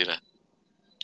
[0.00, 0.22] mentira.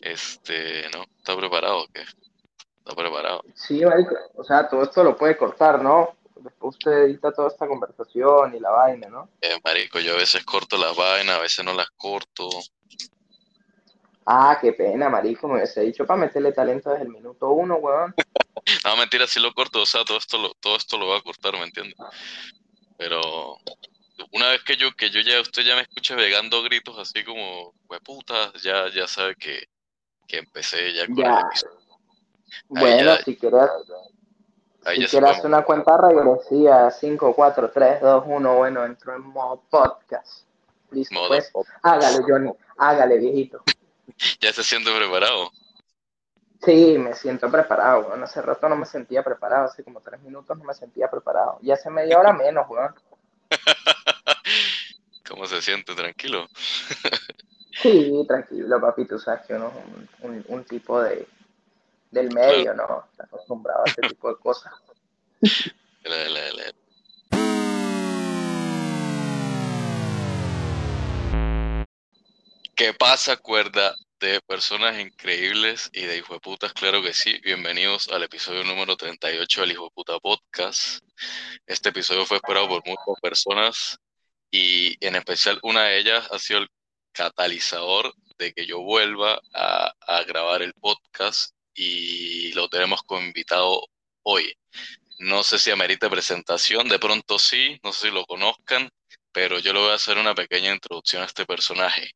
[0.00, 1.04] Este, ¿no?
[1.18, 2.02] ¿Está preparado o qué?
[2.02, 3.42] ¿Está preparado?
[3.54, 6.16] Sí, marico, o sea, todo esto lo puede cortar, ¿no?
[6.36, 9.30] Después usted edita toda esta conversación y la vaina, ¿no?
[9.40, 12.48] Eh, marico, yo a veces corto las vainas, a veces no las corto.
[14.26, 18.14] Ah, qué pena, marico, me hubiese dicho para meterle talento desde el minuto uno, weón.
[18.84, 21.22] No, mentira, sí lo corto, o sea, todo esto lo, todo esto lo va a
[21.22, 21.94] cortar, ¿me entiendes?
[22.96, 23.58] Pero
[24.32, 27.74] una vez que yo, que yo ya, usted ya me escucha pegando gritos así como,
[28.04, 29.68] puta, ya, ya sabe que,
[30.26, 31.38] que empecé ya con Ya.
[31.40, 31.76] el episodio.
[32.68, 33.60] Bueno, ya- si quieres,
[34.84, 40.44] si quieres una cuenta regresiva, 5, 4, 3, 2, 1, bueno, entro en modo podcast.
[40.90, 41.78] Listo, Modo pues, podcast.
[41.84, 43.62] hágale, Johnny, hágale, viejito.
[44.40, 45.50] ya se siente preparado.
[46.64, 48.22] Sí, me siento preparado, weón.
[48.22, 51.58] Hace rato no me sentía preparado, hace como tres minutos no me sentía preparado.
[51.60, 52.94] Y hace media hora menos, weón.
[55.28, 55.94] ¿Cómo se siente?
[55.94, 56.48] Tranquilo.
[57.82, 59.74] Sí, tranquilo, papi, tú sabes que uno es
[60.22, 61.26] un, un- un tipo de,
[62.10, 63.04] del medio, ¿no?
[63.10, 64.72] Está acostumbrado a ese tipo de cosas.
[66.04, 67.76] La- la- la-
[72.74, 76.72] ¿Qué pasa, cuerda de personas increíbles y de hijueputas?
[76.74, 77.38] Claro que sí.
[77.42, 81.02] Bienvenidos al episodio número 38 del Hijueputa Podcast.
[81.66, 83.98] Este episodio fue esperado por muchas personas
[84.50, 86.68] y en especial una de ellas ha sido el
[87.12, 89.92] catalizador de que yo vuelva a,
[90.26, 93.86] grabar el podcast y lo tenemos como invitado
[94.22, 94.54] hoy.
[95.18, 98.90] No sé si amerita presentación, de pronto sí, no sé si lo conozcan,
[99.32, 102.10] pero yo le voy a hacer una pequeña introducción a este personaje.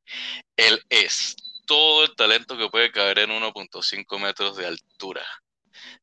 [0.56, 5.24] Él es todo el talento que puede caber en 1.5 metros de altura.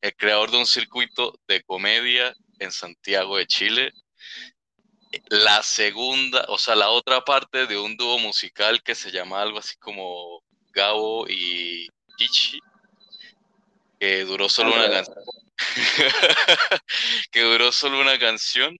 [0.00, 3.92] El creador de un circuito de comedia en Santiago de Chile.
[5.28, 9.58] La segunda, o sea, la otra parte de un dúo musical que se llama algo
[9.58, 10.42] así como
[10.72, 12.60] Gabo y Ichi,
[13.98, 15.24] que duró solo una canción
[17.32, 18.76] que duró solo una canción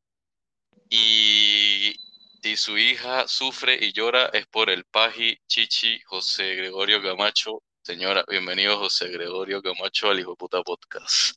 [0.88, 1.96] y
[2.42, 7.62] si su hija sufre y llora es por el Paji Chichi José Gregorio Camacho.
[7.82, 11.36] Señora, bienvenido José Gregorio Camacho al Hijo de Puta Podcast.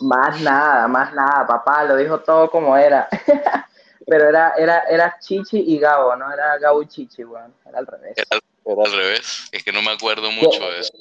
[0.00, 3.08] Más nada, más nada, papá, lo dijo todo como era.
[4.06, 7.54] Pero era, era, era Chichi y Gabo, no era Gabo y Chichi, weón.
[7.66, 8.14] Era al revés.
[8.16, 10.92] Era, era al revés, es que no me acuerdo mucho de eso.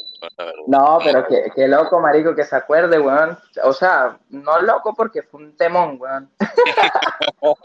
[0.68, 3.38] No, pero qué, qué loco, marico, que se acuerde, weón.
[3.64, 6.32] O sea, no loco porque fue un temón, weón.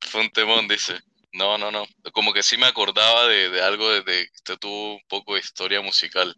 [0.00, 0.94] Fue un temón, dice.
[1.32, 1.84] No, no, no.
[2.12, 5.34] Como que sí me acordaba de, de algo de, de que usted tuvo un poco
[5.34, 6.34] de historia musical.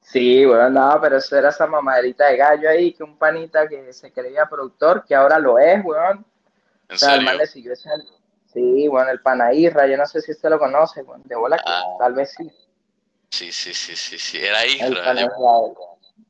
[0.00, 3.92] Sí, weón, no, pero eso era esa mamadera de gallo ahí, que un panita que
[3.92, 6.24] se creía productor, que ahora lo es, weón.
[6.88, 7.26] ¿En O sea, el serio?
[7.26, 7.90] man le siguió ese-
[8.52, 11.22] Sí, bueno, el Panairra, yo no sé si usted lo conoce, weón.
[11.24, 11.82] De bola Ah.
[11.98, 12.50] tal vez sí.
[13.30, 14.38] Sí, sí, sí, sí, sí.
[14.38, 15.34] Era El Isra, Panairra,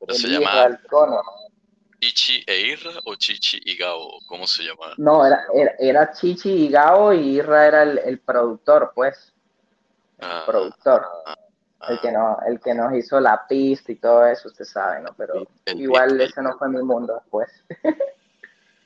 [0.01, 1.23] pero el se Isra, llamaba el Cono.
[2.01, 4.95] Chichi e Irra o Chichi y Gabo, ¿cómo se llamaba?
[4.99, 9.33] No, era, era, era Chichi y Gabo y Irra era el, el productor, pues.
[10.19, 11.07] El Ah, productor.
[11.27, 11.35] ah,
[11.89, 15.15] El que, no, el que nos hizo la pista y todo eso, usted sabe, ¿no?
[15.17, 17.49] Pero El igual ese no fue mi mundo después.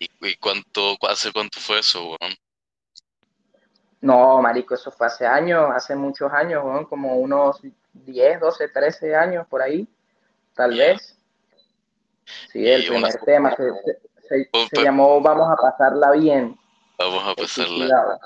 [0.00, 2.34] ¿Y, y cuánto, hace cuánto fue eso, weón?
[4.00, 7.60] No, marico, eso fue hace años, hace muchos años, weón, como unos
[7.92, 9.86] 10, 12, 13 años por ahí,
[10.54, 11.16] tal vez.
[12.50, 16.12] Sí, el Y primer una- tema se, se- se- se pero- llamó Vamos a pasarla
[16.12, 16.58] bien.
[16.98, 18.18] Vamos a pasarla.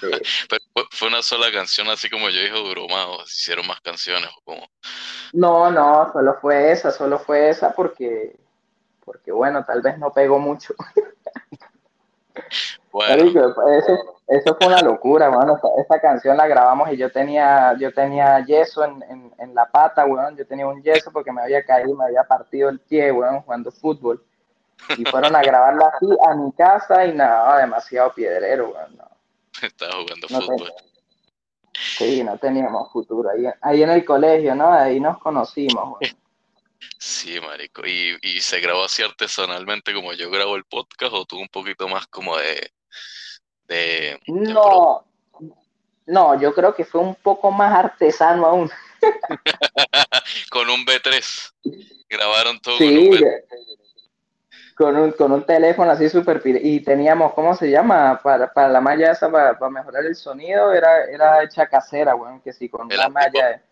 [0.00, 0.06] Sí.
[0.48, 3.80] Pero fue, una sola canción, así como yo dije, duró más, o se hicieron más
[3.80, 4.66] canciones, o como.
[5.32, 8.36] No, no, solo fue esa, solo fue esa porque,
[9.08, 10.74] porque bueno, tal vez no pegó mucho.
[12.90, 15.56] Bueno, eso, eso fue una locura, mano.
[15.56, 19.66] Esa, esa canción la grabamos y yo tenía, yo tenía yeso en, en, en la
[19.66, 20.36] pata, weón.
[20.36, 23.70] Yo tenía un yeso porque me había caído, me había partido el pie, weón, jugando
[23.70, 24.24] fútbol.
[24.96, 28.96] Y fueron a grabarla así a mi casa y nada, demasiado piedrero, weón.
[28.96, 29.08] No,
[29.62, 30.72] estaba jugando no fútbol.
[31.72, 33.30] sí, no teníamos futuro.
[33.30, 34.72] Ahí, ahí en el colegio, ¿no?
[34.72, 36.16] Ahí nos conocimos, weón.
[36.98, 37.82] Sí, marico.
[37.86, 41.88] ¿Y, y se grabó así artesanalmente como yo grabo el podcast, o tuvo un poquito
[41.88, 42.70] más como de.
[43.66, 45.04] de, No,
[46.06, 48.70] no, yo creo que fue un poco más artesano aún.
[50.50, 51.52] con un B3.
[52.08, 53.20] Grabaron todo Sí, con un B3.
[53.20, 53.44] de-
[54.74, 58.20] con un, con un teléfono así súper pire- y teníamos, ¿cómo se llama?
[58.22, 62.40] Para, para la malla esa, para, para mejorar el sonido, era, era hecha casera, weón,
[62.40, 63.34] que sí, con El una antipop.
[63.42, 63.62] malla.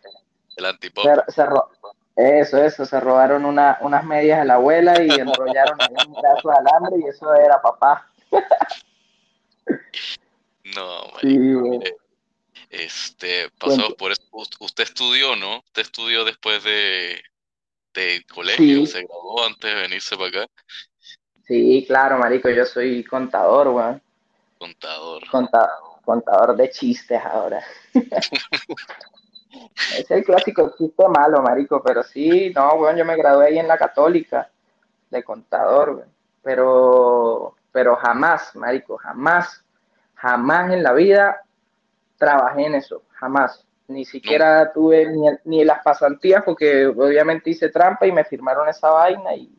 [0.56, 1.04] El antipop.
[1.28, 1.70] Se, se ro-
[2.16, 6.48] eso, eso, se robaron una, unas medias de la abuela y enrollaron ahí un pedazo
[6.48, 8.10] de alambre y eso era papá.
[10.74, 11.20] No, marico.
[11.20, 11.96] Sí, mire,
[12.70, 14.22] Este, pasamos por eso.
[14.32, 15.58] Usted estudió, ¿no?
[15.58, 17.22] Usted estudió después de,
[17.92, 20.46] de colegio, se graduó antes de venirse para acá.
[21.46, 24.02] Sí, claro, marico, yo soy contador, weón.
[24.58, 25.22] Contador.
[26.02, 27.62] contador de chistes ahora.
[29.98, 33.68] es el clásico chiste malo, marico, pero sí, no, weón, yo me gradué ahí en
[33.68, 34.50] la católica
[35.10, 36.16] de contador, weón.
[36.42, 39.64] Pero, pero jamás, marico, jamás,
[40.14, 41.42] jamás en la vida
[42.16, 43.64] trabajé en eso, jamás.
[43.88, 48.90] Ni siquiera tuve ni, ni, las pasantías porque obviamente hice trampa y me firmaron esa
[48.90, 49.56] vaina y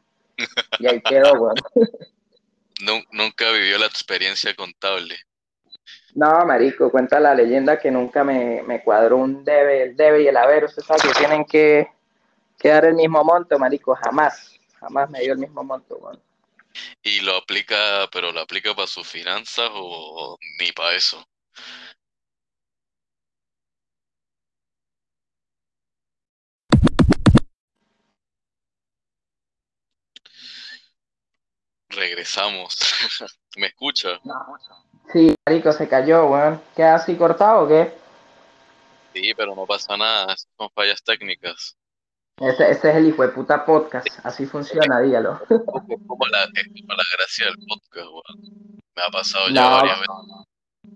[0.80, 1.56] y ahí quedó, weón.
[3.12, 5.16] Nunca vivió la experiencia contable.
[6.18, 10.36] No, marico, cuenta la leyenda que nunca me, cuadró un debe, el debe y el
[10.36, 10.64] haber.
[10.64, 11.88] Usted sabe que tienen que,
[12.64, 13.94] dar el mismo monto, marico.
[13.94, 16.20] Jamás, jamás me dio el mismo monto, weón.
[17.04, 21.24] ¿Y lo aplica, pero lo aplica para sus finanzas o ni para eso?
[31.90, 32.78] regresamos.
[33.58, 34.20] ¿Me escucha?
[35.12, 36.62] Sí, marico, se cayó, weón.
[36.76, 37.94] ¿Queda así cortado o qué?
[39.14, 41.78] Sí, pero no pasa nada, son fallas técnicas.
[42.40, 45.42] Ese, es el hijo de puta podcast, así funciona, dígalo.
[45.50, 48.80] Es como la, la gracia del podcast, weón.
[48.96, 50.16] Me ha pasado ya varias veces.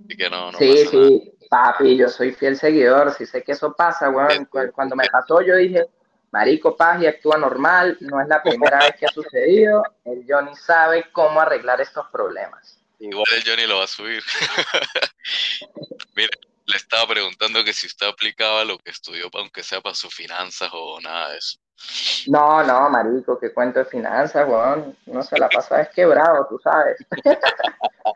[0.06, 3.74] Así que no, no sí, sí, papi, yo soy fiel seguidor, sí sé que eso
[3.74, 4.48] pasa, weón.
[4.74, 5.88] Cuando me pasó yo dije,
[6.32, 9.84] Marico Paz y actúa normal, no es la primera vez que ha sucedido.
[10.06, 12.81] El Johnny sabe cómo arreglar estos problemas.
[13.02, 14.24] Igual el Johnny lo va a subir.
[16.16, 16.30] Mira,
[16.66, 20.70] le estaba preguntando que si usted aplicaba lo que estudió, aunque sea para sus finanzas
[20.72, 21.58] o nada de eso.
[22.28, 24.96] No, no, marico, que cuento de finanzas, weón.
[25.08, 26.98] No se la pasa es quebrado, tú sabes.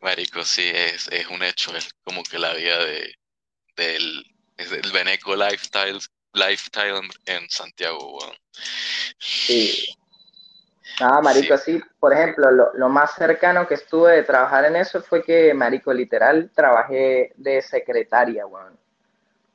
[0.00, 3.14] marico, sí, es, es un hecho, es como que la vida de,
[3.76, 4.24] del,
[4.56, 6.00] el Beneco Lifestyle
[6.32, 8.18] lifestyle en Santiago,
[9.18, 9.96] Sí.
[11.00, 11.80] Ah, marico, sí.
[12.00, 16.50] por ejemplo, lo, más cercano que estuve de trabajar en eso fue que, marico, literal,
[16.54, 18.76] trabajé de secretaria, weón.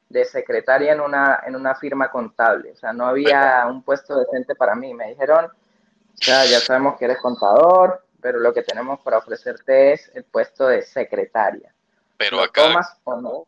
[0.10, 2.72] De secretaria en una, en una firma contable.
[2.72, 4.94] O sea, no había un puesto decente para mí.
[4.94, 9.94] Me dijeron, o sea, ya sabemos que eres contador, pero lo que tenemos para ofrecerte
[9.94, 11.74] es el puesto de secretaria.
[12.18, 12.68] Pero acá.
[12.68, 13.46] tomas o no?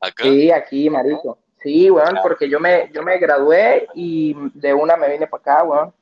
[0.00, 0.22] ¿Acá?
[0.22, 1.38] Sí, aquí, marico.
[1.60, 5.64] Sí, weón, porque yo me, yo me gradué y de una me vine para acá,
[5.64, 5.92] weón.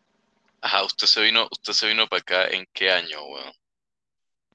[0.64, 3.52] Ajá, usted se vino, usted se vino para acá en qué año, weón?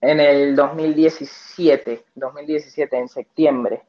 [0.02, 3.84] En el 2017, 2017, en septiembre.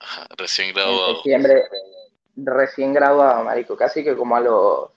[0.00, 1.10] Ajá, recién graduado.
[1.10, 1.62] En septiembre,
[2.34, 4.90] recién graduado, marico, casi que como a los...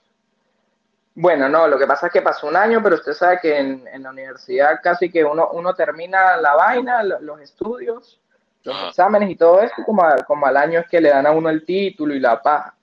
[1.14, 3.86] Bueno, no, lo que pasa es que pasó un año, pero usted sabe que en,
[3.86, 8.20] en la universidad casi que uno, uno termina la vaina, los estudios,
[8.64, 11.50] los exámenes y todo eso, como, como al año es que le dan a uno
[11.50, 12.74] el título y la paja.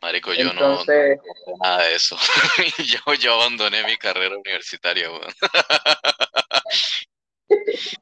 [0.00, 1.20] Marico, yo no, no, sé
[1.60, 2.16] nada de eso.
[2.78, 5.34] yo, yo abandoné mi carrera universitaria, weón.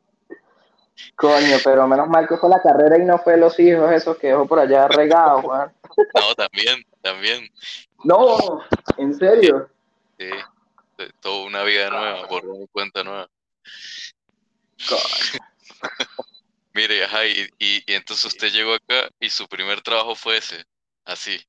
[1.16, 4.28] Coño, pero menos mal que fue la carrera y no fue los hijos esos que
[4.28, 5.72] dejó por allá regados, weón.
[6.14, 7.50] no, también, también.
[8.04, 8.62] No,
[8.96, 9.68] en serio.
[10.16, 10.30] Sí,
[11.20, 13.28] toda una vida nueva, por una cuenta nueva.
[14.88, 15.00] Coño.
[16.74, 20.64] Mire, ajá, y, y, entonces usted llegó acá y su primer trabajo fue ese,
[21.04, 21.44] así.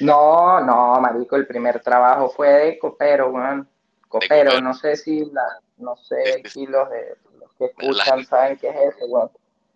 [0.00, 3.68] No, no, marico, el primer trabajo fue de copero, weón.
[4.08, 8.68] Copero, no sé si la, no sé si los, de, los que escuchan saben qué
[8.68, 9.30] es eso, weón.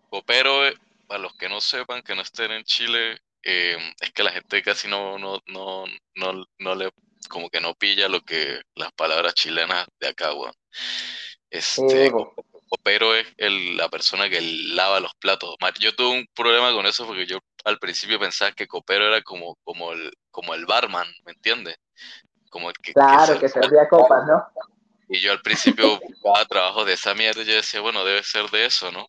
[0.09, 0.75] Copero, eh,
[1.07, 4.61] para los que no sepan, que no estén en Chile, eh, es que la gente
[4.61, 6.89] casi no, no, no, no, no le,
[7.29, 10.53] como que no pilla lo que las palabras chilenas de acá, weón.
[11.49, 12.11] Este,
[12.67, 15.55] copero es el, la persona que lava los platos.
[15.79, 19.57] Yo tuve un problema con eso porque yo al principio pensaba que copero era como,
[19.63, 21.75] como, el, como el barman, ¿me entiendes?
[22.49, 24.47] Como el que, claro, que, servía copas, ¿no?
[25.09, 28.49] Y yo al principio buscaba trabajo de esa mierda y yo decía, bueno, debe ser
[28.49, 29.07] de eso, ¿no?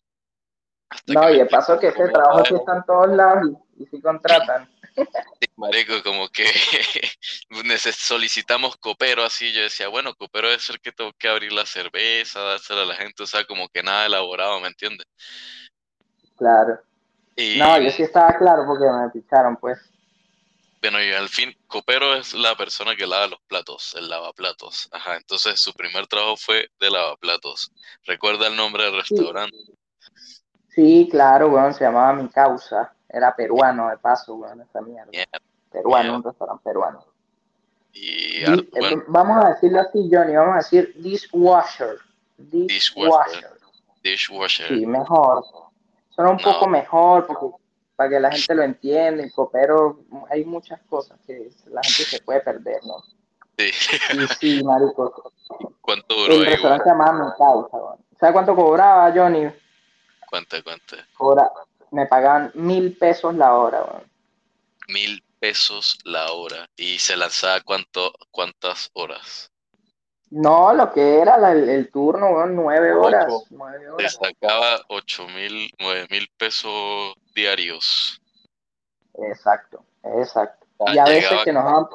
[1.07, 3.43] no, y de paso que ese trabajo sí está en todos lados
[3.75, 4.69] y, y sí contratan.
[5.55, 6.45] marico, como que
[7.93, 12.39] solicitamos copero así, yo decía, bueno, copero debe ser que tengo que abrir la cerveza,
[12.41, 15.05] dársela a la gente, o sea, como que nada elaborado, ¿me entiendes?
[16.37, 16.79] Claro.
[17.57, 19.77] No, yo sí estaba claro porque me picharon, pues.
[20.81, 24.89] Bueno, y al fin, copero es la persona que lava los platos, el lavaplatos.
[24.91, 27.71] Ajá, entonces su primer trabajo fue de lavaplatos.
[28.05, 29.57] ¿Recuerda el nombre del restaurante?
[30.69, 32.93] Sí, claro, bueno, se llamaba Mi Causa.
[33.09, 35.11] Era peruano de paso, weón, esa mierda.
[35.71, 37.05] peruano, un restaurante peruano.
[37.93, 38.43] Y,
[39.07, 41.97] Vamos a decirlo así, Johnny, vamos a decir dishwasher.
[42.37, 43.57] Dishwasher.
[44.03, 44.67] Dishwasher.
[44.67, 45.43] Sí, mejor.
[46.17, 46.43] Suena un No.
[46.43, 47.45] poco mejor porque,
[47.95, 52.41] para que la gente lo entienda, pero hay muchas cosas que la gente se puede
[52.41, 53.01] perder, ¿no?
[53.57, 53.71] Sí.
[54.13, 55.31] Y sí, marico,
[55.81, 57.77] ¿Cuánto duró el ahí, restaurante llamaba Mi Causa.
[58.19, 59.49] ¿Sabes cuánto cobraba, Johnny?
[60.29, 60.57] Cuenta.
[61.17, 61.49] Cobra,
[61.91, 64.03] me pagaban mil pesos la hora, weón.
[64.89, 66.67] Mil pesos la hora.
[66.75, 69.49] ¿Y se lanzaba cuánto, cuántas horas?
[70.29, 74.13] No, lo que era la- el, el turno, weón, nueve horas, nueve horas.
[74.21, 78.21] sacaba ocho mil, nueve mil pesos diarios.
[79.13, 80.67] Exacto, exacto.
[80.79, 81.87] Ah, Y a veces que nos daban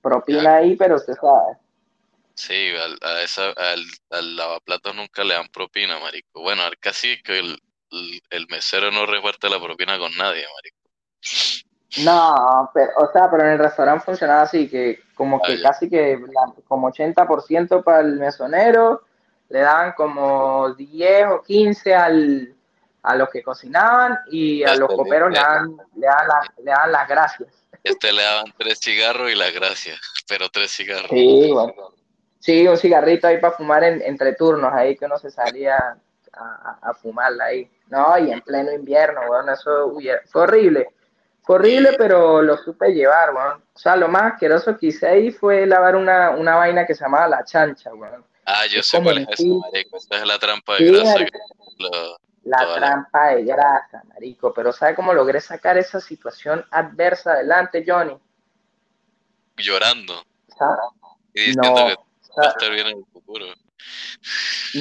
[0.00, 1.58] propina ahí, pero usted sabe.
[2.34, 6.42] Sí, al, a esa, al, al lavaplatos nunca le dan propina, marico.
[6.42, 7.58] Bueno, al- casi que el,
[7.90, 10.76] el, el mesero no reparte la propina con nadie, marico.
[12.04, 15.88] No, pero, o sea, pero en el restaurante funcionaba así, que como que Ah, casi
[15.90, 19.02] que la- como 80% para el mesonero,
[19.48, 22.54] le daban como 10 o 15 al,
[23.02, 26.92] a los que cocinaban y a los coperos le daban, le daban, la- le daban
[26.92, 27.48] las gracias.
[27.82, 31.10] Este le daban tres cigarros y las gracias, pero tres cigarros.
[31.10, 31.72] Sí, bueno.
[32.38, 35.76] Sí, un cigarrito ahí para fumar en- entre turnos, ahí que uno se salía
[36.32, 37.70] a, a, a fumarla ahí.
[37.88, 39.92] No, y en pleno invierno, bueno, eso
[40.26, 40.88] fue horrible.
[41.46, 43.62] Fue horrible, pero lo supe llevar, weón.
[43.72, 47.04] O sea, lo más asqueroso que hice ahí fue lavar una, una vaina que se
[47.04, 48.24] llamaba la chancha, weón.
[48.44, 49.96] Ah, yo Es sé cuál es esa, fil- marico.
[49.96, 51.38] Esa es la trampa de Sí, grasa que
[51.78, 54.52] lo- La trampa de grasa, marico.
[54.52, 58.18] Pero ¿sabe cómo logré sacar esa situación adversa adelante, Johnny?
[59.58, 60.22] llorando
[60.58, 60.78] ¿Sabes?
[61.32, 61.94] y diciendo No, que
[62.38, 63.46] va a estar bien en el futuro.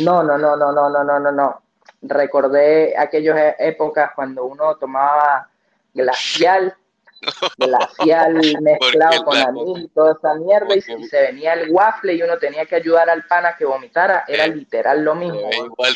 [0.04, 1.62] no, no, no, no, no, no, no, no, no.
[2.02, 5.50] Recordé aquellas épocas cuando uno tomaba
[5.96, 6.76] glacial,
[7.58, 12.22] glacial mezclado con la- anís y toda esa mierda y, se venía el waffle y
[12.22, 14.26] uno tenía que ayudar al pana que vomitara.
[14.28, 14.52] Era Sí.
[14.54, 15.50] literal lo mismo.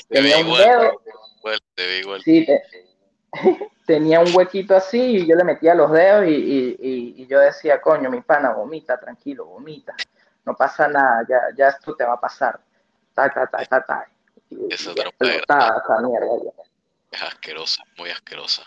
[0.09, 1.01] Tenía un igual, dedo.
[2.23, 2.63] Sí, te-
[3.85, 7.39] tenía un huequito así y yo le metía los dedos y, y- y- y yo
[7.39, 9.95] decía, coño, mi pana, vomita, tranquilo, vomita.
[10.45, 12.59] No pasa nada, ya, ya esto te va a pasar.
[13.13, 14.07] Ta, ta, ta, ta, ta.
[14.69, 16.27] Esa esa mierda.
[16.43, 16.51] ya.
[17.11, 18.63] Es asquerosa, muy asquerosa.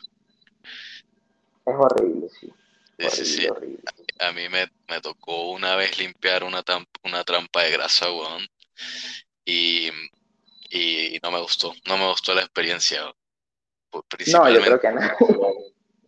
[1.65, 2.53] Es horrible, sí.
[2.99, 3.47] Sí, sí, sí.
[3.47, 3.83] Horrible, horrible.
[4.21, 6.63] A mí me, me tocó una vez limpiar una,
[7.05, 8.47] una trampa de grasa, weón.
[9.45, 9.89] Y,
[10.71, 13.05] y no me gustó, no me gustó la experiencia.
[13.91, 15.01] Por- No, yo Principalmente creo que no.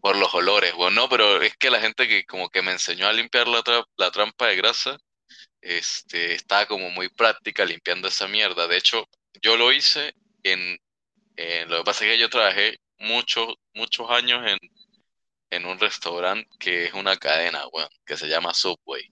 [0.00, 0.94] por los olores, weón.
[0.94, 3.86] No, pero es que la gente que como que me enseñó a limpiar la, tra-
[3.96, 4.96] la trampa de grasa,
[5.60, 8.68] este, estaba como muy práctica limpiando esa mierda.
[8.68, 9.08] De hecho,
[9.42, 10.78] yo lo hice en,
[11.36, 14.58] en- lo que pasa es que yo trabajé muchos, muchos años en,
[15.54, 19.10] en un restaurante que es una cadena, weón, que se llama Subway.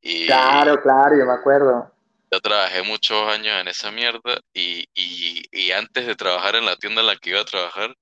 [0.00, 1.90] Y Claro, claro, yo me acuerdo.
[2.30, 6.76] yo trabajé muchos años en esa mierda y, y, y antes de trabajar en la
[6.76, 7.94] tienda en la que iba a trabajar,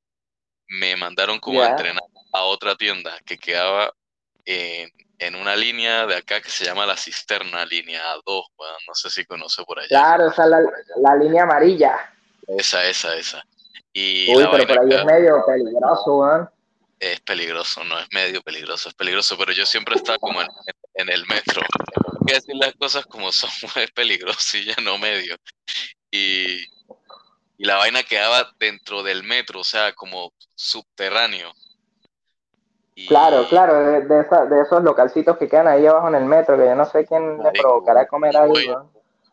[0.68, 3.92] me mandaron como a entrenar a otra tienda que quedaba
[4.44, 8.94] en, en una línea de acá que se llama La Cisterna, línea 2, weón, no
[8.94, 9.88] sé si conoce por allá.
[9.88, 10.60] Claro, esa es la,
[10.96, 11.94] la línea amarilla.
[12.46, 13.44] Esa, esa, esa.
[13.92, 16.50] Y Uy, pero por ahí es medio peligroso, weón.
[17.02, 20.48] Es peligroso, no es medio peligroso, es peligroso, pero yo siempre estaba como en,
[20.94, 21.62] en el metro.
[21.62, 23.50] Hay que decir las cosas como son,
[23.82, 25.36] es peligroso y ya no medio.
[26.10, 26.62] Y,
[27.58, 31.52] y la vaina quedaba dentro del metro, o sea, como subterráneo.
[32.94, 36.24] Y- Claro, claro, de, de, esa- de esos localcitos que quedan ahí abajo en el
[36.24, 38.92] metro, que yo no sé quién le provocará comer weón.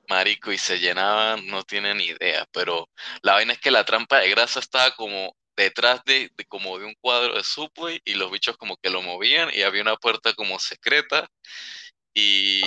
[0.10, 2.90] Marico, y se llenaban, no tienen idea, pero
[3.22, 6.86] la vaina es que la trampa de grasa estaba como detrás de, de como de
[6.86, 10.34] un cuadro de Subway y los bichos como que lo movían y había una puerta
[10.34, 11.30] como secreta
[12.14, 12.62] y,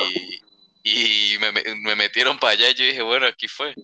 [0.82, 3.76] y me, me- me metieron para allá y yo dije, bueno, aquí fue,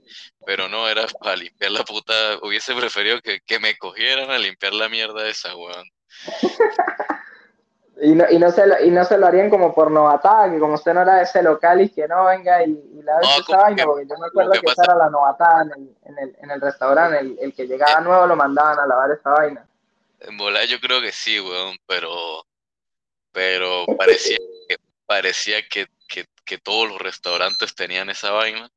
[0.45, 4.75] pero no, era para limpiar la puta, hubiese preferido que, que me cogieran a limpiar
[4.75, 5.87] la mierda esa, weón.
[8.00, 10.59] Y no, y, no se lo, y no se lo harían como por novatada, que
[10.61, 13.57] como usted no era de ese local y que no venga y, y la No,
[13.57, 16.19] vaina, que- porque yo me acuerdo que que, esa era la novatada en el, en
[16.19, 19.67] el, en el restaurante, el, el que llegaba nuevo lo mandaban a lavar esa vaina.
[20.21, 22.45] En volar yo creo que sí, weón, pero,
[23.33, 24.37] pero parecía
[24.69, 24.76] que,
[25.07, 28.69] parecía que, que, que todos los restaurantes tenían esa vaina,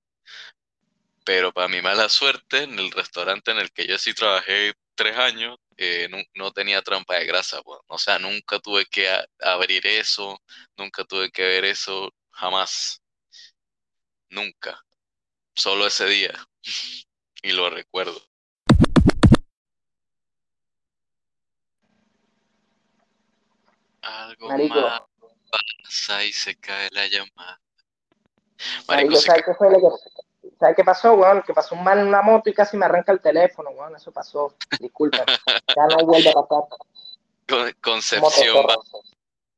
[1.34, 5.16] pero para mi mala suerte, en el restaurante en el que yo sí trabajé tres
[5.18, 7.80] años, eh, no, no tenía trampa de grasa, weón.
[7.88, 10.38] O sea, nunca tuve que a- abrir eso,
[10.76, 13.02] nunca tuve que ver eso, jamás,
[14.30, 14.78] nunca,
[15.56, 16.34] solo ese día,
[17.44, 18.22] y lo recuerdo.
[24.02, 24.76] Algo Marico.
[24.76, 25.02] más
[25.50, 27.62] pasa y se cae la llamada.
[28.86, 30.31] Marico, Marico, ¿sabes qué fue lo que,
[30.62, 31.41] ¿sabes qué pasó, weón?
[31.41, 33.96] Que pasó un mal en una moto y casi me arranca el teléfono, weón.
[33.96, 34.53] Eso pasó.
[34.80, 35.25] Disculpen.
[35.75, 36.65] ya no vuelve a pasar.
[37.50, 38.68] Con, concepción.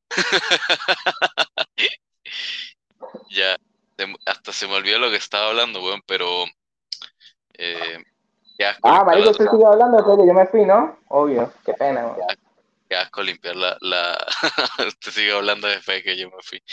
[3.29, 3.57] ya,
[4.25, 6.45] hasta se me olvidó lo que estaba hablando, weón, pero...
[7.55, 8.01] Eh,
[8.83, 10.99] ah, marico, usted sigue hablando de que yo me fui, ¿no?
[11.09, 12.27] Obvio, qué pena, weón.
[12.87, 13.77] Qué asco limpiar la...
[13.81, 14.17] la...
[14.87, 16.63] usted sigue hablando de fe que yo me fui.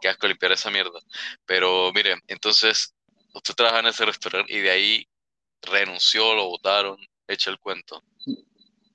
[0.00, 0.98] Qué asco limpiar esa mierda.
[1.44, 2.95] Pero, mire, entonces,
[3.36, 5.08] usted trabaja en ese restaurante y de ahí
[5.62, 6.96] renunció, lo votaron,
[7.28, 8.02] echa el cuento.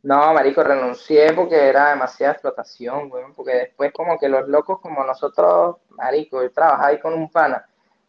[0.03, 5.03] No, marico, renuncié porque era demasiada explotación, güey, porque después como que los locos como
[5.03, 7.67] nosotros, marico, yo trabajaba ahí con un pana,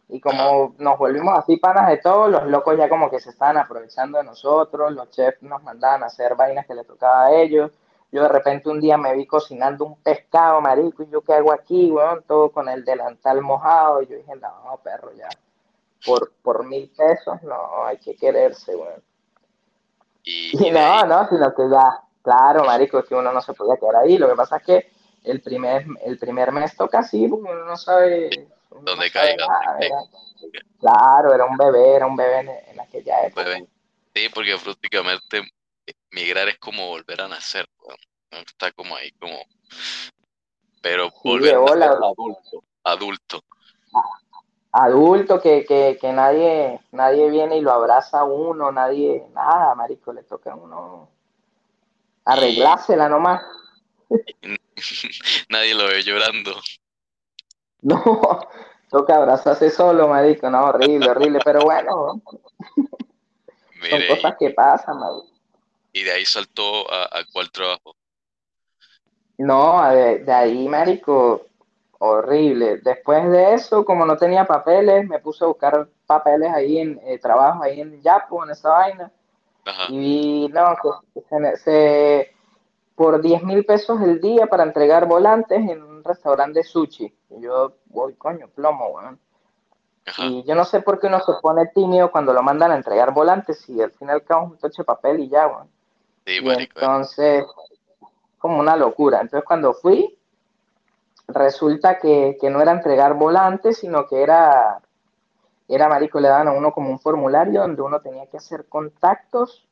[0.08, 3.58] y como nos volvimos así panas de todos, los locos ya como que se estaban
[3.58, 7.70] aprovechando de nosotros, los chefs nos mandaban a hacer vainas que le tocaba a ellos,
[8.10, 11.52] yo de repente un día me vi cocinando un pescado, marico, y yo qué hago
[11.52, 15.28] aquí, weón, todo con el delantal mojado, y yo dije, no, perro, ya,
[16.04, 19.02] por, por mil pesos, no, hay que quererse, weón.
[20.24, 23.96] Y, no, no, sino que ya, claro, marico, es que uno no se podía quedar
[23.96, 24.18] ahí.
[24.18, 24.92] Lo que pasa es que
[25.24, 29.46] el primer, el primer mes toca así, porque uno no sabe dónde caiga.
[30.80, 33.58] claro, era un bebé, era un bebé en, aquella época.
[34.14, 35.42] Sí, porque prácticamente
[36.10, 37.66] migrar es como volver a nacer,
[38.30, 39.38] está como ahí, como...
[40.82, 43.44] Pero volver a ser adulto, adulto.
[43.94, 44.00] Ah,
[44.72, 50.12] adulto que, que, que, nadie, nadie viene y lo abraza a uno, nadie, nada, marico,
[50.12, 51.08] le toca a uno
[52.24, 53.42] arreglársela nomás.
[55.48, 56.54] nadie lo ve llorando.
[57.84, 57.98] No,
[58.88, 62.22] toca abrazarse solo, marico, no, horrible, horrible, pero bueno,
[63.90, 65.26] son cosas que pasan, marico.
[65.92, 67.96] ¿Y de ahí saltó a, a cuál trabajo?
[69.36, 71.46] No, de, de ahí, marico,
[72.02, 72.78] horrible.
[72.78, 77.18] Después de eso, como no tenía papeles, me puse a buscar papeles ahí en eh,
[77.18, 79.12] trabajo ahí en Yapo, en esa vaina.
[79.88, 80.76] Y no,
[81.28, 82.34] se, se,
[82.96, 87.14] por 10 mil pesos el día para entregar volantes en un restaurante de sushi.
[87.30, 89.20] Y yo, voy, coño, plomo, weón.
[90.18, 93.14] Y yo no sé por qué uno se pone tímido cuando lo mandan a entregar
[93.14, 95.68] volantes y al final cae un toche de papel y ya, weón.
[96.26, 97.44] Sí, y entonces,
[98.38, 99.20] como una locura.
[99.20, 100.18] Entonces cuando fui,
[101.28, 104.80] resulta que, no era entregar volantes, sino que era,
[105.68, 109.66] era marico, le daban a uno como un formulario donde uno tenía que hacer contactos.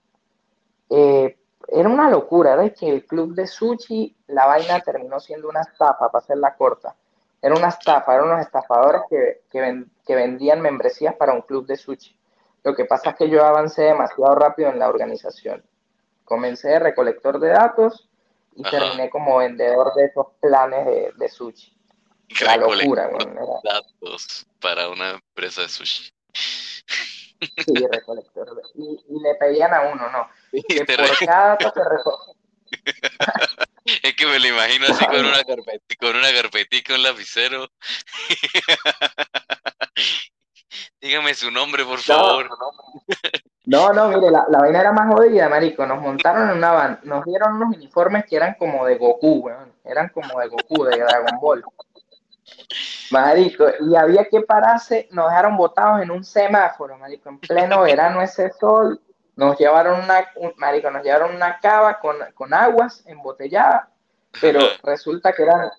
[0.89, 1.37] Eh,
[1.69, 6.11] era una locura, de que el club de sushi, la vaina terminó siendo una estafa,
[6.11, 6.95] para hacerla corta.
[7.43, 12.17] Era una estafa, eran unos estafadores que, que vendían membresías para un club de sushi.
[12.63, 15.65] Lo que pasa es que yo avancé demasiado rápido en la organización.
[16.25, 18.10] Comencé de recolector de datos,
[18.61, 21.77] y terminé como vendedor de esos planes de, de sushi.
[22.43, 23.11] La locura,
[23.65, 26.13] datos para una empresa de sushi.
[27.41, 28.63] Sí, recolector.
[28.75, 30.29] Y, y, le pedían a uno, ¿no?
[30.69, 31.81] que por cada dato se
[34.03, 37.69] Es que me lo imagino así con una carpetita, con una carpetita, un lapicero.
[41.01, 42.49] Dígame su nombre, por favor.
[42.49, 42.73] No, no,
[43.67, 45.87] mire, la, vaina era más jodida, marico.
[45.87, 49.73] Nos montaron en una van, nos dieron unos uniformes que eran como de Goku, weón.
[49.85, 51.65] Eran como de Goku, de Dragon Ball.
[53.11, 58.23] Marico, y había que pararse, nos dejaron botados en un semáforo, marico, en pleno verano
[58.23, 59.01] ese sol.
[59.37, 63.89] Nos llevaron una, marico, nos llevaron una cava con, con aguas embotelladas,
[64.41, 65.71] pero resulta que eran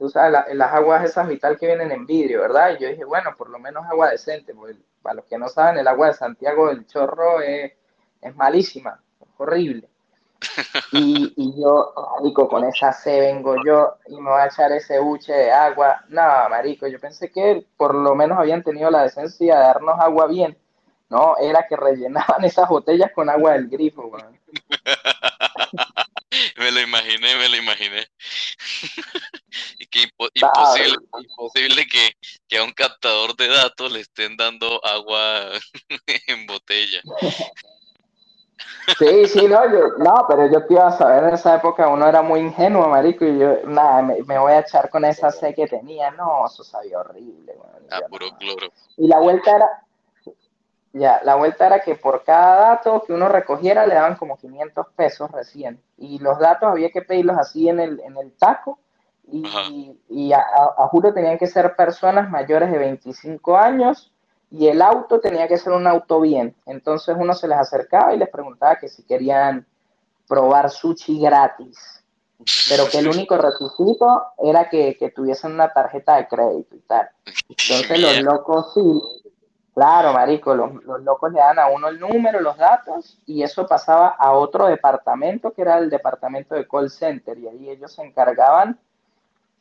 [0.00, 2.70] tú sabes, las aguas esas vital que vienen en vidrio, ¿verdad?
[2.70, 5.76] Y yo dije, bueno, por lo menos agua decente, porque para los que no saben,
[5.76, 7.74] el agua de Santiago del Chorro es,
[8.34, 9.88] malísima, es horrible.
[10.92, 14.98] Y, y yo, marico, con esa C vengo yo y me voy a echar ese
[14.98, 16.02] buche de agua.
[16.08, 20.26] No, marico, yo pensé que por lo menos habían tenido la decencia de darnos agua
[20.26, 20.56] bien.
[21.10, 24.40] No, era que rellenaban esas botellas con agua del grifo, weón.
[26.56, 28.08] me lo imaginé, me lo imaginé.
[30.02, 32.12] Imposible, imposible que,
[32.48, 35.50] que, a un captador de datos le estén dando agua
[36.26, 37.00] en botella.
[38.98, 42.06] Sí, sí, no, yo, no, pero yo te iba a saber, en esa época uno
[42.06, 45.66] era muy ingenuo, marico, y yo, nada, me, voy a echar con esa C que
[45.66, 47.54] tenía, no, eso sabía horrible,
[47.90, 48.68] Ah, puro cloro.
[48.96, 49.68] Y la vuelta era,
[50.92, 54.86] ya, la vuelta era que por cada dato que uno recogiera le daban como 500
[54.94, 55.80] pesos recién.
[55.96, 58.78] Y los datos había que pedirlos así en el, en el taco.
[59.32, 60.42] Y, y a,
[60.90, 64.12] juro tenían que ser personas mayores de 25 años.
[64.50, 66.56] Y el auto tenía que ser un auto bien.
[66.66, 69.66] Entonces uno se les acercaba y les preguntaba que si querían
[70.26, 72.04] probar sushi gratis.
[72.68, 77.08] Pero que el único requisito era que, que tuviesen una tarjeta de crédito y tal.
[77.48, 78.80] Entonces los locos sí,
[79.74, 83.66] Claro, marico, los, los, locos le dan a uno el número, los datos, y eso
[83.66, 88.02] pasaba a otro departamento, que era el departamento de call center, y ahí ellos se
[88.02, 88.78] encargaban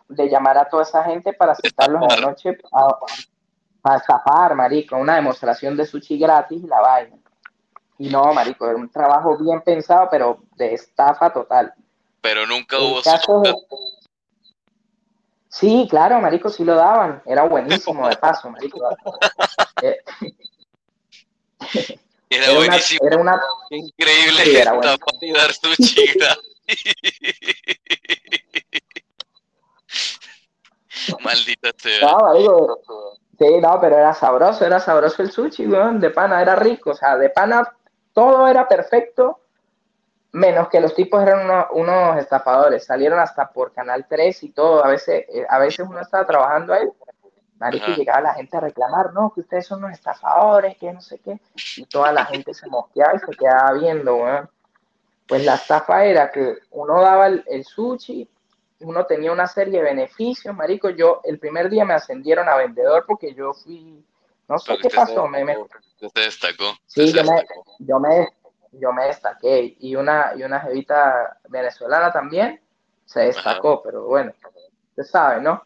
[0.09, 2.97] de llamar a toda esa gente para citarlos en la noche a,
[3.83, 7.15] a estafar, marico, una demostración de sushi gratis y la vaina.
[7.99, 11.73] Y no, marico, era un trabajo bien pensado, pero de estafa total.
[12.21, 13.53] Pero nunca hubo sushi.
[15.49, 17.21] Sí, claro, marico, sí lo daban.
[17.25, 18.79] Era buenísimo, de paso, marico.
[19.81, 19.97] Eh,
[22.29, 22.99] era, buenísimo.
[23.05, 23.39] era una...
[23.69, 26.05] Increíble sí, era dar sushi
[31.23, 32.11] Maldita sea.
[32.11, 32.81] No, marico,
[33.37, 36.91] sí, no, pero era sabroso, era sabroso el sushi, weón, de pana, era rico.
[36.91, 37.75] O sea, de pana
[38.13, 39.39] todo era perfecto
[40.31, 44.85] Menos que los tipos eran unos estafadores, salieron hasta por Canal 3 y todo.
[44.85, 46.87] A veces, eh, a veces uno estaba trabajando ahí,
[47.57, 51.01] marico, y llegaba la gente a reclamar, no, que ustedes son unos estafadores, que no
[51.01, 51.39] sé qué.
[51.77, 54.19] Y toda la gente se mosqueaba y se quedaba viendo,
[55.27, 58.29] Pues la estafa era que uno daba el, sushi,
[58.81, 60.89] uno tenía una serie de beneficios, marico.
[60.89, 64.03] Yo el primer día me ascendieron a vendedor porque yo fui,
[64.47, 65.57] no sé qué pasó, me, me...
[66.15, 66.77] destacó.
[66.85, 67.45] Sí, yo, Me,
[67.79, 68.29] yo me
[68.71, 72.61] yo me destaqué y una, y una jevita venezolana también
[73.05, 74.33] se destacó, pero bueno,
[74.89, 75.63] usted sabe, ¿no?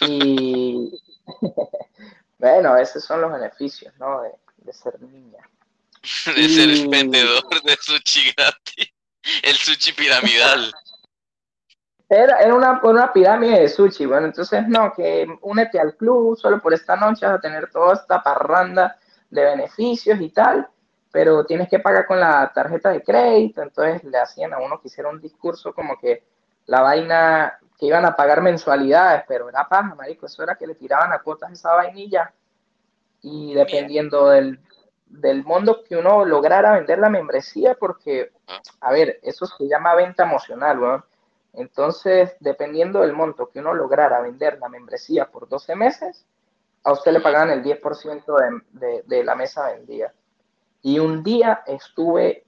[0.00, 0.90] Y
[2.38, 4.22] bueno, esos son los beneficios, ¿no?
[4.22, 5.48] De, ser niña.
[6.26, 8.92] De ser el vendedor de sushi gratis,
[9.42, 10.72] el sushi piramidal.
[12.08, 16.60] Era, era una, una, pirámide de sushi, bueno, entonces no, que únete al club solo
[16.60, 18.96] por esta noche vas a tener toda esta parranda
[19.28, 20.68] de beneficios y tal,
[21.10, 24.86] pero tienes que pagar con la tarjeta de crédito, entonces le hacían a uno que
[24.86, 26.22] hiciera un discurso como que
[26.66, 30.76] la vaina, que iban a pagar mensualidades, pero era paja, marico, eso era que le
[30.76, 32.32] tiraban a cuotas esa vainilla
[33.22, 34.60] y dependiendo del,
[35.06, 38.30] del mundo que uno lograra vender la membresía, porque,
[38.80, 41.04] a ver, eso se llama venta emocional, weón.
[41.56, 46.26] Entonces, dependiendo del monto que uno lograra vender la membresía por 12 meses,
[46.84, 50.12] a usted le pagaban el 10% de, de la mesa vendida.
[50.82, 52.46] Y un día estuve,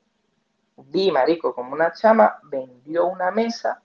[0.77, 3.83] vi, marico, como una chama vendió una mesa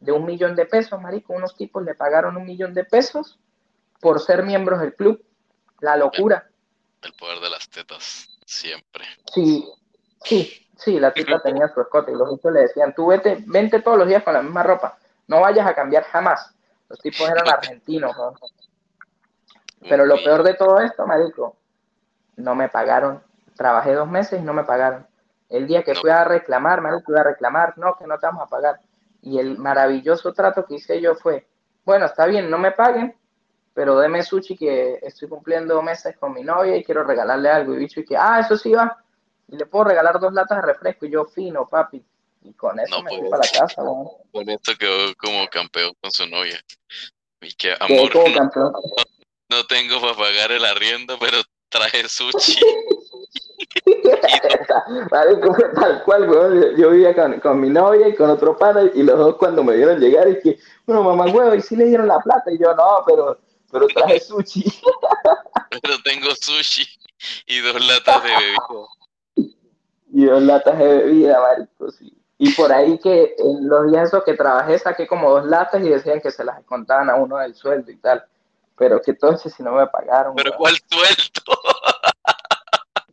[0.00, 3.38] de un millón de pesos, marico, unos tipos le pagaron un millón de pesos
[4.00, 5.24] por ser miembros del club.
[5.80, 6.48] La locura.
[7.02, 9.04] El poder de las tetas, siempre.
[9.32, 9.68] Sí,
[10.24, 13.80] sí, sí, la tita tenía su escote y los hijos le decían, tú vete, vente
[13.80, 16.54] todos los días con la misma ropa, no vayas a cambiar jamás.
[16.88, 18.34] Los tipos eran argentinos, ¿no?
[19.88, 21.56] Pero lo peor de todo esto, marico,
[22.36, 23.22] no me pagaron
[23.56, 25.06] Trabajé dos meses y no me pagaron.
[25.48, 28.42] El día que fui a reclamar, me fui a reclamar, no, que no te vamos
[28.42, 28.80] a pagar.
[29.20, 31.46] Y el maravilloso trato que hice yo fue,
[31.84, 33.14] bueno, está bien, no me paguen,
[33.74, 37.74] pero deme sushi que estoy cumpliendo meses con mi novia y quiero regalarle algo.
[37.74, 38.96] Y bicho, y que, ah, eso sí va.
[39.48, 42.02] Y le puedo regalar dos latas de refresco y yo fino, papi.
[42.44, 43.82] Y con eso me fui pues, para la casa,
[44.32, 46.60] Con esto quedó como campeón con su novia.
[47.40, 48.72] Y que, amor, no,
[49.48, 52.60] no, tengo para pagar el arriendo, pero traje sushi.
[55.10, 56.76] tal cual, weón.
[56.76, 60.00] Yo vivía con, mi novia y con otro padre y los dos cuando me vieron
[60.00, 63.04] llegar, y que, bueno, mamá, huevo, y si le dieron la plata, y yo, no,
[63.06, 63.38] pero,
[63.70, 64.64] pero traje sushi.
[65.82, 66.86] pero tengo sushi
[67.46, 68.58] y dos latas de bebida.
[70.12, 72.12] Y dos latas de bebida, marico, sí.
[72.38, 75.88] Y por ahí que en los días esos que trabajé saqué como dos latas y
[75.88, 78.24] decían que se las contaban a uno del sueldo y tal.
[78.76, 80.34] Pero que entonces si no me pagaron.
[80.34, 81.42] ¿Pero cuál sueldo?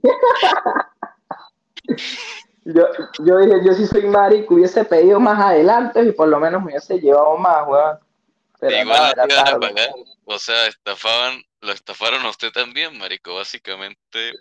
[2.65, 2.87] yo,
[3.19, 6.71] yo dije, yo sí soy marico, hubiese pedido más adelante y por lo menos me
[6.71, 7.99] hubiese llevado más, weón.
[8.59, 9.89] Pero igual no iban a pagar.
[10.25, 14.33] O sea, estafaban, lo estafaron a usted también, marico, básicamente.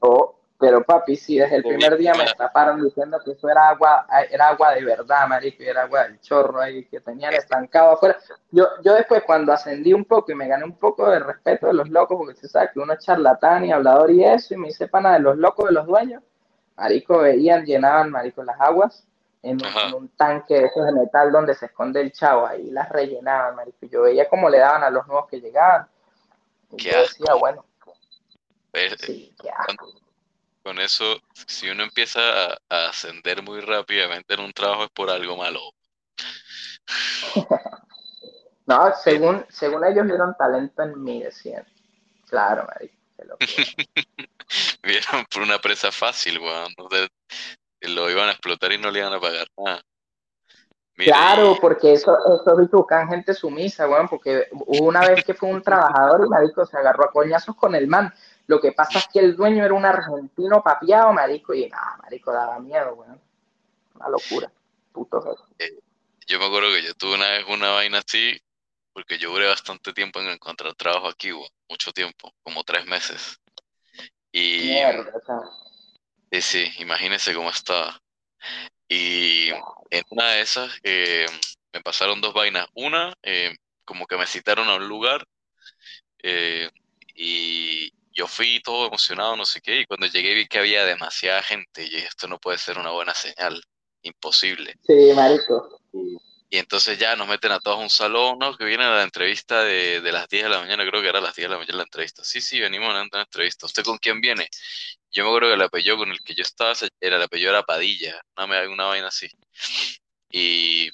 [0.00, 4.06] Oh, pero papi, sí, desde el primer día me estafaron diciendo que eso era agua,
[4.30, 8.16] era agua de verdad, marico, y era agua del chorro ahí, que tenían estancado afuera.
[8.50, 11.74] Yo, yo después cuando ascendí un poco y me gané un poco de respeto de
[11.74, 14.68] los locos, porque se sabe que uno es charlatán y hablador y eso, y me
[14.68, 16.22] hice pana de los locos de los dueños,
[16.76, 19.06] marico, veían, llenaban, marico, las aguas
[19.42, 19.58] en
[19.94, 23.86] un, tanque de esos de metal donde se esconde el chavo, ahí las rellenaban, marico.
[23.86, 25.86] Yo veía cómo le daban a los nuevos que llegaban.
[26.72, 27.64] Y yo decía, bueno.
[28.98, 30.05] sí, qué asco
[30.66, 32.20] con eso, si uno empieza
[32.68, 35.60] a, ascender muy rápidamente en un trabajo es por algo malo.
[38.66, 41.64] no, según, según ellos vieron talento en mí, decían.
[42.28, 42.96] Claro, marico.
[44.82, 46.74] vieron por una presa fácil, weón.
[47.82, 49.80] lo iban a explotar y no le iban a pagar nada.
[50.96, 55.62] claro, porque eso, eso buscan gente sumisa, weón, porque hubo una vez que fue un
[55.62, 58.12] trabajador y marico se agarró a coñazos con el man.
[58.46, 62.32] Lo que pasa es que el dueño era un argentino papiado, marico, y nada, marico,
[62.32, 63.20] daba miedo, weón.
[63.94, 64.50] Una locura.
[64.92, 65.78] Puto eh,
[66.26, 68.40] yo me acuerdo que yo tuve una vez una vaina así,
[68.92, 71.50] porque yo duré bastante tiempo en encontrar trabajo aquí, weón.
[71.68, 73.40] mucho tiempo, como tres meses.
[74.32, 74.74] Y.
[76.32, 78.00] Sí, sí, imagínense cómo estaba.
[78.88, 79.48] Y
[79.90, 81.26] en una de esas eh,
[81.72, 82.66] me pasaron dos vainas.
[82.74, 83.54] Una, eh,
[83.84, 85.26] como que me citaron a un lugar
[86.22, 86.68] eh,
[87.14, 91.42] y yo fui todo emocionado, no sé qué, y cuando llegué vi que había demasiada
[91.42, 93.62] gente y esto no puede ser una buena señal,
[94.02, 94.74] imposible.
[94.86, 95.80] Sí, marico.
[95.92, 98.56] Y, entonces ya nos meten a todos a un salón, ¿no?
[98.56, 101.20] Que viene a la entrevista de, de, las 10 de la mañana, creo que era
[101.20, 102.24] las 10 de la mañana la entrevista.
[102.24, 103.66] Sí, sí, venimos a una entrevista.
[103.66, 104.48] ¿Usted con quién viene?
[105.10, 107.62] Yo me acuerdo que el apellido con el que yo estaba, era el apellido era
[107.62, 109.28] Padilla, no me una vaina así.
[110.30, 110.90] Y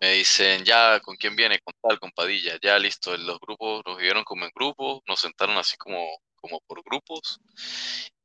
[0.00, 1.58] me dicen, ya, ¿con quién viene?
[1.60, 3.16] Con tal, con Padilla, ya, listo.
[3.16, 7.40] Los grupos nos vieron como en grupos, nos sentaron así como, como por grupos.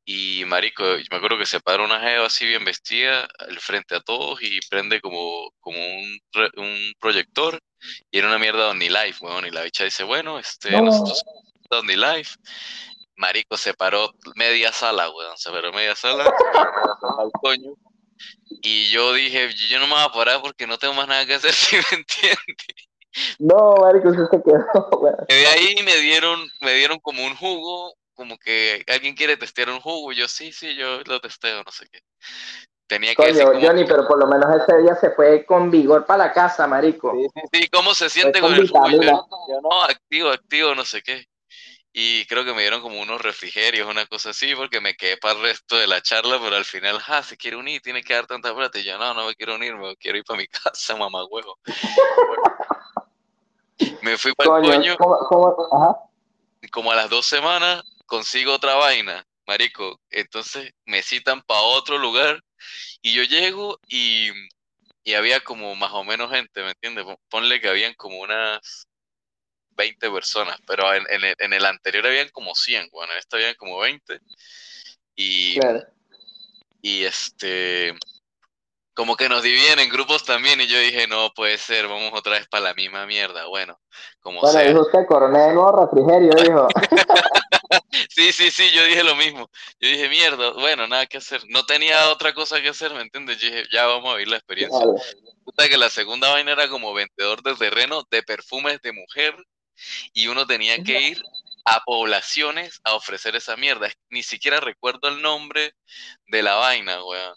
[0.05, 3.99] Y marico, me acuerdo que se paró una jeva así bien vestida al frente a
[4.01, 6.19] todos y prende como, como un,
[6.57, 7.59] un proyector
[8.09, 9.45] y era una mierda de Life, weón.
[9.45, 11.21] Y la bicha dice, bueno, este, nosotros
[11.69, 12.35] somos Life
[13.19, 17.73] marico, se paró media sala, weón, se paró media sala, al coño.
[18.61, 21.35] Y yo dije, yo no me voy a parar porque no tengo más nada que
[21.35, 22.89] hacer, si me entiendes.
[23.39, 25.25] No, marico, se quedó.
[25.29, 29.79] De ahí me dieron, me dieron como un jugo, como que alguien quiere testear un
[29.79, 31.99] jugo, yo sí, sí, yo lo testeo, no sé qué.
[32.87, 33.61] Tenía que Coño, como...
[33.61, 37.13] Johnny, pero por lo menos ese día se fue con vigor para la casa, marico.
[37.13, 38.89] Sí, sí, sí, ¿cómo se siente con, el jugo?
[38.89, 41.28] yo, no, activo, activo, no sé qué
[41.91, 45.35] y creo que me dieron como unos refrigerios, una cosa así, porque me quedé para
[45.35, 48.27] el resto de la charla, pero al final, ah, se quiere unir, tiene que dar
[48.27, 48.79] tanta plata.
[48.79, 51.57] Y yo, no, no me quiero unir, me quiero ir para mi casa, mamá huevo.
[54.03, 54.97] me fui para el coño.
[56.71, 59.99] Como a las dos semanas consigo otra vaina, marico.
[60.09, 62.43] Entonces me citan para otro lugar
[63.01, 64.29] y yo llego y,
[65.03, 67.05] y había como más o menos gente, ¿me entiendes?
[67.29, 68.88] Ponle que habían como unas
[69.79, 73.37] 20 personas, pero en, en, el, en el, anterior habían como 100, bueno, en este
[73.37, 74.19] habían como 20.
[75.15, 75.57] Y,
[76.81, 77.93] y este,
[78.93, 82.33] como que nos dividen en grupos también, y yo dije, no puede ser, vamos otra
[82.33, 83.79] vez para la misma mierda, bueno,
[84.19, 86.67] como bueno, dijo usted, coronel, no, refrigerio, dijo.
[88.09, 91.65] sí, sí, sí, yo dije lo mismo, yo dije, mierda, bueno, nada que hacer, no
[91.65, 93.37] tenía otra cosa que hacer, ¿me entiendes?
[93.37, 94.85] Yo dije, ya vamos a vivir la experiencia.
[95.45, 99.33] Puta que la segunda vaina era como vendedor de terreno de perfumes de mujer
[100.13, 101.23] y uno tenía que ir
[101.65, 103.87] a poblaciones a ofrecer esa mierda.
[104.09, 105.73] Ni siquiera recuerdo el nombre
[106.27, 107.35] de la vaina, weón.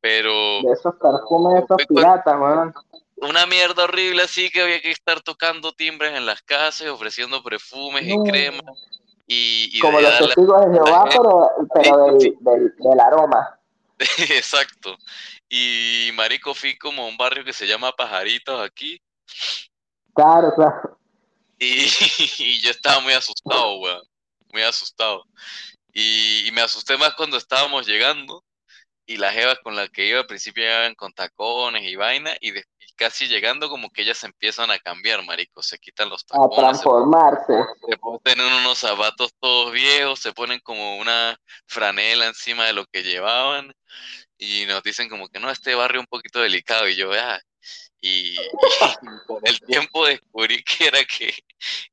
[0.00, 0.62] Pero.
[0.62, 2.74] De esos perfumes, esos piratas, weón.
[3.16, 8.02] Una mierda horrible así que había que estar tocando timbres en las casas, ofreciendo perfumes
[8.04, 8.64] y cremas.
[9.26, 13.58] Y, Como los testigos de Jehová, pero, pero del, del, aroma.
[14.18, 14.96] Exacto.
[15.48, 19.00] Y Marico fui como a un barrio que se llama Pajaritos aquí.
[20.14, 20.98] Claro, claro.
[22.38, 24.02] Y, yo estaba muy asustado, weón.
[24.52, 25.24] Muy asustado.
[25.92, 28.44] Y, me asusté más cuando estábamos llegando
[29.06, 32.52] y las jevas con las que iba al principio llegaban con tacones y vaina y,
[32.96, 36.58] casi llegando como que ellas empiezan a cambiar, marico, se quitan los tacones.
[36.58, 37.54] A transformarse.
[37.88, 43.02] Se, ponen unos zapatos todos viejos, se ponen como una franela encima de lo que
[43.02, 43.72] llevaban
[44.38, 47.40] y nos dicen como que no, este barrio un poquito delicado y yo, vea,
[48.02, 48.36] y,
[49.26, 51.32] con el tiempo descubrí que era que,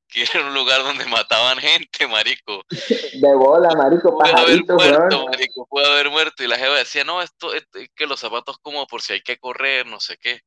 [0.33, 2.63] era un lugar donde mataban gente, marico.
[2.69, 6.43] De bola, marico, puede haber muerto, marico, puede haber muerto.
[6.43, 9.37] Y la jefa decía, no, esto, es que los zapatos como por si hay que
[9.37, 10.41] correr, no sé qué.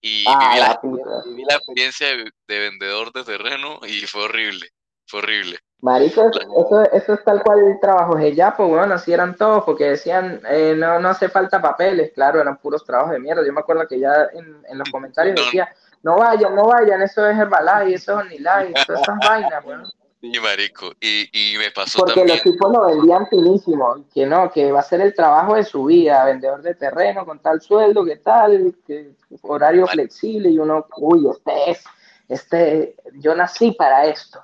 [0.00, 0.38] Y ah,
[0.82, 4.68] viví, la, viví, la, experiencia de, vendedor de terreno y fue horrible,
[5.06, 5.58] fue horrible.
[5.80, 9.62] Marico, eso, eso es tal cual el trabajo de ya, pues bueno, así eran todos,
[9.64, 13.46] porque decían, eh, no, no hace falta papeles, claro, eran puros trabajos de mierda.
[13.46, 17.26] Yo me acuerdo que ya en, en los comentarios decía, no vayan, no vayan, eso
[17.26, 19.88] es Herbalife, eso es Onilife, todas esas vainas, bueno.
[20.20, 22.36] Sí, marico, y, y me pasó Porque también.
[22.36, 25.84] los tipos lo vendían finísimo, que no, que va a ser el trabajo de su
[25.86, 29.10] vida, vendedor de terreno con tal sueldo, que tal, que
[29.42, 31.84] horario flexible, y uno, uy, este es,
[32.28, 34.40] este, yo nací para esto.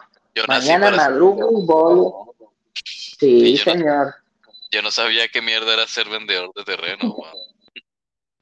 [0.46, 2.12] Mañana madrugo y voy.
[2.84, 4.14] Sí, señor.
[4.70, 7.16] yo no sabía qué mierda era ser vendedor de terreno,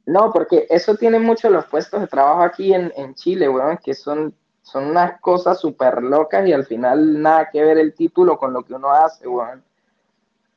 [0.07, 3.93] No, porque eso tiene mucho los puestos de trabajo aquí en, en Chile, weón, que
[3.93, 8.53] son, son unas cosas súper locas y al final nada que ver el título con
[8.53, 9.65] lo que uno hace, weón.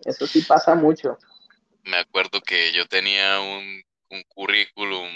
[0.06, 1.18] Eso sí pasa mucho.
[1.84, 3.82] Me acuerdo que yo tenía un,
[4.12, 5.08] un currículum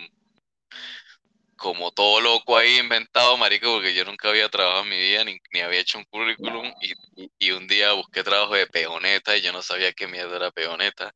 [1.55, 5.39] como todo loco ahí inventado, marico, porque yo nunca había trabajado en mi vida, ni,
[5.53, 9.53] ni había hecho un currículum, y, y, un día busqué trabajo de peoneta y yo
[9.53, 11.13] no sabía qué mierda era peoneta.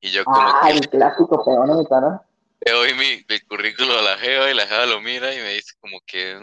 [0.00, 2.29] Y yo como ah, el clásico peoneta, ¿no?
[2.60, 5.54] Le doy mi, mi currículum a la jeva y la jeva lo mira y me
[5.54, 6.38] dice como que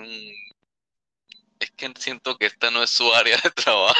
[1.60, 3.96] es que siento que esta no es su área de trabajo.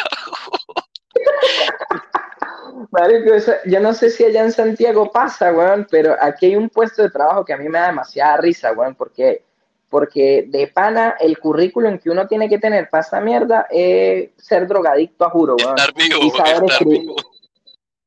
[2.92, 3.32] Marico,
[3.66, 7.10] yo no sé si allá en Santiago pasa, weón, pero aquí hay un puesto de
[7.10, 9.44] trabajo que a mí me da demasiada risa, weón, porque,
[9.90, 14.68] porque de pana el currículum que uno tiene que tener para esta mierda es ser
[14.68, 15.78] drogadicto a juro, weón.
[15.78, 17.16] Estar vivo, y saber estar vivo.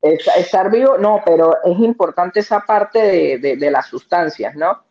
[0.02, 4.82] Estar, vivo, no, pero es importante esa parte de, las sustancias, ¿no?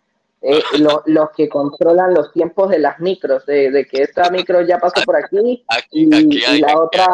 [0.41, 0.61] Eh,
[1.05, 5.15] los que controlan los tiempos de las micros, de, que esta micro ya pasó por
[5.15, 7.07] aquí, y, la otra,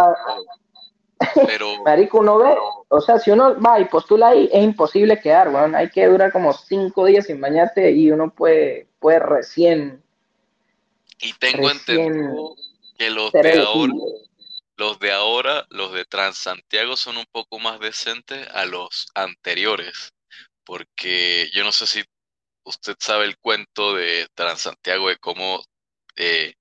[1.47, 1.67] pero...
[1.85, 2.55] Marico, uno ve,
[2.89, 5.75] o sea, si uno va y postula ahí, es imposible quedar, weón.
[5.75, 10.03] Hay que durar como cinco días sin bañarte y uno puede, puede recién.
[11.19, 12.55] Y tengo entendido
[12.97, 13.93] que los de ahora,
[14.77, 20.13] los de ahora, los de Transantiago son un poco más decentes a los anteriores.
[20.65, 22.03] Porque yo no sé si
[22.63, 25.63] usted sabe el cuento de Transantiago de cómo
[26.17, 26.55] eh,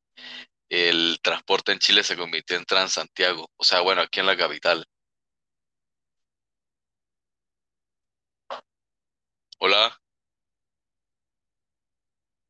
[0.68, 4.84] el transporte en Chile se convirtió en Transantiago, o sea, bueno, aquí en la capital.
[9.58, 9.98] Hola.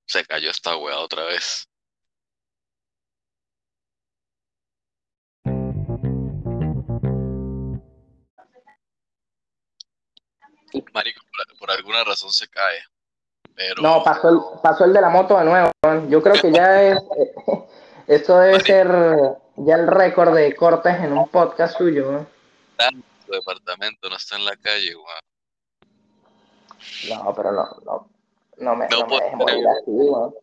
[0.07, 1.68] Se cayó esta weá otra vez.
[10.93, 11.21] Marico,
[11.59, 12.81] por, alguna razón se cae.
[13.55, 13.83] Pero...
[13.83, 15.71] No, pasó el, pasó el de la moto de nuevo.
[16.09, 16.99] Yo creo que ya es,
[18.07, 18.89] Esto debe ser
[19.57, 22.13] ya el récord de cortes en un podcast suyo.
[22.13, 22.27] ¿no?
[23.25, 25.21] Su departamento no está en la calle, weón.
[27.09, 28.11] No, pero no, no,
[28.59, 30.35] no me, no, me morir así, weón.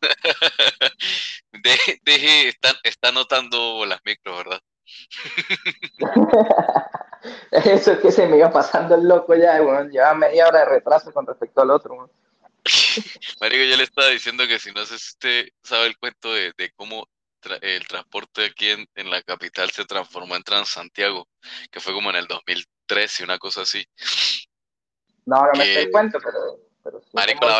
[1.62, 4.60] deje, deje, está, está notando las micros, ¿verdad?
[7.50, 9.90] Eso es que se me iba pasando el loco ya, weón.
[9.90, 12.10] Lleva media hora de retraso con respecto al otro, weón.
[13.40, 16.52] Marico, yo le estaba diciendo que si no sé si usted sabe el cuento de,
[16.76, 17.08] cómo
[17.60, 21.28] el transporte aquí en, la capital se transformó en Transantiago,
[21.70, 23.84] que fue como en el 2013, una cosa así.
[25.26, 26.38] No, no me sé el cuento, pero...
[26.82, 27.56] pero Marico, la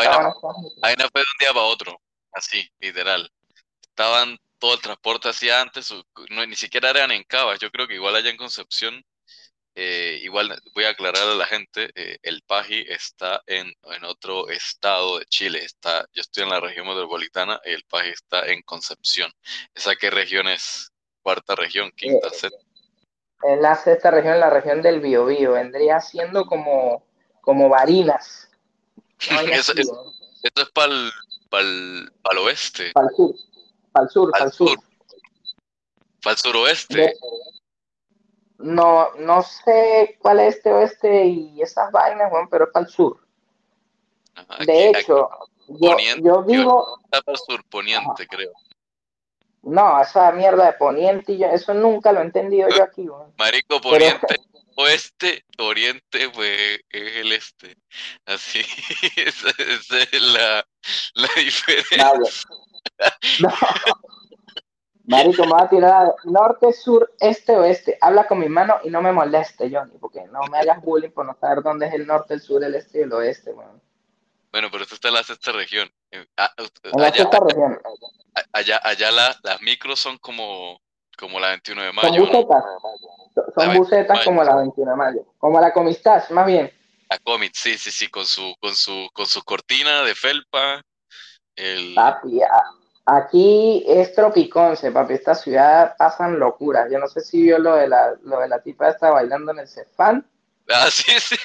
[0.81, 3.29] vaina, fue de un día para otro, así, literal.
[3.81, 5.93] Estaban todo el transporte así antes,
[6.29, 9.03] no, ni siquiera eran en Cabas, yo creo que igual allá en Concepción
[9.75, 14.47] eh, igual voy a aclarar a la gente, eh, el Paji está en, en, otro
[14.47, 15.65] estado de Chile.
[15.65, 19.29] Está, yo estoy en la región metropolitana y el Paji está en Concepción.
[19.75, 20.93] ¿Esa qué región es?
[21.21, 21.91] ¿Cuarta región?
[21.97, 22.29] ¿Quinta?
[22.29, 22.49] Eh,
[23.43, 25.53] en la sexta región, la región del Biobío.
[25.53, 27.05] Vendría siendo como,
[27.41, 28.49] como Barinas.
[29.51, 29.91] eso, es,
[30.43, 32.91] esto es para el oeste.
[32.93, 33.35] Para el sur.
[33.93, 34.77] Para el sur, para el sur.
[36.21, 37.13] Para el suroeste.
[38.57, 42.91] No, no sé cuál es este oeste y esas vainas, bueno, pero es para el
[42.91, 43.19] sur.
[44.65, 45.29] de hecho,
[45.67, 46.97] yo, yo, vivo...
[47.03, 48.51] Está para el sur, poniente, creo.
[49.63, 53.07] No, esa mierda de poniente, yo, eso nunca lo he entendido yo aquí.
[53.37, 54.41] Marico, poniente,
[54.75, 57.77] oeste, oriente, pues es el este.
[58.25, 58.59] Así,
[59.17, 60.67] esa, es la,
[61.15, 62.13] la diferencia.
[63.41, 63.49] No.
[65.05, 67.97] Marico, me va a tirar norte, sur, este, oeste.
[67.99, 71.25] Habla con mi mano y no me moleste, Johnny, porque no me hagas bullying por
[71.25, 73.81] no saber dónde es el norte, el sur, el este y el oeste, bueno.
[74.51, 75.91] Bueno, pero esto está en la sexta región.
[76.11, 77.79] Eh, ah, en la sexta región.
[78.53, 80.79] Allá, allá las micros son como,
[81.17, 82.07] como la 21 de mayo.
[82.09, 82.63] Son bucetas.
[83.55, 85.25] Son bucetas como la 21 de mayo.
[85.37, 86.71] Como la Comistas, más bien.
[87.09, 90.81] La Comit, sí, sí, sí, con su, con su, con su cortina de felpa.
[91.55, 91.93] El...
[91.95, 92.39] Papi,
[93.05, 95.15] Aquí es Tropiconce, papi.
[95.15, 96.89] Esta ciudad pasan locuras.
[96.89, 99.59] Yo no sé si vio lo de la, lo de la tipa esta bailando en
[99.59, 100.25] el Cefán.
[100.69, 101.35] Ah, sí, sí.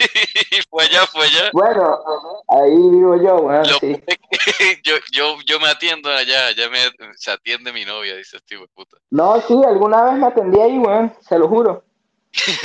[0.71, 1.51] Fue allá, fue allá.
[1.53, 1.99] Bueno,
[2.47, 4.01] ahí vivo yo, bueno, sí.
[4.85, 6.79] yo, yo, yo me atiendo allá, allá me,
[7.17, 8.97] se atiende mi novia, dice este de puta.
[9.11, 11.85] No, sí, alguna vez me atendí ahí, weón, se lo juro.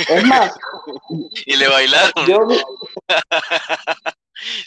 [0.08, 0.56] Es más.
[1.46, 2.12] ¿Y le bailaron?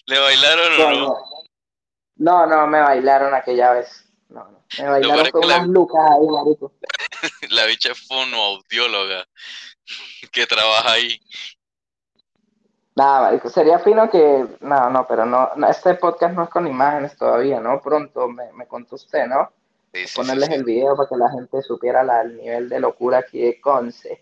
[0.05, 1.17] ¿Le bailaron o no?
[2.17, 4.06] No, no, me bailaron aquella vez.
[4.79, 6.71] Me bailaron con unas lucas ahí, marico.
[7.51, 9.25] La bicha es fonoaudióloga
[10.31, 11.19] que trabaja ahí.
[12.95, 14.47] Nada, marico, sería fino que...
[14.61, 17.79] No, no, pero no, este podcast no es con imágenes todavía, ¿no?
[17.81, 19.51] Pronto me, me contó usted, ¿no?
[20.15, 24.21] Ponerles el video para que la gente supiera el nivel de locura aquí de Conce.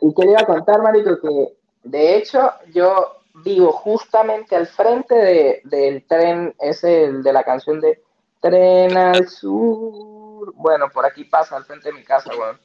[0.00, 6.54] y quería contar, marico, que de hecho yo vivo justamente al frente de, del tren,
[6.60, 8.03] ese el de la canción de
[8.44, 10.52] Tren al Sur.
[10.54, 12.60] Bueno, por aquí pasa al frente de mi casa, weón.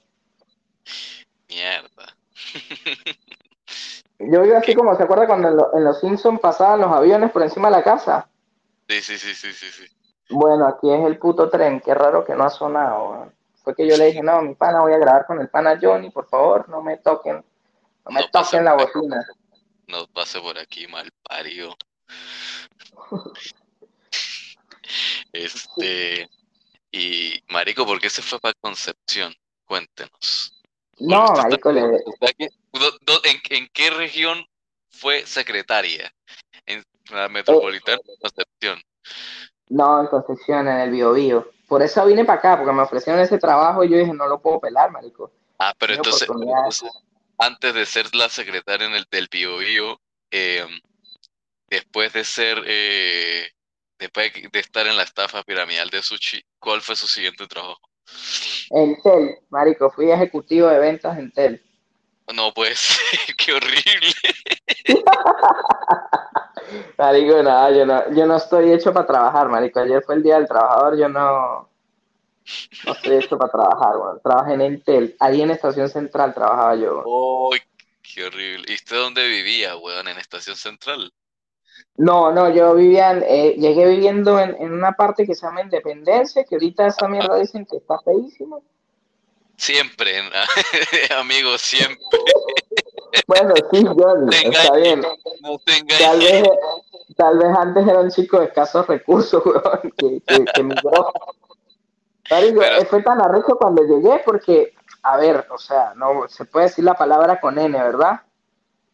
[1.48, 2.18] Mierda.
[4.20, 7.32] Yo vivo así como se acuerda cuando en, lo- en los Simpsons pasaban los aviones
[7.32, 8.30] por encima de la casa.
[8.90, 9.86] Sí, sí, sí, sí, sí, sí.
[10.32, 13.12] Bueno, aquí es el puto tren, qué raro que no ha sonado.
[13.12, 13.34] weón.
[13.64, 16.10] Fue que yo le dije, no, mi pana, voy a grabar con el pana Johnny,
[16.10, 17.36] por favor, no me toquen,
[18.04, 19.26] no me No toquen la bocina.
[19.88, 21.74] No pase por aquí, mal parido.
[25.34, 26.30] Este.
[26.92, 29.34] Y, Marico, ¿por qué se fue para Concepción?
[29.66, 30.56] Cuéntenos.
[31.00, 34.44] No, marico, le, está aquí- do- do- ¿En, en qué región
[34.90, 36.12] fue secretaria?
[36.66, 38.82] En la metropolitana de Concepción.
[39.70, 41.52] no, en Concepción, en el Biobío.
[41.68, 44.42] Por eso vine para acá, porque me ofrecieron ese trabajo y yo dije, no lo
[44.42, 45.32] puedo pelar, marico.
[45.60, 46.28] Ah, pero entonces,
[47.38, 50.02] antes de ser la secretaria en el del Bio Bio,
[50.32, 50.66] eh,
[51.68, 53.48] después de ser, eh,
[54.00, 57.82] después de estar en la estafa piramidal de Sushi, ¿cuál fue su siguiente trabajo?
[58.72, 61.64] En Tel, marico, fui ejecutivo de ventas en Tel.
[62.34, 64.14] No puede ser, qué horrible.
[66.98, 69.80] Marico, nada, yo no, yo no estoy hecho para trabajar, marico.
[69.80, 71.70] Ayer fue el día del trabajador, yo no,
[72.86, 74.22] no estoy hecho para trabajar, weón.
[74.22, 77.04] Trabajé en Entel, ahí en Estación Central trabajaba yo.
[77.52, 77.62] ¡Ay,
[78.02, 78.66] qué horrible!
[78.68, 80.08] ¿Y usted dónde vivía, weón?
[80.08, 81.12] ¿En Estación Central?
[82.00, 86.46] No, no, yo vivía, eh, llegué viviendo en, en una parte que se llama Independencia,
[86.46, 88.64] que ahorita esa mierda dicen que está feísimo.
[89.58, 90.14] Siempre,
[91.18, 91.98] amigo, siempre.
[93.28, 95.02] Bueno, sí, Johnny, Te está bien.
[95.42, 96.44] No te Tal vez,
[97.18, 101.12] tal vez antes era un chico de escasos recursos, weón, que, que, que migró.
[102.30, 104.74] Pero- eh, fue tan arrecho cuando llegué porque,
[105.04, 108.22] a ver, o sea, no se puede decir la palabra con N, ¿verdad?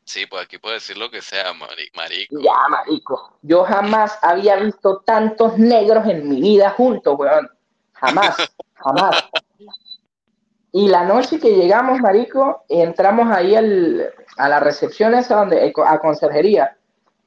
[0.06, 2.40] Sí, pues aquí puedo decir lo que sea, mari- marico.
[2.40, 3.38] Ya, marico.
[3.42, 7.50] Yo jamás había visto tantos negros en mi vida juntos, weón.
[7.94, 8.36] Jamás,
[8.76, 9.26] jamás.
[10.72, 16.00] Y la noche que llegamos, marico, entramos ahí al, a la recepción esa donde, a
[16.00, 16.78] conserjería.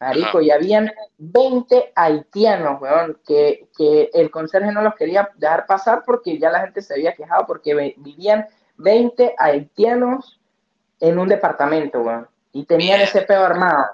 [0.00, 0.42] Marico, Ajá.
[0.42, 6.38] y habían 20 haitianos, weón, que, que el conserje no los quería dejar pasar porque
[6.38, 10.38] ya la gente se había quejado porque vivían 20 haitianos
[11.00, 12.28] en un departamento, weón.
[12.52, 13.86] Y tenían ese peo armado.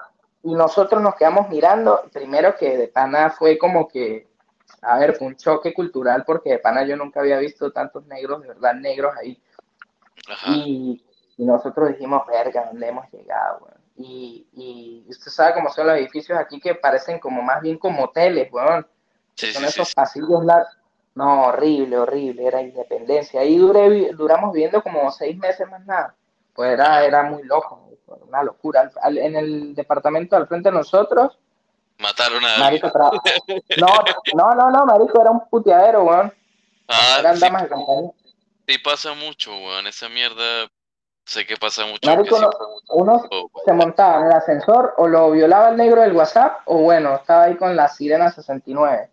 [0.43, 4.27] Y nosotros nos quedamos mirando, primero que de pana fue como que,
[4.81, 8.41] a ver, fue un choque cultural porque de pana yo nunca había visto tantos negros,
[8.41, 9.41] de verdad, negros ahí.
[10.29, 10.51] Ajá.
[10.51, 11.03] Y,
[11.37, 13.67] y nosotros dijimos, verga, ¿dónde hemos llegado?
[13.97, 18.03] Y, y usted sabe cómo son los edificios aquí que parecen como más bien como
[18.03, 18.85] hoteles, weón.
[19.35, 19.93] Sí, Son sí, esos sí.
[19.95, 20.77] pasillos largos.
[21.15, 23.39] No, horrible, horrible, era independencia.
[23.39, 26.13] Ahí duré, duramos viviendo como seis meses más nada.
[26.53, 28.81] Pues era, era muy loco, una locura.
[28.81, 31.37] Al- al- en el departamento al frente de nosotros,
[31.97, 32.91] Mataron a marico,
[33.77, 33.87] no,
[34.35, 36.33] no, no, no, marico, era un puteadero, weón.
[36.89, 38.11] Ah, Eran sí, damas de compañía.
[38.67, 39.87] sí pasa mucho, weón.
[39.87, 40.67] Esa mierda,
[41.25, 42.09] sé que pasa mucho.
[42.09, 42.45] Marico, sí.
[42.89, 46.79] uno, Oh, se montaba en el ascensor o lo violaba el negro del WhatsApp o
[46.79, 49.09] bueno, estaba ahí con la sirena 69.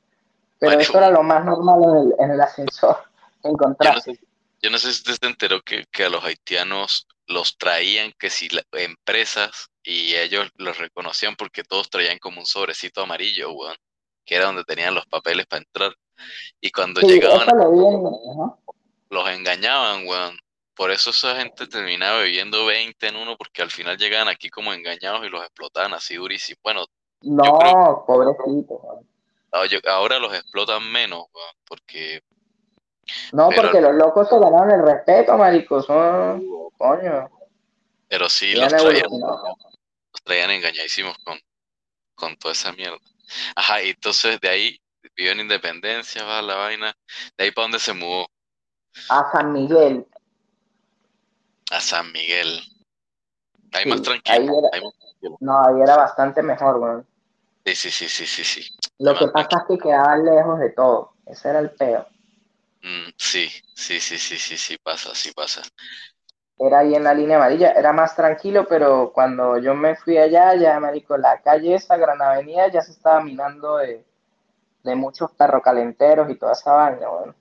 [0.59, 0.91] Pero Marico.
[0.91, 2.97] eso era lo más normal en el, en el ascensor,
[3.45, 4.15] Yo no encontrarse.
[4.17, 4.21] sé,
[4.61, 8.31] yo no sé si usted se enteró que, que a los haitianos los traían que
[8.31, 13.77] si la- empresas y ellos los reconocían porque todos traían como un sobrecito amarillo, weón,
[14.25, 15.97] que era donde tenían los papeles para entrar.
[16.61, 18.61] Y cuando Sí, llegaban, lo
[19.11, 20.39] los engañaban, weón.
[20.75, 24.73] Por eso esa gente terminaba viviendo 20 en uno, porque al final llegaban aquí como
[24.73, 26.59] engañados y los explotaban así durísimo.
[26.63, 26.87] Bueno,
[27.21, 28.81] No, pobrecito.
[29.87, 32.23] ahora los explotan menos, weón, porque
[33.33, 35.83] No, Pero- porque los locos se ganaron el respeto, marico.
[35.83, 36.43] Son,
[36.79, 37.31] coño,
[38.09, 41.39] pero sí los traían, los traían engañadísimos con,
[42.15, 42.99] con toda esa mierda.
[43.57, 44.81] Ajá, y entonces de ahí
[45.17, 46.95] vivió en Independencia, va la vaina.
[47.37, 48.27] De ahí para dónde se mudó,
[49.09, 50.07] A San Miguel.
[51.71, 52.61] a San Miguel.
[53.73, 54.59] Ahí Sí, más ahí tranquilo.
[54.59, 55.37] era- ahí más tranquilo.
[55.41, 57.07] No, ahí era bastante mejor, weón.
[57.65, 58.69] Sí, sí, sí, sí, sí, sí.
[58.99, 61.13] Lo que pasa es que quedaban lejos de todo.
[61.27, 62.07] Ese era el peo.
[62.83, 65.63] Mm, sí, sí, sí, sí, sí, sí, pasa, sí pasa.
[66.59, 67.73] Era ahí en la línea amarilla.
[67.73, 72.21] Era más tranquilo, pero cuando yo me fui allá, ya, marico, la calle esa, Gran
[72.23, 74.05] Avenida, ya se estaba minando de,
[74.85, 77.37] de muchos perrocalenteros y toda esa vaina, weón.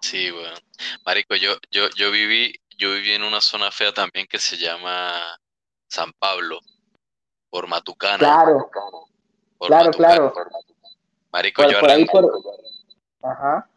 [0.00, 0.54] Sí, weón.
[1.04, 5.36] Marico, yo, yo, yo viví, yo viví en una zona fea también que se llama
[5.88, 6.58] San Pablo,
[7.50, 8.70] por Matucana, Claro,
[9.58, 10.32] por claro, Matucana.
[10.32, 10.32] claro.
[11.32, 12.32] Marico, Por, yo por ahí, por...
[13.22, 13.68] Ajá.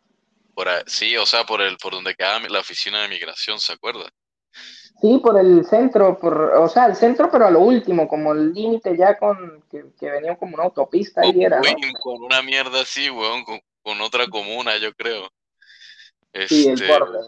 [0.53, 3.59] Por ahí- sí, o sea, por el, por donde quedaba mi- la oficina de migración,
[3.59, 4.09] ¿se acuerda?
[5.01, 8.53] Sí, por el centro, por, o sea, el centro, pero a lo último, como el
[8.53, 11.59] límite ya con que, venía como una autopista ahí era,
[12.01, 15.29] Con una mierda así, weón, con, otra comuna, yo creo.
[16.47, 16.87] Sí, el este,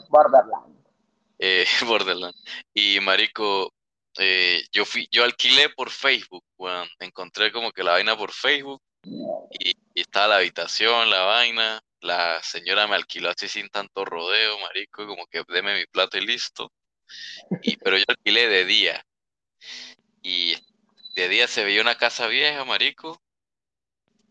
[0.10, 0.76] Borderland.
[1.38, 2.36] Eh, Borderland.
[2.74, 3.74] Y marico,
[4.18, 6.88] eh, yo fui, yo alquilé por Facebook, weón.
[7.00, 8.82] Encontré como que la vaina por Facebook
[9.52, 11.82] y, y estaba la habitación, la vaina.
[12.02, 16.26] La señora me alquiló así sin tanto rodeo, marico, como que deme mi plata y
[16.26, 16.72] listo.
[17.62, 19.06] Y, pero yo alquilé de día.
[20.22, 20.56] Y
[21.16, 23.22] de día se veía una casa vieja, marico.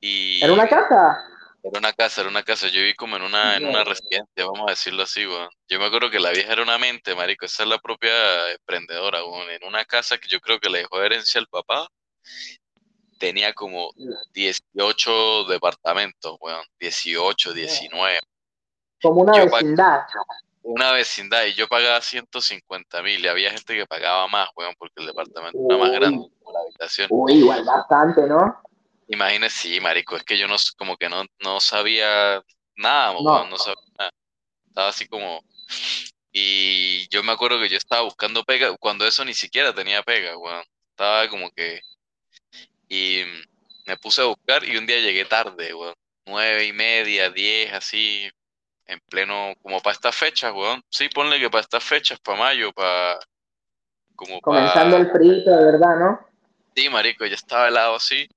[0.00, 1.30] Y ¿Era una casa?
[1.62, 2.68] Era una casa, era una casa.
[2.68, 5.48] Yo vi como en una, en una residencia, vamos a decirlo así, weón.
[5.66, 7.46] Yo me acuerdo que la vieja era una mente, marico.
[7.46, 8.12] Esa es la propia
[8.52, 9.48] emprendedora, weón.
[9.50, 11.88] En una casa que yo creo que le dejó herencia al papá.
[13.18, 13.90] Tenía como
[14.32, 16.64] 18 departamentos, weón.
[16.78, 18.18] 18, 19.
[19.00, 20.02] Como una vecindad
[20.64, 24.94] una vecindad y yo pagaba 150 mil y había gente que pagaba más, weón, porque
[24.96, 27.08] el departamento era más grande la habitación.
[27.10, 28.62] Uy, igual bastante, ¿no?
[29.08, 32.42] Imagínese, sí, marico, es que yo no, como que no, no sabía
[32.76, 33.46] nada, no.
[33.46, 34.10] no sabía nada.
[34.66, 35.42] Estaba así como...
[36.32, 40.36] Y yo me acuerdo que yo estaba buscando pega, cuando eso ni siquiera tenía pega,
[40.38, 40.64] weón.
[40.90, 41.80] Estaba como que...
[42.88, 43.22] Y
[43.86, 45.94] me puse a buscar y un día llegué tarde, weón.
[46.26, 48.30] Nueve y media, diez, así,
[48.86, 50.82] en pleno, como para estas fechas, weón.
[50.90, 53.18] Sí, ponle que para estas fechas, para mayo, para...
[54.16, 56.26] Como Comenzando el frío, de verdad, ¿no?
[56.76, 58.28] Sí, marico, ya estaba helado así.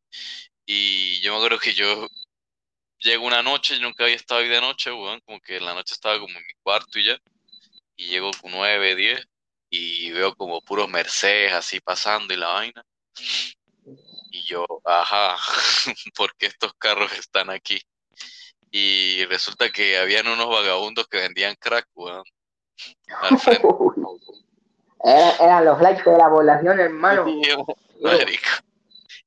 [0.66, 2.08] Y yo me acuerdo que yo
[3.00, 5.22] llego una noche, yo nunca había estado ahí de noche, weón.
[5.22, 7.18] Como que en la noche estaba como en mi cuarto y ya.
[7.96, 9.24] Y llego con nueve, diez.
[9.70, 12.84] Y veo como puros Mercedes así pasando y la vaina.
[14.38, 15.36] Y yo, ajá,
[16.16, 17.82] ¿por qué estos carros están aquí?
[18.72, 22.24] y resulta que habían unos vagabundos que vendían crack, weón.
[23.22, 23.68] Al frente.
[25.40, 27.26] eran los likes de la población, hermano.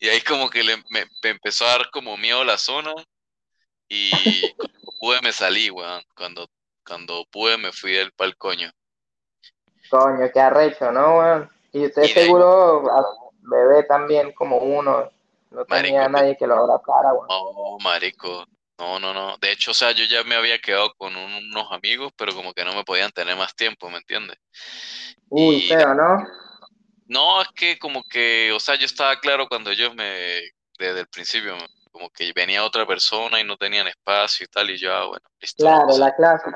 [0.03, 2.95] Y ahí como que le, me, empezó a dar como miedo la zona
[3.87, 4.11] y
[4.57, 6.03] cuando pude me salí, weón.
[6.17, 6.49] Cuando,
[6.87, 8.71] cuando pude me fui del pal coño.
[9.91, 11.51] Coño, qué arrecho, ¿no, weón?
[11.73, 12.85] Y usted seguro,
[13.43, 15.11] bebé también como uno,
[15.51, 17.27] no tenía nadie que lo abrazara, weón.
[17.29, 18.47] Oh, marico,
[18.79, 19.37] no, no, no.
[19.39, 22.65] De hecho, o sea, yo ya me había quedado con unos amigos, pero como que
[22.65, 24.39] no me podían tener más tiempo, ¿me entiendes?
[25.29, 26.27] Uy, feo, ¿no?
[27.07, 30.41] No, es que como que, o sea, yo estaba claro cuando ellos me,
[30.79, 31.57] desde el principio,
[31.91, 35.27] como que venía otra persona y no tenían espacio y tal, y yo, ah, bueno,
[35.41, 35.63] listo.
[35.63, 36.51] Claro, la clase.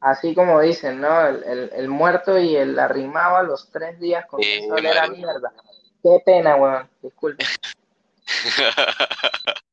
[0.00, 1.26] Así como dicen, ¿no?
[1.26, 5.52] El, el, muerto y el arrimado a los tres días con sí, era mierda.
[6.04, 7.46] Qué pena, weón, disculpe.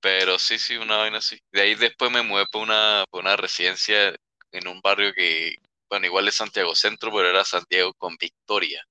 [0.00, 1.38] Pero sí, sí, una vaina así.
[1.52, 4.12] De ahí después me mudé por una, por una residencia
[4.50, 5.54] en un barrio que,
[5.88, 8.84] bueno, igual es Santiago Centro, pero era Santiago con Victoria.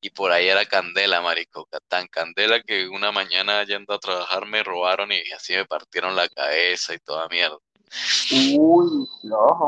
[0.00, 1.68] Y por ahí era Candela, marico.
[1.86, 6.30] Tan Candela que una mañana yendo a trabajar me robaron y así me partieron la
[6.30, 7.58] cabeza y toda mierda.
[8.56, 9.06] Uy,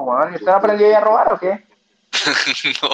[0.07, 0.33] man.
[0.33, 1.66] ¿Y usted aprendió a robar o qué?
[2.83, 2.89] no.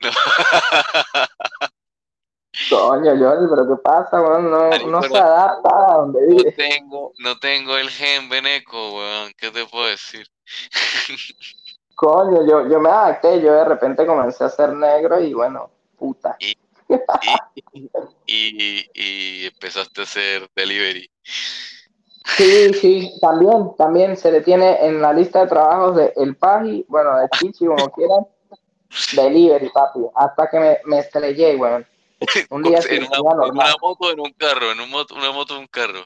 [0.00, 0.10] no.
[2.68, 4.50] Coño, Johnny, pero ¿qué pasa, weón?
[4.50, 6.44] No, no se adapta a donde vive.
[6.44, 9.32] No tengo, no tengo el gen veneco, weón.
[9.36, 10.26] ¿Qué te puedo decir?
[11.94, 16.36] Coño, yo, yo me adapté, yo de repente comencé a ser negro y bueno, puta.
[16.38, 16.56] Y,
[18.26, 21.10] y, y, empezaste a hacer delivery.
[22.36, 26.84] Sí, sí, también, también se le tiene en la lista de trabajos de El Paji,
[26.88, 28.26] bueno, de Chichi, como quieran,
[29.12, 31.86] delivery, papi, hasta que me, me estrellé, weón.
[32.50, 35.66] Un día en una, moto, en un carro, en un moto, una moto, en un
[35.68, 36.04] carro.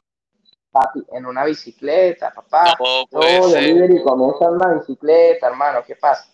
[0.70, 2.76] Papi, en una bicicleta, papá.
[2.78, 4.02] No, puede oh, ser.
[4.02, 6.28] comienza en una bicicleta, hermano, ¿qué pasa?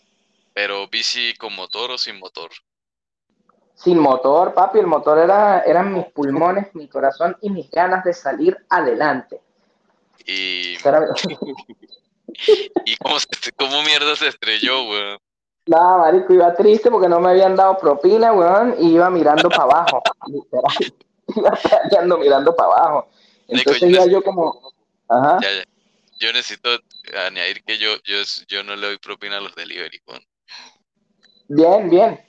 [0.52, 2.50] Pero bici con motor o sin motor.
[3.74, 8.12] Sin motor, papi, el motor era, eran mis pulmones, mi corazón y mis ganas de
[8.12, 9.40] salir adelante.
[10.26, 10.76] Y.
[12.84, 13.16] ¿Y cómo,
[13.56, 15.18] cómo mierda se estrelló, weón?
[15.70, 19.62] Nada, marico, iba triste porque no me habían dado propina, weón, y iba mirando para
[19.62, 20.74] abajo, literal.
[21.28, 21.56] Iba
[22.16, 23.08] mirando para abajo.
[23.46, 24.72] Entonces yo como...
[25.06, 25.38] Ajá.
[25.40, 25.62] Ya, ya.
[26.18, 26.70] Yo necesito
[27.24, 28.16] añadir que yo, yo,
[28.48, 30.24] yo no le doy propina a los delivery, weón.
[31.46, 32.20] Bien, bien.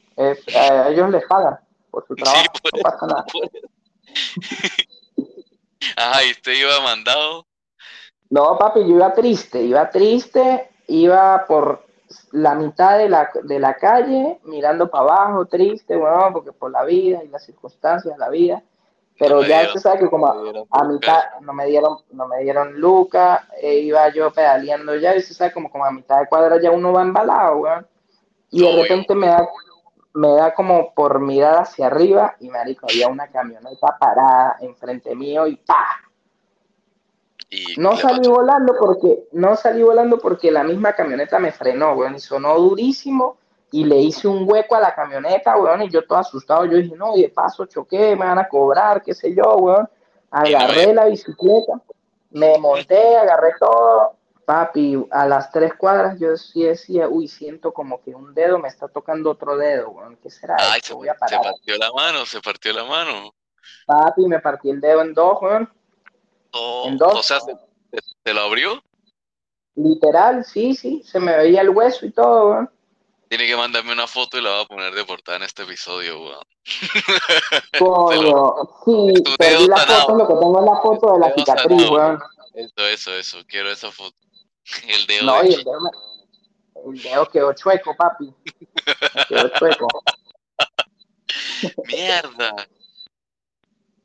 [0.56, 3.26] a ellos les pagan por su trabajo, no pasa nada.
[5.98, 7.48] Ajá, ¿y usted iba mandado?
[8.30, 11.90] No, papi, yo iba triste, iba triste, iba por
[12.32, 16.84] la mitad de la, de la calle mirando para abajo, triste, bueno, porque por la
[16.84, 18.64] vida y las circunstancias de la vida.
[19.20, 23.48] Pero ya se sabe que como a, mitad no me dieron, no me dieron Luca,
[23.62, 26.72] e iba yo pedaleando ya, y se sabe como, como a mitad de cuadra ya
[26.72, 27.88] uno va embalado, weón.
[28.50, 29.48] Y de repente me da,
[30.14, 35.46] me da como por mirar hacia arriba y marico, había una camioneta parada enfrente mío
[35.46, 35.86] y ¡pa!
[37.78, 42.20] No salí volando porque, no salí volando porque la misma camioneta me frenó, weón, y
[42.20, 43.38] sonó durísimo
[43.72, 46.96] y le hice un hueco a la camioneta, weón, y yo todo asustado, yo dije,
[46.96, 49.90] no, y de paso choqué, me van a cobrar, qué sé yo, weón.
[50.30, 51.82] Agarré la bicicleta,
[52.32, 54.16] me monté, agarré todo,
[54.46, 58.68] papi, a las tres cuadras yo sí decía, uy, siento como que un dedo me
[58.68, 60.58] está tocando otro dedo, weón, ¿qué será?
[60.60, 61.42] Ay, se, Voy a parar.
[61.42, 63.34] se partió la mano, se partió la mano.
[63.86, 65.70] Papi, me partí el dedo en dos, weón.
[66.52, 68.84] Oh, o sea, ¿se, lo abrió?
[69.76, 72.70] Literal, sí, sí, se me veía el hueso y todo, weón.
[73.30, 76.22] Tiene que mandarme una foto y la voy a poner de portada en este episodio,
[76.22, 76.44] weón.
[78.86, 82.20] Sí, perdí la foto, lo que tengo es la foto de la cicatriz, weón.
[82.54, 84.18] Eso, eso, eso, quiero esa foto.
[84.88, 85.26] El dedo.
[85.26, 85.92] No, y el dedo,
[86.92, 88.34] el dedo quedó chueco, papi.
[89.30, 89.88] quedó chueco.
[91.88, 92.68] Mierda.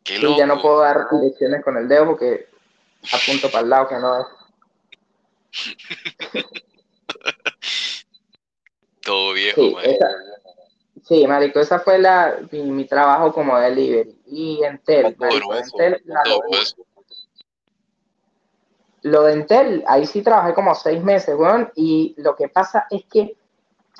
[0.06, 0.38] Qué loco.
[0.38, 2.48] ya no puedo dar direcciones con el dedo porque
[3.12, 4.26] apunto para el lado que no es.
[9.02, 10.08] Todo viejo, sí, esa,
[11.04, 14.18] sí, marico, esa fue la, mi, trabajo como delivery.
[14.26, 16.02] Y Entel, marico, Entel
[19.06, 23.04] lo de Entel, ahí sí trabajé como seis meses, weón, y lo que pasa es
[23.04, 23.36] que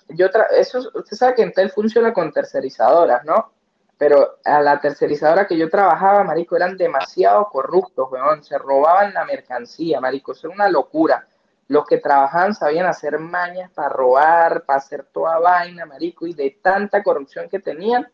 [0.08, 3.52] yo, eso, usted sabe que Entel funciona con tercerizadoras, ¿no?
[3.98, 9.24] Pero a la tercerizadora que yo trabajaba, marico, eran demasiado corruptos, weón, se robaban la
[9.24, 11.26] mercancía, marico, eso era una locura.
[11.68, 16.58] Los que trabajaban sabían hacer mañas para robar, para hacer toda vaina, marico, y de
[16.62, 18.06] tanta corrupción que tenían,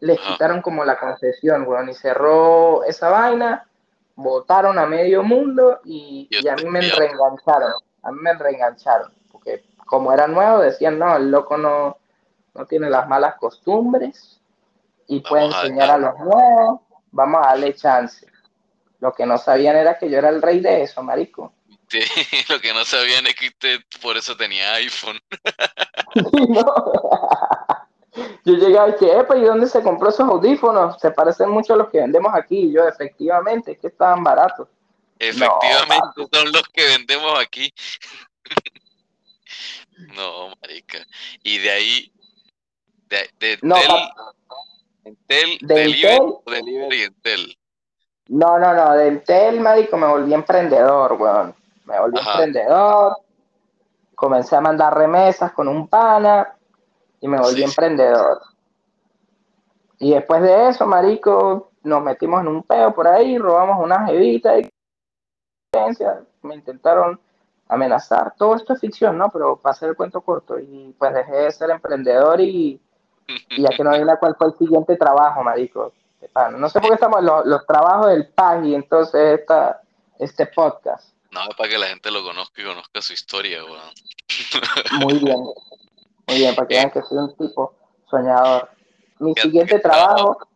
[0.00, 3.68] les quitaron como la concesión, weón, y cerró esa vaina,
[4.16, 7.72] votaron a medio mundo y, a mí me reengancharon,
[8.02, 11.96] a mí me reengancharon, porque como era nuevo decían, no, el loco no,
[12.54, 14.37] no tiene las malas costumbres
[15.08, 16.80] y puede enseñar a, los nuevos,
[17.10, 18.26] vamos a darle chance.
[19.00, 21.54] Lo que no sabían era que yo era el rey de eso, marico.
[21.88, 22.00] Sí,
[22.48, 25.18] lo que no sabían es que usted por eso tenía iPhone.
[28.44, 31.00] Yo llegaba y que, ¿y dónde se compró esos audífonos?
[31.00, 32.72] Se parecen mucho a los que vendemos aquí.
[32.72, 34.68] yo, efectivamente, es que estaban baratos.
[35.18, 37.72] Efectivamente, son los que vendemos aquí.
[40.16, 41.06] no, marica.
[41.42, 42.12] Y de ahí,
[43.08, 43.76] de, de no,
[45.08, 47.58] Entel, Delivery, Delivery Entel.
[48.28, 51.54] No, no, no, de Entel, marico, me volví emprendedor, weón.
[51.84, 53.16] Me volví emprendedor.
[54.14, 56.56] Comencé a mandar remesas con un pana
[57.20, 58.40] y me volví emprendedor.
[59.98, 64.58] Y después de eso, marico, nos metimos en un peo por ahí, robamos una jevita
[64.58, 64.68] y
[66.42, 67.20] me intentaron
[67.68, 68.34] amenazar.
[68.36, 69.30] Todo esto es ficción, ¿no?
[69.30, 70.58] Pero para hacer el cuento corto.
[70.58, 72.80] Y pues dejé de ser emprendedor y,
[73.28, 75.92] y ya que no la cuál fue el siguiente trabajo, marico.
[76.56, 79.80] No sé por qué estamos los, los trabajos del PAG y entonces esta,
[80.18, 81.12] este podcast.
[81.30, 83.92] No, es para que la gente lo conozca y conozca su historia, weón.
[85.00, 85.38] Muy bien.
[86.26, 87.74] Muy bien, para que vean que soy un tipo
[88.10, 88.70] soñador.
[89.18, 90.38] Mi siguiente trabajo,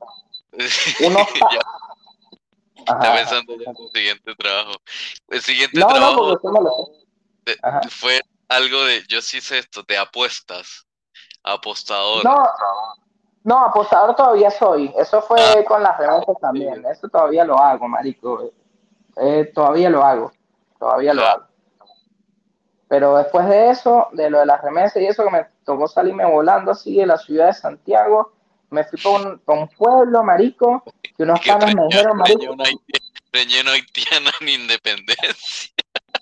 [2.83, 4.73] Está pensando en tu siguiente trabajo.
[5.29, 6.41] El siguiente trabajo
[7.91, 10.87] fue algo de, yo sí sé esto, de apuestas.
[11.45, 12.25] Apostador.
[12.25, 12.45] No,
[13.45, 14.93] no, apostador todavía soy.
[14.97, 15.65] Eso fue ah.
[15.67, 16.85] con las remesas también.
[16.87, 18.51] Eso todavía lo hago, marico.
[19.17, 20.33] Eh, todavía lo hago.
[20.79, 21.45] Todavía lo hago.
[22.89, 26.25] Pero después de eso, de lo de las remesas y eso, que me tocó salirme
[26.27, 28.33] volando así de la ciudad de Santiago,
[28.71, 30.85] me fui por un, un pueblo, marico,
[31.17, 32.55] que unos panos me dijeron, marico...
[33.33, 35.73] Relleno haitiano en independencia.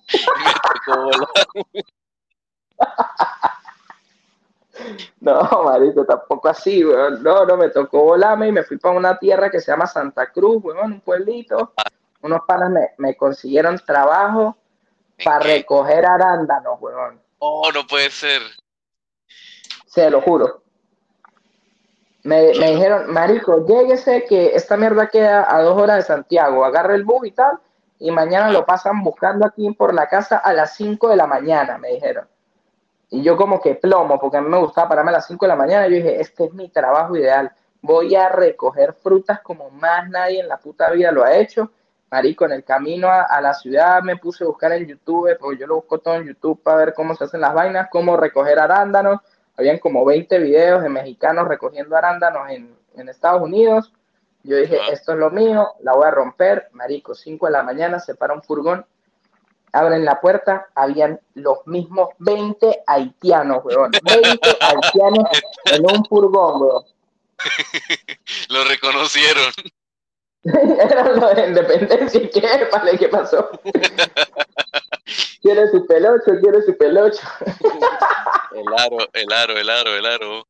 [0.12, 0.53] me
[0.87, 1.29] tocó volar.
[5.20, 7.22] No, marico, tampoco así, weón.
[7.22, 10.33] No, no, me tocó volarme y me fui para una tierra que se llama Santa
[10.33, 11.74] Cruz, weón, un pueblito.
[12.22, 14.57] Unos panas me, me consiguieron trabajo
[15.24, 17.20] para recoger arándanos, weón.
[17.39, 18.43] Oh, no puede ser.
[19.87, 20.62] Se lo juro.
[22.22, 27.05] Me, dijeron, marico, lléguese que esta mierda queda a dos horas de Santiago, agarre el
[27.05, 27.59] bus y tal,
[27.99, 31.78] y mañana lo pasan buscando aquí por la casa a las 5 de la mañana,
[31.78, 32.28] me dijeron.
[33.11, 35.49] Y yo como que plomo, porque a mí me gustaba pararme a las 5 de
[35.49, 37.51] la mañana, yo dije, este es mi trabajo ideal,
[37.83, 41.71] voy a recoger frutas como más nadie en la puta vida lo ha hecho,
[42.11, 45.67] Marico, en el camino a, la ciudad me puse a buscar en YouTube, porque yo
[45.69, 49.21] lo busco todo en YouTube para ver cómo se hacen las vainas, cómo recoger arándanos.
[49.57, 53.93] Habían como 20 videos de mexicanos recogiendo arándanos en, Estados Unidos.
[54.43, 57.99] Yo dije, esto es lo mío, la voy a romper, marico, 5 de la mañana,
[57.99, 58.85] se para un furgón,
[59.73, 63.91] abren la puerta, habían los mismos 20 haitianos, weón.
[64.03, 65.29] 20 haitianos
[65.66, 66.85] en un furgón, weón.
[68.49, 69.53] Lo reconocieron.
[70.43, 73.51] Eran los de independencia qué, ¿qué pasó?
[75.43, 77.21] quiere su pelocho, quiere su pelocho.
[78.55, 80.47] el aro, el aro, el aro, el aro.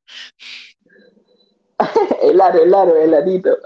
[2.22, 3.58] el aro, el aro, el arito.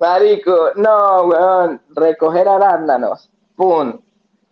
[0.00, 4.00] Marico, no, weón, recoger arándanos, pum,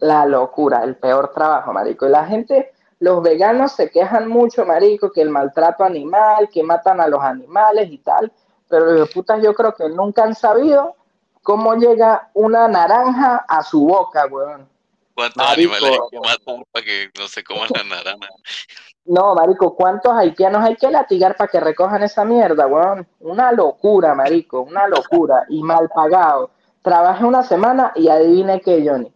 [0.01, 2.07] la locura, el peor trabajo, marico.
[2.07, 7.01] Y la gente, los veganos se quejan mucho, marico, que el maltrato animal, que matan
[7.01, 8.32] a los animales y tal,
[8.68, 10.96] pero los putas yo creo que nunca han sabido
[11.42, 14.68] cómo llega una naranja a su boca, weón.
[15.14, 18.28] ¿Cuántos animales hay que matar para que no se coman la naranja?
[19.07, 23.09] No, marico, ¿cuántos haitianos hay que latigar para que recojan esa mierda, weón?
[23.18, 25.46] Una locura, marico, una locura.
[25.48, 26.51] Y mal pagado.
[26.82, 29.12] Trabajé una semana y adivine qué, Johnny.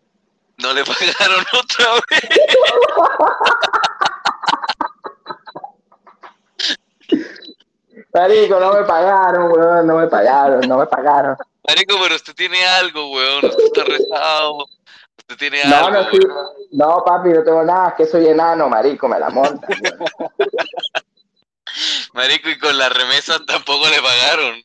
[0.58, 2.28] No le pagaron otra vez.
[8.12, 11.36] Marico, no me pagaron, weón, no me pagaron, no me pagaron.
[11.66, 14.66] Marico, pero usted tiene algo, weón, usted está rezado.
[15.18, 15.90] Usted tiene algo.
[15.90, 16.18] No, sí.
[16.72, 19.66] no, papi, no tengo nada, es que soy enano, marico, me la monta.
[22.12, 24.62] marico, y con la remesa tampoco le pagaron.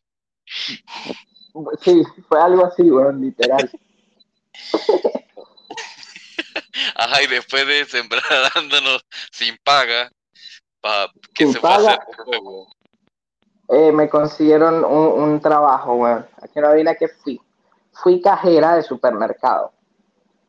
[1.81, 3.71] Sí, fue algo así, weón, literal.
[6.95, 8.23] Ajá, y después de sembrar
[8.53, 10.09] dándonos sin paga,
[10.81, 11.99] pa, ¿qué se paga,
[13.69, 16.27] eh, me consiguieron un, un trabajo, weón.
[16.41, 17.39] Aquí no adivina que fui.
[17.93, 19.71] Fui cajera de supermercado.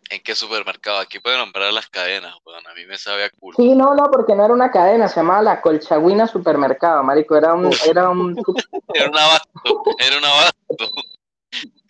[0.09, 0.99] ¿En qué supermercado?
[0.99, 2.67] Aquí pueden nombrar las cadenas, weón.
[2.67, 3.57] A mí me sabe a culo.
[3.57, 7.37] Sí, no, no, porque no era una cadena, se llamaba la Colchagüina Supermercado, marico.
[7.37, 7.71] Era un...
[7.87, 8.37] Era un,
[8.95, 10.91] era un abasto, era un abasto.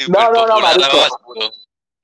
[0.08, 0.98] No, no, no, marico.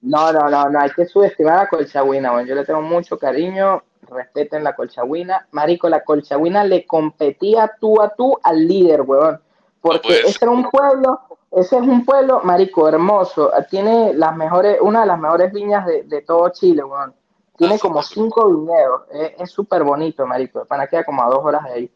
[0.06, 2.46] No, no, no, no, hay que subestimar a Colchagüina, weón.
[2.46, 5.46] Yo le tengo mucho cariño respeten la colchagüina.
[5.52, 9.40] Marico, la colchagüina le competía tú a tú al líder, weón.
[9.80, 11.20] Porque ese era un pueblo,
[11.52, 13.52] ese es un pueblo, marico, hermoso.
[13.70, 17.14] Tiene las mejores, una de las mejores viñas de, todo Chile, weón.
[17.56, 19.02] Tiene ah, como cinco viñedos.
[19.38, 20.64] Es súper bonito, marico.
[20.64, 21.90] Para queda como a dos horas de ahí.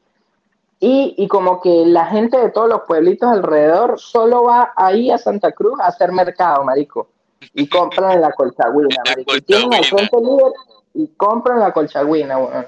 [0.82, 5.18] Y, y, como que la gente de todos los pueblitos alrededor solo va ahí a
[5.18, 7.08] Santa Cruz a hacer mercado, marico.
[7.54, 9.36] Y compran en la colchagüina, marico.
[9.36, 10.52] Y tienen al frente líder
[10.94, 12.66] y compran la colchagüina, weón.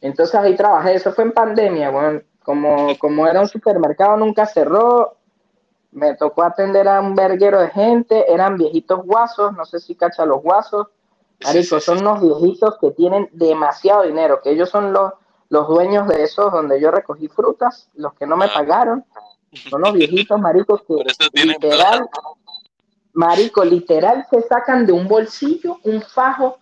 [0.00, 2.24] Entonces ahí trabajé, eso fue en pandemia, weón.
[2.42, 5.16] Como, como era un supermercado, nunca cerró.
[5.90, 10.24] Me tocó atender a un verguero de gente, eran viejitos guasos, no sé si cacha
[10.24, 10.86] los guasos.
[11.44, 15.12] Marico, son unos viejitos que tienen demasiado dinero, que ellos son los,
[15.50, 18.50] los dueños de esos donde yo recogí frutas, los que no me ah.
[18.54, 19.04] pagaron.
[19.52, 20.94] Son los viejitos, maricos, que
[21.44, 22.08] literal,
[23.18, 26.58] marico, literal se sacan de un bolsillo un fajo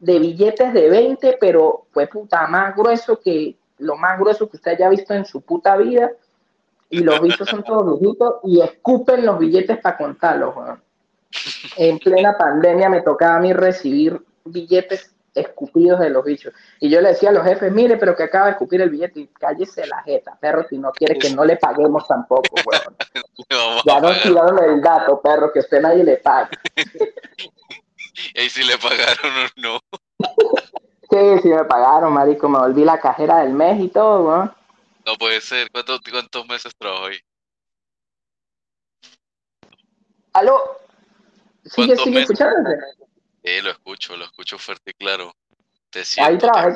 [0.00, 4.72] de billetes de 20, pero fue puta más grueso que lo más grueso que usted
[4.72, 6.10] haya visto en su puta vida.
[6.88, 10.52] Y los bichos son todos viejitos y escupen los billetes para contarlos.
[11.76, 16.52] En plena pandemia me tocaba a mí recibir billetes escupidos de los bichos.
[16.80, 19.20] Y yo le decía a los jefes, mire, pero que acaba de escupir el billete
[19.20, 22.96] y cállese la jeta, perro, si no quiere que no le paguemos tampoco, weón.
[23.86, 26.50] ya nos tiraron el dato, perro, que usted nadie le paga.
[28.34, 29.80] ¿Y si le pagaron o no?
[31.10, 32.48] sí, sí me pagaron, marico.
[32.48, 34.54] Me volví la cajera del mes y todo, ¿no?
[35.06, 35.70] No puede ser.
[35.70, 37.18] ¿Cuántos, cuántos meses trabajo ahí?
[40.32, 40.78] ¿Aló?
[41.64, 42.76] ¿Sigue, sigue escuchándote?
[43.42, 45.34] Sí, lo escucho, lo escucho fuerte y claro.
[45.90, 46.74] Te ahí trabajé,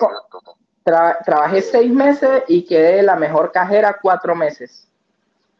[1.25, 4.89] trabajé seis meses y quedé la mejor cajera cuatro meses.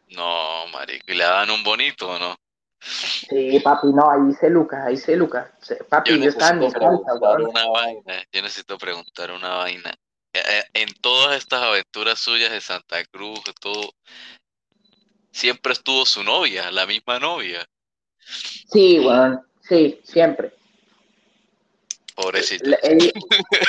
[0.09, 1.05] No, marico.
[1.07, 2.35] ¿Y le dan un bonito no?
[2.79, 5.49] Sí, papi, no, ahí dice Lucas, ahí dice Lucas.
[5.89, 8.23] Papi, yo, necesito preguntar una vaina.
[8.31, 9.89] Yo necesito preguntar una vaina.
[10.33, 13.93] Eh, eh, en todas estas aventuras suyas de Santa Cruz, todo,
[15.31, 17.65] siempre estuvo su novia, la misma novia.
[18.71, 20.53] Sí, bueno, sí, siempre.
[22.15, 22.77] Pobrecita.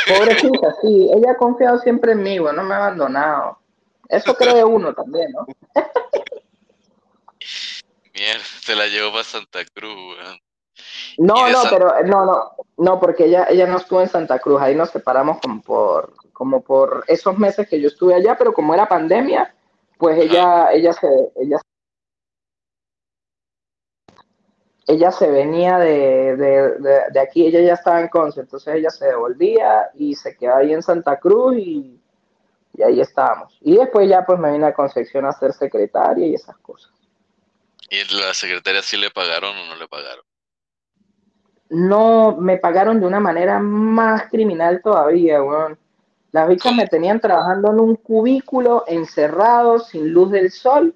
[0.07, 3.59] pobrecita, sí, ella ha confiado siempre en mí, bueno, no me ha abandonado.
[4.09, 5.47] Eso cree uno también, ¿no?
[8.15, 10.17] Mierda, se la llevó para Santa Cruz,
[11.19, 14.75] No, no, pero no, no, no, porque ella, ella no estuvo en Santa Cruz, ahí
[14.75, 18.89] nos separamos como por, como por esos meses que yo estuve allá, pero como era
[18.89, 19.55] pandemia,
[19.99, 21.59] pues ella, ella se, ella,
[24.87, 26.79] ella se venía de, de,
[27.11, 30.73] de, aquí, ella ya estaba en Conce, entonces ella se devolvía y se quedó ahí
[30.73, 32.01] en Santa Cruz y,
[32.75, 33.59] y ahí estábamos.
[33.61, 36.93] Y después ya pues me vine a Concepción a ser secretaria y esas cosas.
[37.91, 40.25] ¿Y la secretaria sí le pagaron o no le pagaron?
[41.69, 45.79] No, me pagaron de una manera más criminal todavía, weón.
[46.31, 50.95] Las bichas me tenían trabajando en un cubículo, encerrado, sin luz del sol.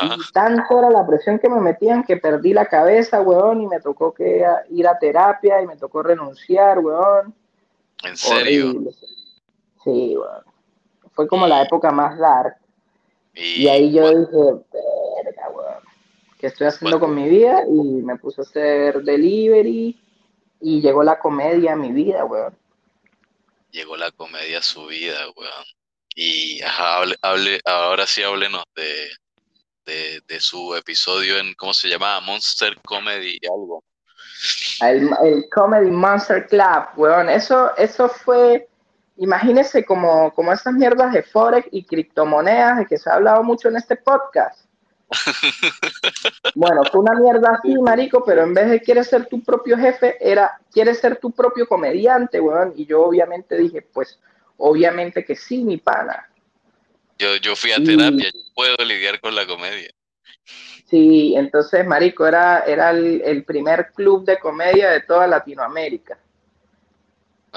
[0.00, 3.80] Y tanto era la presión que me metían que perdí la cabeza, weón, y me
[3.80, 7.34] tocó que ir a terapia y me tocó renunciar, weón.
[8.04, 8.74] ¿En serio?
[9.82, 10.44] Sí, weón.
[11.12, 12.56] Fue como la época más dark.
[13.34, 14.64] Y, ahí yo dije,
[15.24, 15.82] verga, weón.
[16.38, 17.62] ¿Qué estoy haciendo con mi vida?
[17.66, 19.98] Y me puse a hacer delivery
[20.60, 22.54] y llegó la comedia a mi vida, weón.
[23.70, 25.64] Llegó la comedia a su vida, weón.
[26.14, 29.08] Y ajá, hable, ahora sí háblenos de,
[29.88, 32.20] de, su episodio en, ¿cómo se llamaba?
[32.20, 33.82] Monster Comedy algo.
[34.80, 37.28] El, el, Comedy Monster Club, weón.
[37.28, 38.68] Eso, eso fue,
[39.16, 43.68] imagínese como, como esas mierdas de Forex y criptomonedas de que se ha hablado mucho
[43.68, 44.68] en este podcast.
[46.54, 50.16] Bueno, fue una mierda así, marico, pero en vez de quieres ser tu propio jefe,
[50.20, 52.72] era quieres ser tu propio comediante, weón.
[52.76, 54.18] Y yo obviamente dije, pues,
[54.56, 56.28] obviamente que sí, mi pana.
[57.18, 59.90] Yo, yo fui a terapia, yo puedo lidiar con la comedia.
[60.88, 66.18] Sí, entonces, marico, era, era el, primer club de comedia de toda Latinoamérica.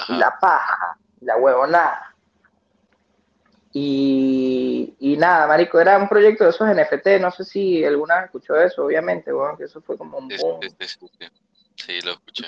[0.09, 2.15] la paja, la huevonada.
[3.73, 8.25] Y, y, nada, marico, era un proyecto de esos NFT, no sé si alguna vez
[8.25, 10.59] escuchó eso, obviamente, bueno, que eso fue como un boom.
[11.75, 12.45] Sí, lo escuché.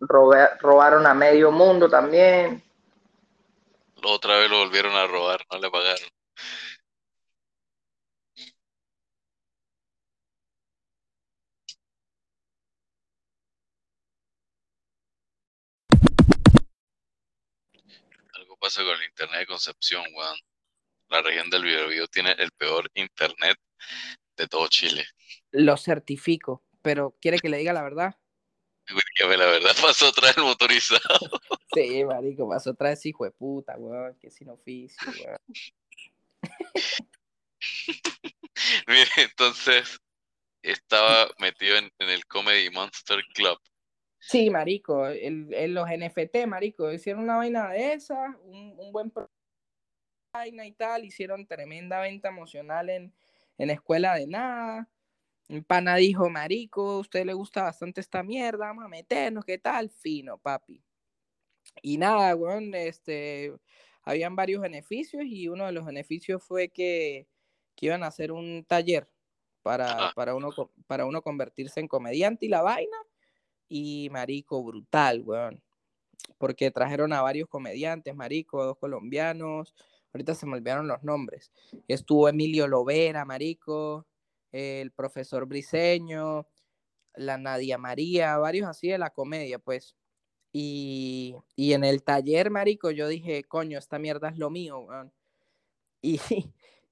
[0.00, 2.64] robaron a medio mundo también.
[4.02, 6.08] Otra vez lo volvieron a robar, no le pagaron.
[18.34, 20.36] Algo pasa con el internet de Concepción, weón.
[21.08, 23.58] La región del Biobío tiene el peor internet
[24.36, 25.06] de todo Chile.
[25.52, 28.16] Lo certifico, pero ¿quiere que le diga la verdad?
[29.18, 31.00] La verdad, pasó otra vez el motorizado.
[31.72, 35.38] Sí, marico, pasó otra vez hijo de puta, weón, que sin oficio, weón.
[38.86, 39.98] Mire, entonces
[40.62, 43.58] estaba metido en, el Comedy Monster Club.
[44.18, 49.12] Sí, marico, en los NFT, marico, hicieron una vaina de esa, un, buen
[50.32, 53.14] vaina y tal, hicieron tremenda venta emocional en,
[53.58, 54.88] en escuela de nada.
[55.48, 59.58] Un pana dijo, marico, a usted le gusta bastante esta mierda, vamos a meternos, ¿qué
[59.58, 59.90] tal?
[59.90, 60.82] Fino, papi.
[61.82, 63.52] Y nada, weón, este,
[64.04, 67.26] habían varios beneficios y uno de los beneficios fue que,
[67.74, 69.08] que iban a hacer un taller
[69.62, 70.50] para, para, uno,
[70.86, 72.96] para uno convertirse en comediante y la vaina
[73.68, 75.62] y marico, brutal, weón.
[76.38, 79.74] Porque trajeron a varios comediantes, marico, dos colombianos.
[80.12, 81.50] Ahorita se me olvidaron los nombres.
[81.88, 84.06] Estuvo Emilio Lovera, marico,
[84.52, 86.46] el profesor Briseño,
[87.14, 89.96] la Nadia María, varios así de la comedia, pues.
[90.56, 95.12] Y, y en el taller, marico, yo dije, coño, esta mierda es lo mío, weón.
[96.02, 96.20] Y,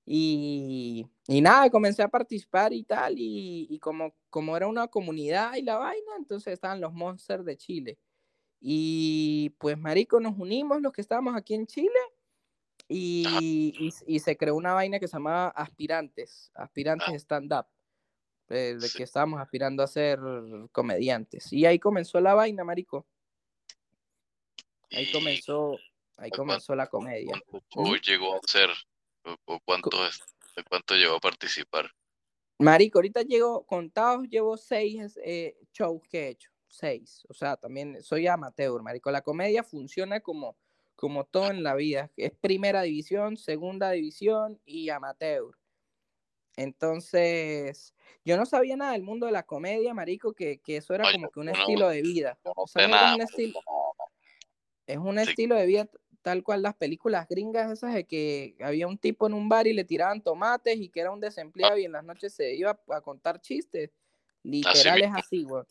[0.04, 5.54] y, y, nada, comencé a participar y tal, y, y, como, como era una comunidad
[5.54, 7.98] y la vaina, entonces estaban los Monsters de Chile.
[8.60, 12.00] Y pues, marico, nos unimos los que estábamos aquí en Chile
[12.88, 17.16] y, y se creó una vaina que se llamaba Aspirantes, Aspirantes ah.
[17.16, 17.66] Stand-Up,
[18.48, 20.18] eh, de que estábamos aspirando a ser
[20.72, 21.52] comediantes.
[21.52, 23.06] Y ahí comenzó la vaina, marico.
[24.94, 25.78] Ahí comenzó,
[26.16, 27.32] ahí comenzó la comedia.
[27.46, 28.70] ¿Cuánto llegó a ser?
[29.44, 29.90] ¿O cuánto,
[30.68, 31.90] cuánto llegó a participar?
[32.58, 36.50] Marico, ahorita llego, contados, llevo seis eh, shows que he hecho.
[36.68, 37.24] Seis.
[37.28, 39.10] O sea, también soy amateur, marico.
[39.10, 40.56] La comedia funciona como,
[40.94, 42.10] como todo en la vida.
[42.16, 45.56] Es primera división, segunda división y amateur.
[46.56, 51.10] Entonces, yo no sabía nada del mundo de la comedia, marico, que, que eso era
[51.10, 52.38] como que un estilo de vida.
[52.44, 53.60] o sea, es un estilo,
[54.86, 55.88] es un estilo de vida
[56.22, 59.72] tal cual las películas gringas esas de que había un tipo en un bar y
[59.72, 63.00] le tiraban tomates y que era un desempleado y en las noches se iba a
[63.00, 63.90] contar chistes.
[64.42, 65.64] Literal es así, güey.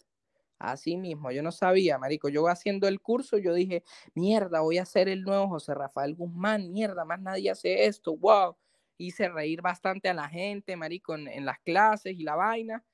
[0.60, 2.30] Así mismo, yo no sabía, marico.
[2.30, 3.84] Yo haciendo el curso, yo dije,
[4.14, 8.56] mierda, voy a ser el nuevo José Rafael Guzmán, mierda, más nadie hace esto, wow.
[8.98, 12.86] Hice reír bastante a la gente, marico, en, las clases y la vaina,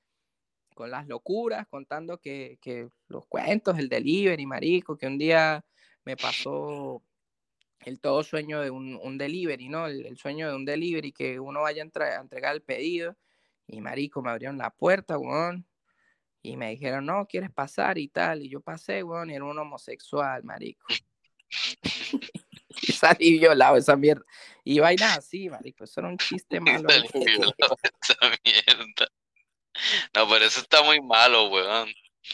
[0.75, 5.65] con las locuras, contando que, que los cuentos, el delivery, marico, que un día
[6.07, 7.03] me pasó
[7.81, 9.87] el todo sueño de un, delivery, ¿no?
[9.87, 13.17] El, sueño de un delivery, que uno vaya a, entregar el pedido.
[13.67, 15.67] Y marico, me abrieron la puerta, weón.
[16.41, 17.97] Y me dijeron, no, ¿quieres pasar?
[17.97, 18.41] Y tal.
[18.41, 20.87] Y yo pasé, weón, y era un homosexual, marico.
[22.83, 24.23] y salí violado esa mierda.
[24.63, 25.83] Y vainas así, marico.
[25.83, 26.87] Eso era un chiste malo.
[27.13, 29.07] esa mierda.
[30.15, 31.89] No, pero eso está muy malo, weón.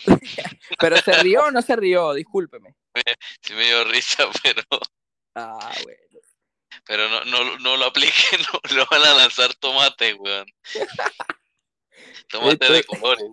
[0.79, 2.75] Pero se rió o no se rió, discúlpeme.
[3.41, 4.61] Sí me dio risa, pero,
[5.35, 5.99] Ah, bueno.
[6.85, 10.45] pero no, no, no lo apliquen, no lo van a lanzar tomate, weón.
[12.29, 13.25] Tomate de colores.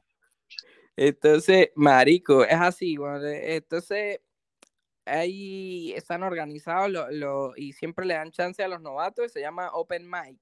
[0.97, 4.21] Entonces, marico, es así, eh, entonces
[5.07, 9.71] ahí están organizados lo- lo- y siempre le dan chance a los novatos, se llama
[9.73, 10.39] Open Mic.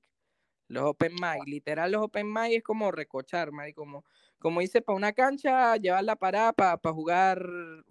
[0.68, 4.04] Los Open Mic, literal los Open Mic es como recochar, marico, como,
[4.38, 7.44] como dice, para una cancha, llevar la parada para jugar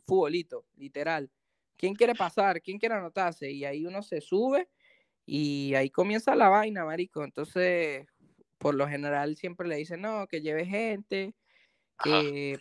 [0.05, 1.29] futbolito, literal.
[1.77, 2.61] ¿Quién quiere pasar?
[2.61, 3.51] ¿Quién quiere anotarse?
[3.51, 4.69] Y ahí uno se sube
[5.25, 7.23] y ahí comienza la vaina, marico.
[7.23, 8.05] Entonces,
[8.57, 11.35] por lo general siempre le dicen, no, que lleve gente,
[12.03, 12.57] que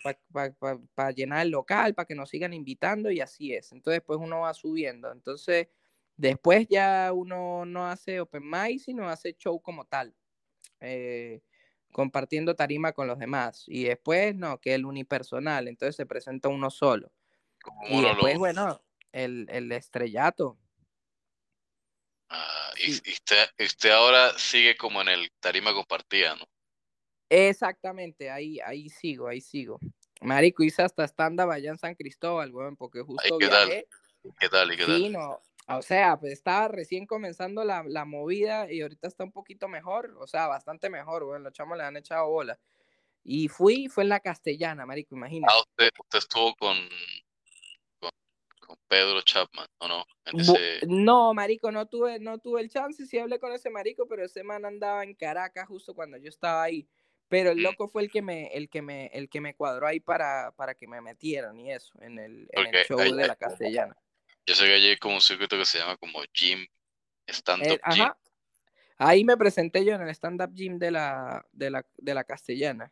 [0.95, 3.71] para llenar el local, para que nos sigan invitando y así es.
[3.71, 5.11] Entonces después uno va subiendo.
[5.11, 5.67] Entonces
[6.17, 10.15] después ya uno no hace open mic, sino hace show como tal,
[10.81, 11.41] eh,
[11.97, 13.63] compartiendo tarima con los demás.
[13.65, 17.11] Y después no, que el unipersonal, entonces se presenta uno solo.
[17.89, 18.79] Y después, bueno,
[19.11, 20.59] el, el estrellato.
[22.29, 26.45] Ah, y, usted, usted ahora sigue como en el tarima compartida, ¿no?
[27.29, 29.79] Exactamente, ahí, ahí sigo, ahí sigo.
[30.21, 33.69] Marico, hice hasta stand-up allá en San Cristóbal, weón, porque justo ¿qué tal?
[34.39, 34.97] ¿Qué tal y qué tal?
[34.97, 39.31] Sí, no, o sea, pues estaba recién comenzando la, la movida y ahorita está un
[39.31, 42.57] poquito mejor, o sea, bastante mejor, bueno, los chamos le han echado bola.
[43.23, 45.53] Y fui, fue en la castellana, marico, imagínate.
[45.53, 46.77] Ah, usted, usted estuvo con,
[47.99, 48.11] con,
[48.61, 50.05] con Pedro Chapman, ¿o no?
[50.25, 50.79] En Bu- ese...
[50.87, 54.43] No, marico, no tuve, no tuve el chance, sí hablé con ese marico, pero ese
[54.43, 56.87] man andaba en Caracas justo cuando yo estaba ahí.
[57.27, 57.63] Pero el Mm.
[57.63, 60.75] loco fue el que me, el que me, el que me cuadró ahí para, para
[60.75, 63.97] que me metieran y eso, en el, en el show de la castellana.
[64.47, 66.65] Yo sé que allí hay como un circuito que se llama como Gym,
[67.27, 68.03] Stand-up Eh, Gym.
[68.03, 68.17] ajá.
[68.97, 72.91] Ahí me presenté yo en el stand-up gym de la, de la, de la castellana.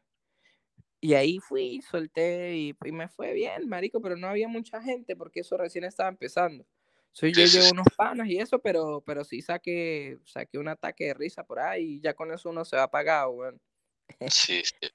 [1.02, 5.16] Y ahí fui, solté y, y me fue bien, marico, pero no había mucha gente
[5.16, 6.66] porque eso recién estaba empezando.
[7.12, 11.14] Soy yo llevo unos panas y eso, pero, pero sí saqué, saqué un ataque de
[11.14, 13.62] risa por ahí y ya con eso uno se va apagado, weón.
[14.28, 14.90] Sí, sí.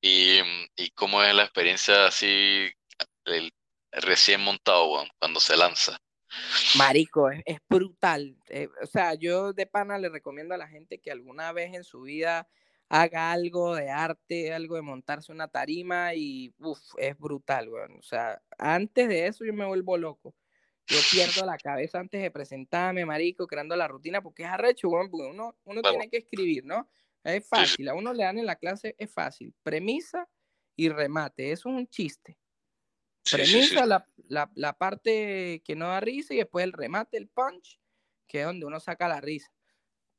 [0.00, 0.40] Y,
[0.76, 2.68] y cómo es la experiencia así,
[3.26, 3.52] el
[3.92, 5.98] recién montado, cuando se lanza.
[6.76, 8.36] Marico, es, es brutal.
[8.48, 11.84] eh, o sea, yo de pana le recomiendo a la gente que alguna vez en
[11.84, 12.48] su vida
[12.88, 17.98] haga algo de arte, algo de montarse una tarima y uff, es brutal, weón.
[17.98, 20.34] O sea, antes de eso yo me vuelvo loco.
[20.88, 25.10] Yo pierdo la cabeza antes de presentarme, marico, creando la rutina, porque es arrecho, weón,
[25.10, 26.88] porque uno, uno tiene que escribir, ¿no?
[27.24, 29.52] Es fácil, a uno le dan en la clase, es fácil.
[29.64, 30.28] Premisa
[30.76, 32.38] y remate, eso es un chiste.
[33.26, 33.76] Sí, sí, sí.
[33.76, 37.80] Premisa, La, la, la parte que no da risa y después el remate, el punch,
[38.26, 39.50] que es donde uno saca la risa.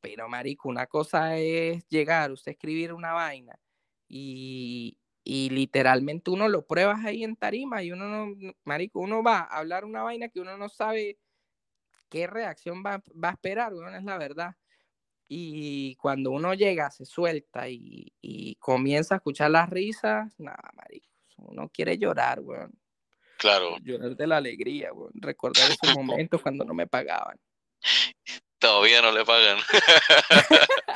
[0.01, 3.59] Pero, marico, una cosa es llegar, usted escribir una vaina
[4.07, 9.39] y, y literalmente uno lo pruebas ahí en tarima y uno no, marico, uno va
[9.39, 11.19] a hablar una vaina que uno no sabe
[12.09, 14.55] qué reacción va, va a esperar, weón, es la verdad.
[15.29, 21.09] Y cuando uno llega, se suelta y, y comienza a escuchar las risas, nada, marico,
[21.37, 22.73] uno quiere llorar, weón.
[23.38, 25.11] Claro, Llorar de la alegría, weón.
[25.15, 27.39] Recordar esos momentos cuando no me pagaban.
[28.59, 29.57] todavía no le pagan.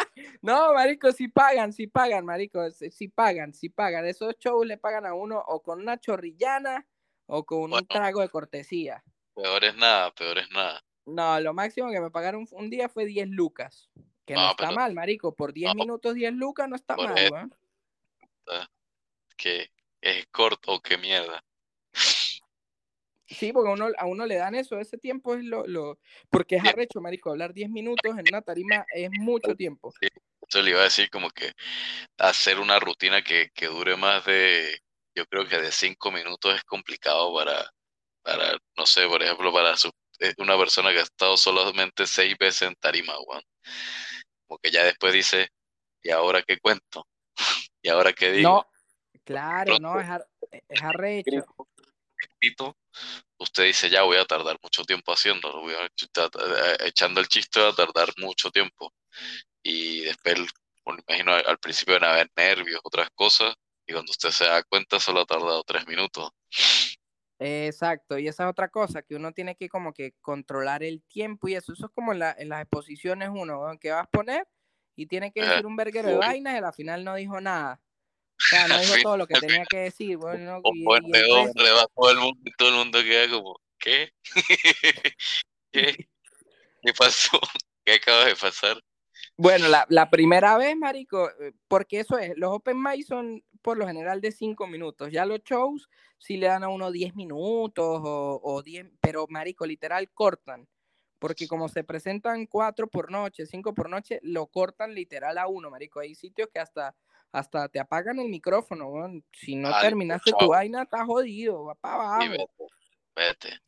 [0.43, 2.67] No, marico, sí pagan, sí pagan, marico.
[2.71, 4.07] Sí, pagan, sí pagan.
[4.07, 6.87] Esos shows le pagan a uno o con una chorrillana
[7.27, 7.77] o con Bueno.
[7.77, 9.03] un trago de cortesía.
[9.35, 10.83] Peor es nada, peor es nada.
[11.05, 13.89] No, lo máximo que me pagaron un día fue 10 lucas.
[14.25, 15.35] Que no, No, está pero- mal, marico.
[15.35, 15.83] Por 10 no.
[15.83, 17.33] minutos, 10 lucas no está Por mal, eso.
[17.35, 17.53] weón.
[19.37, 19.71] Que
[20.01, 21.43] es corto, qué mierda.
[23.31, 24.77] Sí, porque a uno, a uno le dan eso.
[24.79, 25.65] Ese tiempo es lo.
[25.65, 25.99] lo...
[26.29, 27.31] Porque es arrecho, marico.
[27.31, 29.93] Hablar 10 minutos en una tarima es mucho tiempo.
[30.47, 31.53] Eso le iba a decir como que
[32.17, 34.79] hacer una rutina que, que dure más de,
[35.15, 37.71] yo creo que de cinco minutos es complicado para,
[38.21, 42.35] para, no sé, por ejemplo, para su- eh, una persona que ha estado solamente seis
[42.37, 43.41] veces en tarima, weón.
[44.45, 45.47] Como que ya después dice,
[46.03, 47.07] ¿y ahora qué cuento?
[47.81, 48.49] ¿Y ahora qué digo?
[48.49, 48.67] No,
[49.23, 49.81] claro, Pronto.
[49.93, 51.45] no, es, ar- es arrecho.
[53.37, 57.27] Usted dice, ya voy a tardar mucho tiempo haciéndolo, voy a ch- eh, echando el
[57.27, 58.93] chiste va a tardar mucho tiempo.
[59.63, 60.35] Y después,
[60.85, 63.55] bueno, me imagino al, principio van a haber nervios, otras cosas,
[63.87, 66.31] y cuando usted se da cuenta solo ha tardado tres minutos.
[67.39, 71.47] Exacto, y esa es otra cosa, que uno tiene que como que controlar el tiempo
[71.47, 74.47] y eso, eso es como en, la- en las exposiciones uno, que vas a poner
[74.95, 77.81] y tiene que decir un verguero de vainas y al final no dijo nada.
[78.41, 80.57] O sea, no dijo todo lo que tenía que decir, weón, ¿no?
[80.63, 83.29] O y, buen y peor, le va todo el mundo y todo el mundo queda
[83.29, 84.11] como, ¿qué?
[85.71, 86.09] ¿Qué?
[86.81, 87.39] ¿Qué pasó?
[87.85, 88.81] ¿Qué acaba de pasar?
[89.37, 93.77] Bueno, la, la, primera vez, marico, eh, porque eso es, los open mic son por
[93.77, 95.87] lo general de cinco minutos, ya los shows
[96.17, 100.67] sí le dan a uno 10 minutos o, o 10, pero marico, literal cortan,
[101.19, 105.69] porque como se presentan cuatro por noche, cinco por noche, lo cortan literal a uno,
[105.69, 106.95] marico, hay sitios que hasta,
[107.31, 108.91] hasta te apagan el micrófono,
[109.31, 112.29] si no terminaste tu vaina, estás jodido, va para abajo.
[112.29, 112.47] vete,
[113.15, 113.61] vete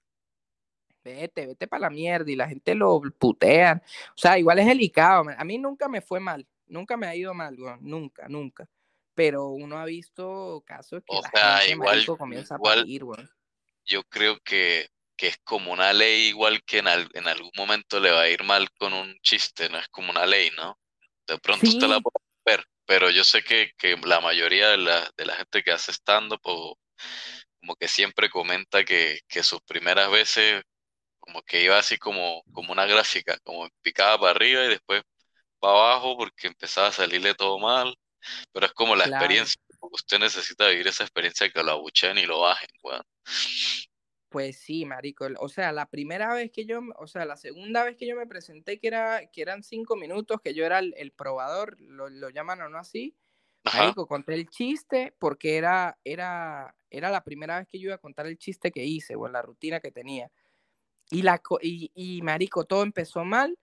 [1.03, 3.81] vete, vete para la mierda y la gente lo putea.
[4.09, 5.25] O sea, igual es delicado.
[5.37, 8.67] A mí nunca me fue mal, nunca me ha ido mal, nunca, nunca.
[9.13, 13.03] Pero uno ha visto casos que o la sea, gente igual, comienza igual, a pedir,
[13.03, 13.23] güey.
[13.85, 17.99] Yo creo que, que es como una ley, igual que en, al, en algún momento
[17.99, 20.79] le va a ir mal con un chiste, no es como una ley, ¿no?
[21.27, 21.73] De pronto Sí.
[21.73, 25.35] usted la puede ver, pero yo sé que, que la mayoría de la, de la
[25.35, 26.77] gente que hace stand-up, o
[27.59, 30.63] como que siempre comenta que, que sus primeras veces
[31.19, 35.03] como que iba así como, como una gráfica, como picaba para arriba y después
[35.59, 37.95] para abajo porque empezaba a salirle todo mal,
[38.53, 39.05] pero es como la Claro.
[39.05, 43.03] experiencia, usted necesita vivir esa experiencia que lo abucheen y lo bajen, weón.
[44.33, 45.27] Pues sí, marico.
[45.37, 48.25] O sea, la primera vez que yo, o sea, la segunda vez que yo me
[48.25, 52.31] presenté, que, era, que eran cinco minutos, que yo era el, el probador, lo, lo
[52.31, 53.15] llaman o no así,
[53.63, 57.95] Ajá, marico, conté el chiste porque era, era, era la primera vez que yo iba
[57.95, 60.31] a contar el chiste que hice, o la rutina que tenía.
[61.11, 63.59] Y, la, y, y, marico, todo empezó mal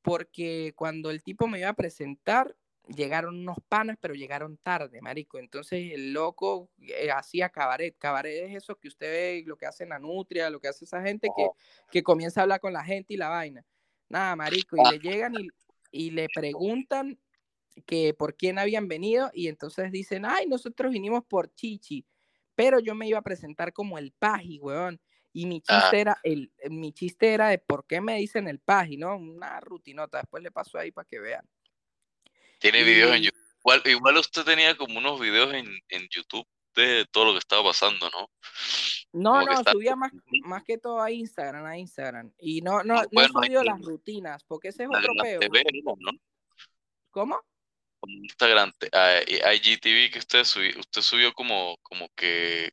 [0.00, 2.56] porque cuando el tipo me iba a presentar,
[2.88, 5.38] llegaron unos panas, pero llegaron tarde, marico.
[5.38, 7.96] Entonces el loco eh, hacía cabaret.
[7.98, 11.02] Cabaret es eso que usted ve, lo que hace la nutria, lo que hace esa
[11.02, 11.48] gente que,
[11.90, 13.64] que comienza a hablar con la gente y la vaina.
[14.08, 14.76] Nada, marico.
[14.76, 15.48] Y le llegan y,
[15.90, 17.18] y le preguntan
[17.86, 22.06] que por quién habían venido y entonces dicen, ay, nosotros vinimos por Chichi,
[22.54, 25.00] pero yo me iba a presentar como el Paji, weón.
[25.32, 25.80] Y mi Ah.
[25.80, 29.16] chiste era el, mi chiste era de por qué me dicen el Paji, ¿no?
[29.16, 30.18] Una rutinota.
[30.18, 31.44] Después le paso ahí para que vean.
[32.70, 33.40] Tiene videos en YouTube.
[33.60, 37.62] Igual, igual usted tenía como unos videos en, en YouTube de todo lo que estaba
[37.62, 38.28] pasando, ¿no?
[39.12, 40.10] No, Como no, está- subía más,
[40.44, 42.32] más que todo a Instagram, a Instagram.
[42.38, 45.40] Y no, no, Ah, no ahí- las rutinas, porque ese es otro peo.
[45.40, 45.62] TV,
[45.98, 46.12] ¿no?
[47.10, 47.40] ¿Cómo?
[48.06, 48.72] Instagram,
[49.54, 52.72] IGTV que usted subió, usted subió como, como que,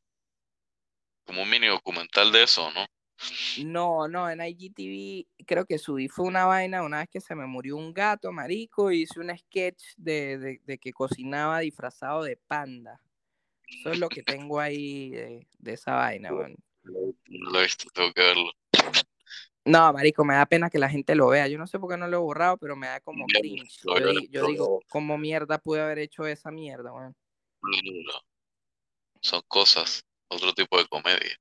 [1.25, 2.85] como un mini documental de eso, ¿no?
[3.63, 7.45] No, no, en IGTV creo que subí fue una vaina una vez que se me
[7.45, 12.37] murió un gato, marico, y hice un sketch de, de, de que cocinaba disfrazado de
[12.37, 13.01] panda.
[13.67, 16.55] Eso es lo que tengo ahí de, de esa vaina, weón.
[16.83, 18.51] No lo he visto, tengo que verlo.
[19.63, 21.47] No, marico, me da pena que la gente lo vea.
[21.47, 23.81] Yo no sé por qué no lo he borrado, pero me da como cringe.
[24.29, 24.81] Yo, digo.
[24.89, 27.15] ¿cómo mierda pude haber hecho esa mierda, weón?
[29.21, 31.39] Son cosas, otro tipo de comedia.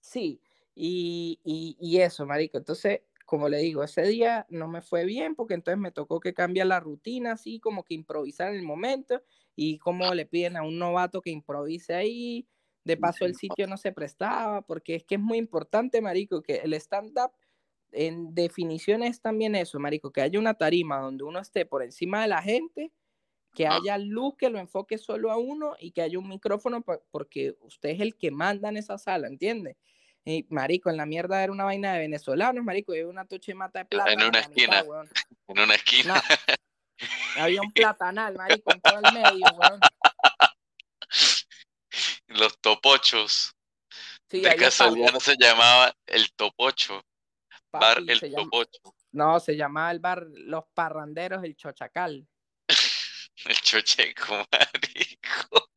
[0.00, 0.40] Sí,
[0.74, 2.58] y, y, y eso, marico.
[2.58, 6.34] Entonces, como le digo, ese día no me fue bien porque entonces me tocó que
[6.34, 9.22] cambiar la rutina, así como que improvisar en el momento
[9.56, 12.48] y como le piden a un novato que improvise ahí.
[12.84, 16.56] De paso, el sitio no se prestaba porque es que es muy importante, marico, que
[16.56, 17.30] el stand-up
[17.92, 22.22] en definición es también eso, marico, que haya una tarima donde uno esté por encima
[22.22, 22.92] de la gente,
[23.54, 27.56] que haya luz que lo enfoque solo a uno y que haya un micrófono porque
[27.60, 29.76] usted es el que manda en esa sala, ¿entiende?
[30.24, 33.54] Y, marico, en la mierda era una vaina de venezolanos, marico, y había una toche
[33.54, 34.12] mata de plata.
[34.14, 34.84] una esquina.
[35.48, 36.22] En una esquina,
[37.36, 39.80] No, había un platanal, marico, en todo el medio, weón.
[42.28, 43.54] los topochos.
[44.30, 47.04] Sí, de casualidad no se llamaba el topocho,
[47.72, 52.26] bar el llama- topocho, No, se llamaba el bar Los Parranderos del Chochacal.
[53.44, 55.68] el chocheco, marico.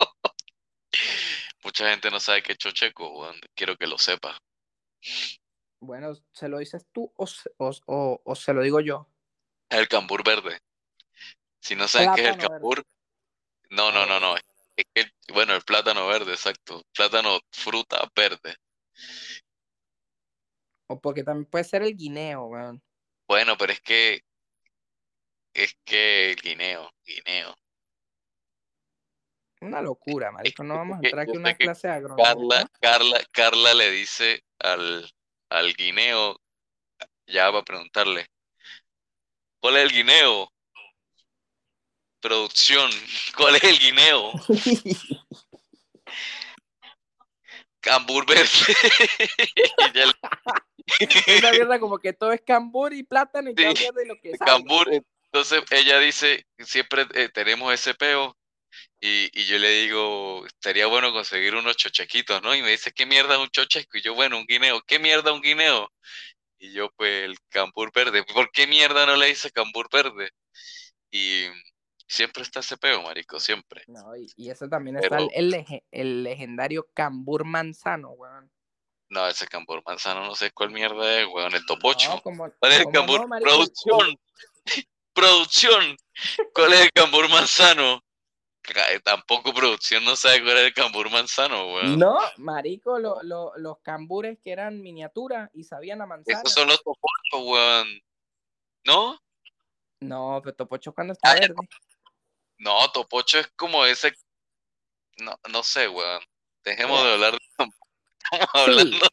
[1.65, 3.35] Mucha gente no sabe qué es chocheco, weón.
[3.55, 4.37] quiero que lo sepa.
[5.79, 9.09] Bueno, ¿se lo dices tú o, se- o- o- o se lo digo yo?
[9.69, 10.59] El cambur verde.
[11.59, 12.61] Si no saben qué es el Plátano verde.
[12.61, 12.83] cambur,
[13.71, 14.35] no, no, no, no.
[14.77, 16.83] Es que, bueno, el plátano verde, exacto.
[16.93, 18.55] Plátano, fruta verde.
[20.87, 22.79] O porque también puede ser el guineo, weón.
[23.27, 24.21] Bueno, pero es que,
[25.55, 27.55] es que el guineo, guineo.
[29.65, 30.63] Una locura, marico.
[30.63, 32.25] No vamos a entrar aquí a una clase de agronomía.
[32.25, 35.11] Carla, Carla, Carla le dice al,
[35.49, 36.39] al guineo,
[37.27, 38.27] ya va a preguntarle,
[39.59, 40.51] ¿cuál es el guineo?
[42.19, 42.91] Producción,
[43.37, 44.31] ¿cuál es el guineo?
[47.79, 48.49] Cambur verde.
[50.99, 54.53] Esa mierda como que todo es cambur y plátano y Sí, y lo que salga.
[54.53, 58.35] Cambur, entonces ella dice, siempre eh, tenemos ese peo.
[58.99, 62.55] Y, y yo le digo, estaría bueno conseguir unos chochequitos, ¿no?
[62.55, 63.97] Y me dice, ¿qué mierda es un chocheco?
[63.97, 64.81] Y yo, bueno, un guineo.
[64.87, 65.91] ¿Qué mierda un guineo?
[66.57, 68.23] Y yo, pues, el cambur verde.
[68.23, 70.31] ¿Por qué mierda no le dice cambur verde?
[71.11, 71.45] Y
[72.07, 73.83] siempre está ese peo, marico, siempre.
[73.87, 78.51] No, y, y ese también está el, legendario Cambur Manzano, weón.
[79.09, 82.09] No, ese cambur manzano no sé cuál mierda es, weón, el topocho.
[82.09, 83.29] No, como, ¿Cuál es el cambur?
[83.29, 84.19] no, Producción.
[85.13, 85.97] Producción.
[86.53, 88.03] ¿Cuál es el cambur manzano?
[88.65, 91.99] Ca- Tampoco producción no sabe cuál es el cambur manzano, weón.
[91.99, 96.39] No, marico, lo- lo- los cambures que eran miniatura y sabían a manzana.
[96.39, 98.01] Esos son los topochos, weón.
[98.85, 99.19] ¿No?
[100.01, 101.55] No, pero Topocho cuando está Ah, verde.
[102.57, 104.13] No, topocho es como ese.
[105.17, 106.21] No, no sé, weón.
[106.63, 107.39] Dejemos de hablar de
[108.19, 109.07] Estamos hablando.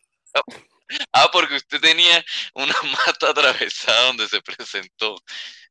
[1.12, 2.22] Ah, porque usted tenía
[2.54, 2.74] una
[3.16, 5.16] mata atravesada donde se presentó.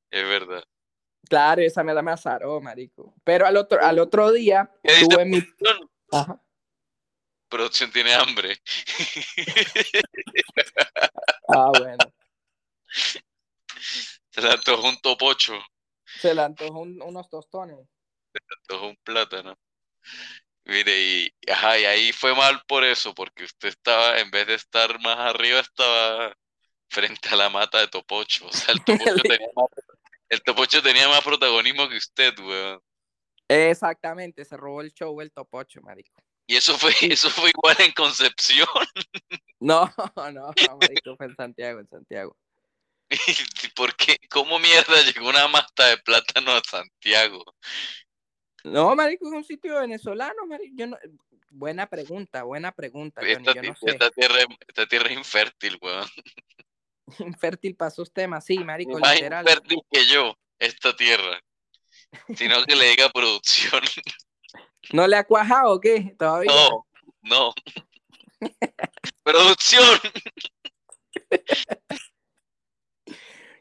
[0.10, 0.64] Es verdad.
[1.32, 3.14] Claro, esa me me azaró, marico.
[3.24, 5.42] Pero al otro, al otro día ¿Qué dice tuve mi.
[5.42, 5.90] producción?
[6.12, 6.42] Ajá.
[7.48, 8.62] Producción tiene hambre.
[11.48, 11.98] Ah, bueno.
[14.30, 15.54] Se le antojó un topocho,
[16.06, 17.78] Se le antojó un- unos tostones.
[18.34, 19.58] se le antojó un plátano.
[20.66, 24.54] Mire, y, ajá, y ahí fue mal por eso, porque usted estaba, en vez de
[24.56, 26.34] estar más arriba, estaba
[26.90, 28.46] frente a la mata de topocho.
[28.48, 28.80] O sea, el
[29.16, 29.68] topocho tenía más,
[30.32, 32.82] el topocho tenía más protagonismo que usted, weón.
[33.48, 36.14] Exactamente, se robó el show el Topocho, marico.
[36.48, 38.68] Y eso fue, eso fue igual en Concepción.
[39.60, 39.94] No,
[40.34, 42.36] no, marico, fue en Santiago, en Santiago.
[43.12, 44.18] ¿Y ¿Por qué?
[44.30, 47.44] ¿Cómo mierda llegó una mata de plátano a Santiago?
[48.64, 50.74] No, marico, es un sitio venezolano, marico.
[50.76, 50.98] Yo no...
[51.52, 53.92] Buena pregunta, buena pregunta, Johnny, Esta, yo no ti- sé.
[53.92, 54.38] esta tierra,
[54.68, 56.08] esta tierra es infértil, weón.
[57.20, 59.46] Infértil para sus temas, sí, marico, Más literal.
[59.48, 61.40] infértil que yo, esta tierra.
[62.36, 63.82] Sino que le diga producción.
[64.92, 66.16] ¿No le ha cuajado o qué?
[66.18, 66.52] Todavía.
[66.52, 66.86] No,
[67.22, 67.54] no.
[69.24, 70.00] Producción.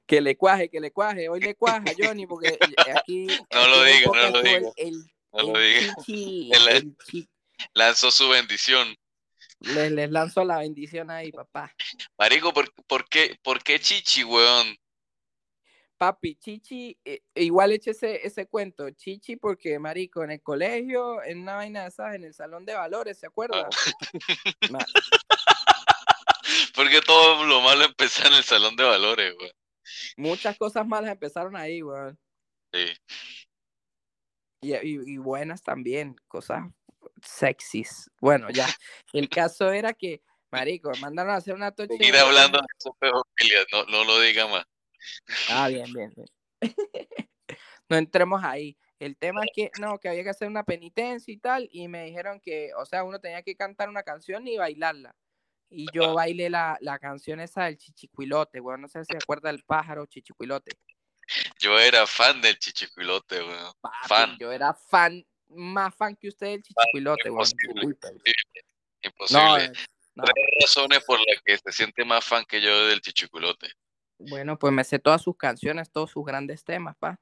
[0.06, 1.28] Que le cuaje, que le cuaje.
[1.28, 2.58] Hoy le cuaja, Johnny, porque
[2.96, 3.28] aquí.
[3.52, 4.92] No lo diga, no lo diga, El,
[5.32, 5.94] No el, lo diga.
[6.04, 6.96] chichi, El-
[7.74, 8.96] Lanzó su bendición.
[9.60, 11.74] Les, les lanzo la bendición ahí, papá.
[12.18, 14.76] Marico, ¿por, por qué, ¿por qué chichi, weón?
[15.98, 18.88] Papi, Chichi, eh, igual eche ese, ese cuento.
[18.90, 22.72] Chichi, porque, marico, en el colegio, en una vaina de esas, en el salón de
[22.72, 23.68] valores, ¿se acuerda?
[24.70, 24.78] Ma-
[26.74, 29.52] Porque todo lo malo empezó en el salón de valores, weón.
[30.16, 32.18] muchas cosas malas empezaron ahí, weón.
[32.72, 32.86] Sí.
[34.62, 36.62] Y, y- y buenas también, cosas
[37.24, 38.10] sexys.
[38.20, 38.66] Bueno, ya.
[39.12, 41.96] El caso era que, marico, mandaron a hacer una toche.
[41.96, 44.64] Seguir hablando de eso, pedofilia, no, no lo diga más.
[45.48, 46.28] Ah, bien, bien, bien.
[47.88, 48.76] no entremos ahí.
[48.98, 52.04] El tema es que, no, que había que hacer una penitencia y tal, y me
[52.04, 55.16] dijeron que, o sea, uno tenía que cantar una canción y bailarla.
[55.70, 59.50] Y yo bailé la, la canción esa del chichicuilote, weón, no sé si se acuerda
[59.50, 60.72] del pájaro chichicuilote.
[61.58, 63.72] Yo era fan del chichicuilote, weón.
[63.80, 64.36] Papi, Fan.
[64.38, 67.48] Yo era fan, más fan que usted del chichicuilote, weón.
[67.48, 67.96] imposible.
[69.30, 69.72] No, Imposible.
[70.14, 70.24] no.
[70.60, 73.72] Razones por las que se siente más fan que yo del chichiculote.
[74.18, 77.18] Bueno, pues me sé todas sus canciones, todos sus grandes temas, pa.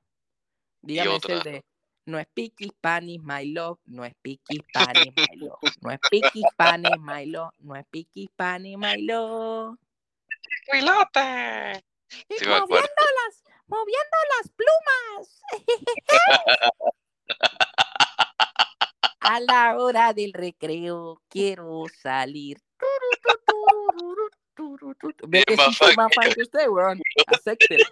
[0.81, 1.65] Dígame el de
[2.07, 6.43] No es Piqui Spanish, my love, no es Piqui Spanish, my love, no es Piqui
[6.53, 9.77] Spanish, my love, no es Piqui Spanish, my love.
[10.71, 11.85] ¡Chichicuilote!
[12.29, 15.43] Y Sí moviendo las, moviendo las plumas.
[19.21, 22.59] A la hora del recreo quiero salir.
[25.29, 27.01] Ve que más fan que usted, weón.
[27.27, 27.85] Acéptelo.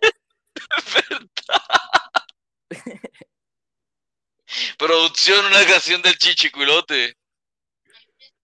[4.78, 7.16] Producción, una canción del chichiculote.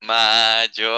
[0.01, 0.97] Mayonesa.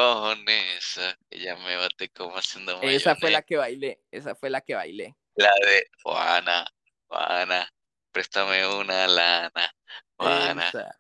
[1.29, 3.13] Ella me bate como haciendo mayonesa.
[3.13, 5.15] Esa fue la que bailé, esa fue la que bailé.
[5.35, 6.67] La de Juana,
[7.07, 7.71] Juana,
[8.15, 9.75] préstame una lana.
[10.21, 10.97] Esa.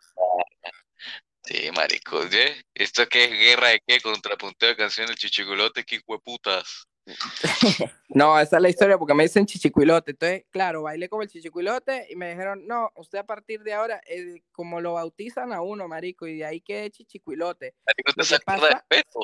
[1.44, 2.22] Sí, marico.
[2.24, 2.62] ¿eh?
[2.74, 4.00] ¿Esto qué es guerra de qué?
[4.00, 6.86] Contrapunteo de canción del chichiculote, qué hueputas.
[8.08, 10.12] No, esa es la historia porque me dicen chichicuilote.
[10.12, 14.00] Entonces, claro, bailé como el chichicuilote y me dijeron, no, usted a partir de ahora,
[14.06, 17.74] eh, como lo bautizan a uno, marico, y de ahí que chichicuilote.
[17.84, 19.20] Marico, ¿usted Lo se que acuerda pasa- de Feto?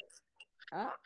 [0.72, 0.96] Ah,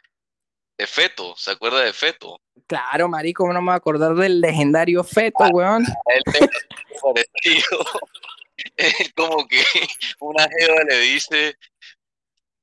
[0.77, 2.41] De Feto, ¿se acuerda de Feto?
[2.67, 5.85] Claro, marico, no me voy a acordar del legendario feto, weón.
[5.85, 6.23] A él.
[8.77, 9.63] Es como que
[10.21, 11.57] una jeva le dice,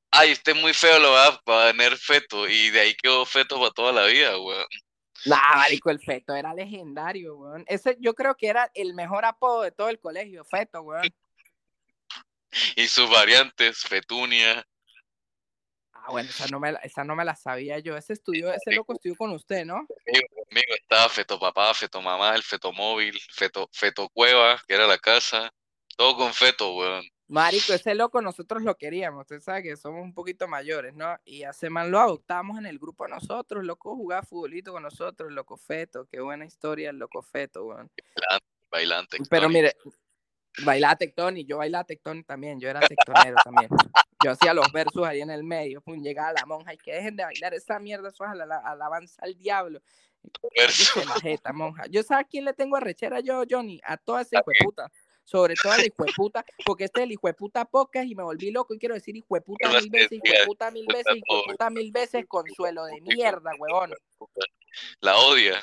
[0.10, 3.60] ay, usted es muy feo, lo va a poner feto, y de ahí quedó feto
[3.60, 4.66] para toda la vida, weón.
[5.26, 7.66] Nah, marico, el feto era legendario, weón.
[7.68, 11.04] Ese yo creo que era el mejor apodo de todo el colegio, feto, weón.
[12.76, 14.66] Y sus variantes, fetunia,
[16.04, 17.96] Ah, bueno, esa no me la, esa no me la sabía yo.
[17.96, 19.86] Ese estudio, ese loco estudió con usted, ¿no?
[19.86, 24.88] Conmigo, conmigo estaba Feto Papá, Feto Mamá, el Feto Móvil, Feto, Feto Cueva, que era
[24.88, 25.52] la casa.
[25.96, 27.06] Todo con Feto, weón.
[27.28, 31.18] Marico, ese loco nosotros lo queríamos, usted sabe que somos un poquito mayores, ¿no?
[31.24, 35.56] Y hace mal lo adoptamos en el grupo nosotros, loco jugaba futbolito con nosotros, loco
[35.56, 37.90] Feto, qué buena historia el loco Feto, weón.
[38.16, 39.18] Bailante, bailante.
[39.30, 39.74] Pero mire,
[40.66, 43.70] bailaba tectón yo bailaba tectón también, yo era tectonero también.
[44.24, 47.16] Yo hacía los versos ahí en el medio, pum, llegaba la monja y que dejen
[47.16, 49.82] de bailar esa mierda, eso es la- alabanza al diablo.
[50.56, 50.94] Verso.
[50.94, 51.84] Cállese la jeta, monja.
[51.90, 54.92] Yo sabes a quién le tengo arrechera yo, Johnny, a toda esa hijueputa.
[55.24, 58.80] Sobre todo al hijueputa, porque este es el hijueputa podcast y me volví loco y
[58.80, 63.94] quiero decir hijueputa mil veces, hijueputa mil veces, hijueputa mil veces, consuelo de mierda, huevón.
[65.00, 65.62] La odia.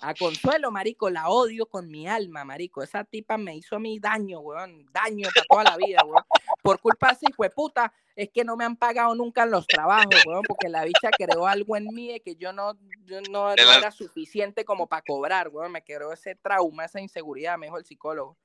[0.00, 2.82] A Consuelo, marico, la odio con mi alma, marico.
[2.82, 4.86] Esa tipa me hizo a mí daño, weón.
[4.92, 6.22] Daño para toda la vida, weón.
[6.62, 9.50] Por culpa de ese hijo de puta, es que no me han pagado nunca en
[9.50, 13.20] los trabajos, weón, porque la bicha creó algo en mí de que yo no, yo
[13.30, 15.72] no, era suficiente como para cobrar, weón.
[15.72, 18.36] Me creó ese trauma, esa inseguridad, me dijo el psicólogo.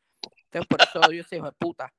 [0.45, 1.93] Entonces, por eso odio ese hijo de puta.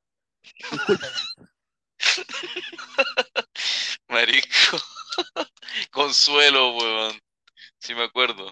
[4.09, 4.78] Marico.
[5.93, 7.18] Consuelo, weón.
[7.78, 8.51] Sí me acuerdo.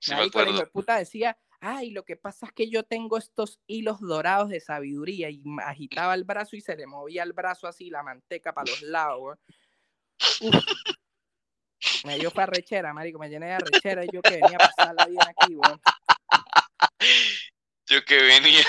[0.00, 3.60] Sí el hijo de puta decía, ay, lo que pasa es que yo tengo estos
[3.66, 7.90] hilos dorados de sabiduría y agitaba el brazo y se le movía el brazo así,
[7.90, 9.38] la manteca para los lados.
[10.40, 10.54] Uf.
[12.04, 15.06] Me dio fue arrechera, marico, me llené de arrechera y yo que venía a pasarla
[15.06, 15.80] bien aquí, weón.
[17.86, 18.64] Yo que venía,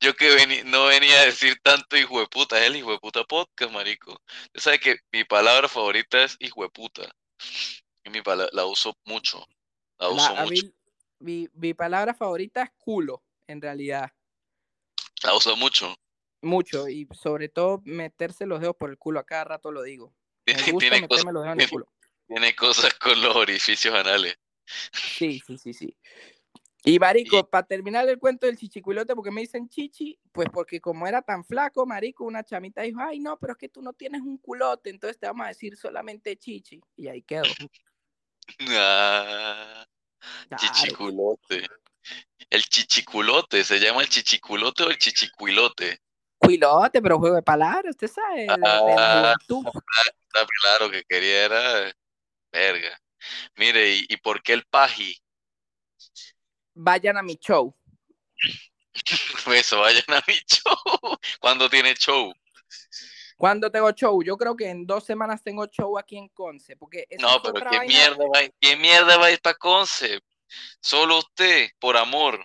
[0.00, 2.98] yo que venía, no venía a decir tanto hijo de puta, es el hijo de
[2.98, 4.20] puta podcast, marico.
[4.52, 7.02] Tú sabes que mi palabra favorita es hijo de puta.
[8.02, 9.46] Y mi palabra, la uso mucho.
[10.08, 10.50] La La- uso a mucho.
[10.66, 10.74] mí,
[11.20, 14.10] mi, mi palabra favorita es culo, en realidad.
[15.22, 15.94] La uso mucho.
[16.42, 20.14] Mucho, y sobre todo meterse los dedos por el culo, a cada rato lo digo.
[20.46, 21.92] Me Tiene, gusta tiene cosas, meterme los dedos en el tiene- culo.
[22.26, 24.36] tiene cosas con los orificios anales.
[24.92, 25.96] Sí, sí, sí, sí.
[26.86, 31.06] Y marico, para terminar el cuento del chichicuilote, porque me dicen chichi, pues porque como
[31.06, 34.20] era tan flaco, marico, una chamita dijo, ay, no, pero es que tú no tienes
[34.20, 36.82] un culote, entonces te vamos a decir solamente chichi.
[36.96, 37.44] Y ahí quedó.
[38.68, 39.86] Ah.
[40.56, 41.66] Chichiculote.
[42.50, 46.00] El chichiculote, ¿se llama el chichiculote o el chichicuilote?
[46.38, 48.56] Cuilote, pero juego de palabras, usted sabe, la
[48.98, 49.34] Ah.
[50.34, 51.92] Está claro que quería era
[52.52, 53.00] verga.
[53.56, 55.16] Mire, ¿y, y por qué el paji?
[56.74, 57.74] Vayan a mi show.
[59.46, 61.18] Eso, vayan a mi show.
[61.40, 62.32] ¿Cuándo tiene show?
[63.36, 64.22] ¿Cuándo tengo show?
[64.22, 67.60] Yo creo que en dos semanas tengo show aquí en Conce, porque No, pero ¿qué
[67.78, 70.20] vaina- mierda va, qué mierda va a ir para Conce?
[70.80, 72.44] Solo usted, por amor.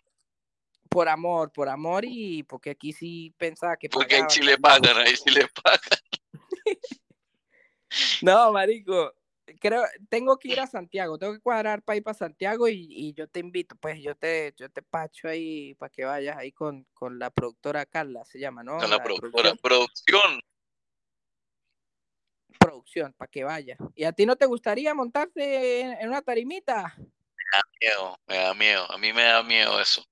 [0.90, 4.52] Por amor, por amor y porque aquí sí pensaba que Porque ahí pagaban, sí le
[4.54, 4.82] calmado.
[4.82, 5.80] pagan, ahí sí le pagan.
[8.22, 9.14] No, marico,
[9.60, 13.14] creo, tengo que ir a Santiago, tengo que cuadrar para ir para Santiago y, y
[13.14, 16.86] yo te invito, pues yo te, yo te pacho ahí para que vayas ahí con,
[16.94, 18.78] con la productora Carla, se llama, ¿no?
[18.78, 19.56] Con la productora.
[19.56, 19.58] Producción.
[19.62, 20.40] producción,
[22.60, 23.78] para que vayas.
[23.96, 26.96] ¿Y a ti no te gustaría montarte en, en una tarimita?
[27.82, 28.92] Miedo, me da miedo.
[28.92, 30.04] A mí me da miedo eso.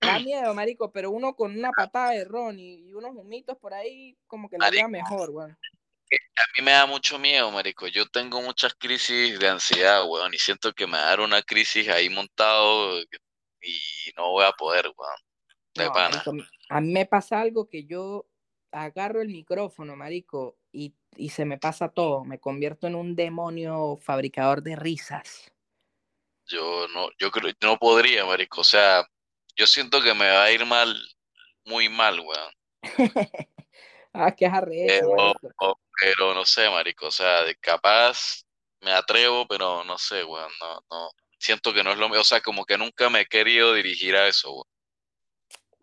[0.00, 3.74] Da miedo, marico, pero uno con una patada de ron y, y unos humitos por
[3.74, 4.76] ahí, como que Marico.
[4.76, 5.50] lleva mejor, weón.
[5.50, 7.86] A mí me da mucho miedo, marico.
[7.88, 11.42] Yo tengo muchas crisis de ansiedad, weón, y siento que me va a dar una
[11.42, 15.16] crisis ahí montado y no voy a poder, weón.
[15.74, 16.22] De No, pana.
[16.24, 16.32] marico,
[16.68, 18.26] a mí me pasa algo que yo
[18.70, 22.24] agarro el micrófono, marico, y, y se me pasa todo.
[22.24, 25.52] Me convierto en un demonio fabricador de risas.
[26.46, 28.60] Yo no, yo creo, no podría, marico.
[28.60, 29.04] O sea,
[29.56, 30.94] yo siento que me va a ir mal,
[31.64, 32.52] muy mal, weón.
[34.12, 37.06] ah, qué arrecho, Pero, o- pero no sé, marico.
[37.06, 38.44] O sea, de capaz
[38.80, 40.50] me atrevo, pero no sé, weón.
[40.60, 41.10] No, no.
[41.38, 42.20] Siento que no es lo mío.
[42.20, 44.66] O sea, como que nunca me he querido dirigir a eso, weón.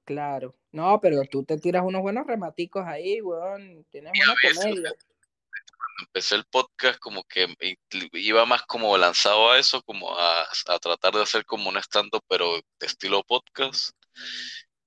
[0.04, 0.59] Claro.
[0.72, 3.86] No, pero tú te tiras unos buenos rematicos ahí, weón.
[3.90, 4.92] Tienes buena veces, comedia.
[6.02, 7.48] empecé el podcast como que
[8.14, 12.24] iba más como lanzado a eso, como a, a tratar de hacer como un stand-up,
[12.28, 13.92] pero de estilo podcast.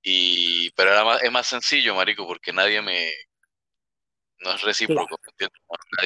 [0.01, 3.11] Y, pero era más, es más sencillo, marico, porque nadie me,
[4.39, 5.17] no es recíproco,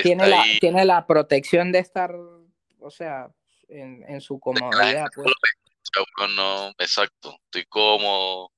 [0.04, 0.60] Tiene la, ahí.
[0.60, 3.30] tiene la protección de estar, o sea,
[3.68, 5.28] en, en su comodidad, pues.
[6.36, 8.52] No, exacto, estoy cómodo,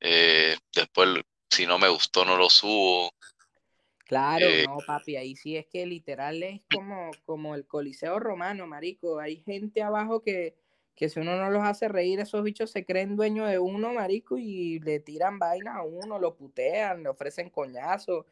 [0.00, 1.08] eh, después
[1.50, 3.10] si no me gustó no lo subo,
[4.06, 8.66] Claro, Eh, no, papi, ahí sí es que literal es como, como el Coliseo Romano,
[8.68, 9.18] marico.
[9.18, 10.54] Hay gente abajo que,
[10.94, 14.38] que si uno no los hace reír, esos bichos se creen dueños de uno, marico,
[14.38, 18.26] y le tiran vainas a uno, lo putean, le ofrecen coñazos.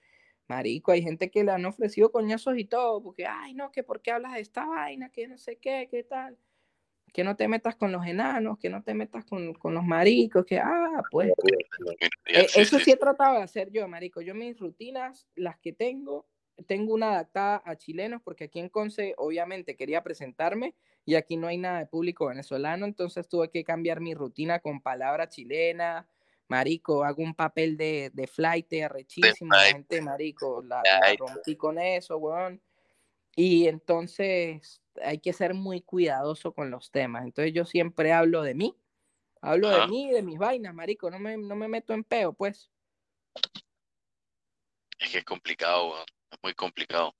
[0.47, 4.01] Marico, hay gente que le han ofrecido coñazos y todo, porque, ay, no, que por
[4.01, 6.39] qué hablas de esta vaina, que no sé qué, qué tal,
[7.15, 10.45] que no te metas con los enanos, que no te metas con, con los maricos,
[10.45, 11.33] que, ah, pues.
[12.27, 14.21] Eh, eso sí he tratado de hacer yo, marico.
[14.23, 16.27] Yo mis rutinas, las que tengo,
[16.67, 20.75] tengo una adaptada a chilenos, porque aquí en Conce, obviamente, quería presentarme
[21.05, 24.81] y aquí no hay nada de público venezolano, entonces tuve que cambiar mi rutina con
[24.81, 26.07] palabras chilenas
[26.49, 30.83] marico, hago un papel de, de flight arrechísimo, la gente, marico, la,
[31.19, 32.61] rompí con eso, weón.
[33.35, 37.25] Y entonces hay que ser muy cuidadoso con los temas.
[37.25, 38.77] Entonces yo siempre hablo de mí,
[39.41, 42.71] hablo de mí, de mis vainas, marico, no me, no me meto en peo, pues.
[44.99, 45.95] Es que es complicado,
[46.31, 47.15] es muy complicado.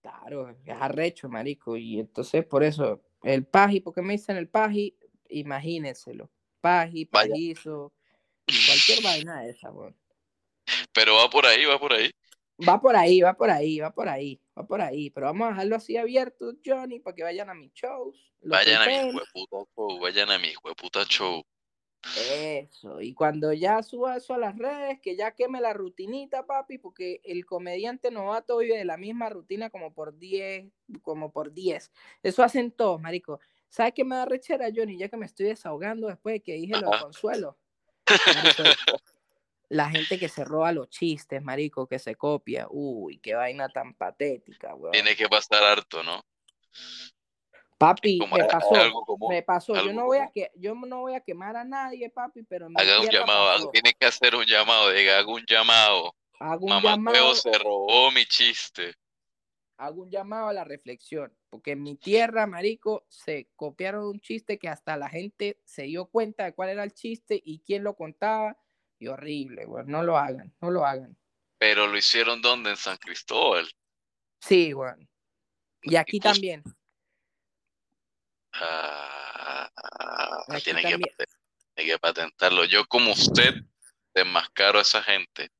[0.00, 1.76] Claro, es arrecho, marico.
[1.76, 4.96] Y entonces por eso, el paji, porque me dicen el paji,
[5.28, 6.30] imagínenselo.
[6.60, 7.92] Paji, pajizo,
[8.66, 9.96] Cualquier vaina de esa, weón.
[10.92, 12.10] Pero va por ahí, va por ahí.
[12.58, 15.10] Va por ahí, va por ahí, va por ahí, va por ahí.
[15.10, 18.32] Pero vamos a dejarlo así abierto, Johnny, para que vayan a mis shows.
[18.42, 21.42] Vayan a mi hueputa show, vayan a mi hueputa show.
[22.32, 26.78] Eso, y cuando ya suba eso a las redes, que ya queme la rutinita, papi,
[26.78, 30.70] porque el comediante novato vive de la misma rutina como por 10,
[31.02, 31.90] como por 10.
[32.22, 33.40] Eso hacen todos, marico.
[33.68, 34.96] ¿Sabes qué me da rechera, Johnny?
[34.96, 37.58] Ya que me estoy desahogando después de que dije lo de Consuelo
[39.68, 42.66] la gente que se roba los chistes, marico, que se copia.
[42.70, 44.92] Uy, qué vaina tan patética, weón.
[44.92, 46.24] Tiene que pasar harto, ¿no?
[47.78, 48.72] Papi, me pasó,
[49.28, 49.74] me pasó.
[49.74, 52.68] Yo no, voy a que, yo no voy a quemar a nadie, papi, pero...
[52.74, 56.16] Haga un llamado, tiene que hacer un llamado, diga, hago un llamado.
[56.38, 57.34] Hago un llamado.
[57.34, 58.94] se robó mi chiste.
[59.76, 64.58] Hago un llamado a la reflexión, porque en mi tierra, marico, se copiaron un chiste
[64.58, 67.94] que hasta la gente se dio cuenta de cuál era el chiste y quién lo
[67.94, 68.56] contaba,
[68.98, 71.16] y horrible, güey, no lo hagan, no lo hagan.
[71.58, 73.68] Pero lo hicieron donde, en San Cristóbal.
[74.40, 74.92] Sí, güey.
[75.82, 76.62] Y aquí pues también.
[78.52, 79.70] Ah,
[80.64, 80.82] tiene,
[81.76, 82.64] que, patentarlo.
[82.64, 83.54] Yo como usted
[84.14, 85.50] desmascaro a esa gente.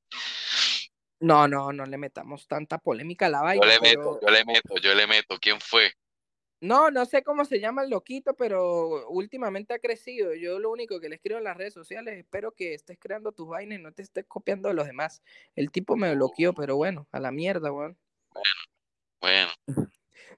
[1.20, 3.62] No, no, no le metamos tanta polémica a la vaina.
[3.62, 5.38] Yo le meto, yo le meto, yo le meto.
[5.38, 5.92] ¿Quién fue?
[6.60, 10.34] No, no sé cómo se llama el loquito, pero últimamente ha crecido.
[10.34, 13.46] Yo lo único que le escribo en las redes sociales, espero que estés creando tus
[13.46, 15.22] vainas y no te estés copiando de los demás.
[15.54, 17.98] El tipo me bloqueó, pero bueno, a la mierda, weón.
[18.32, 18.50] Bueno,
[19.20, 19.50] bueno.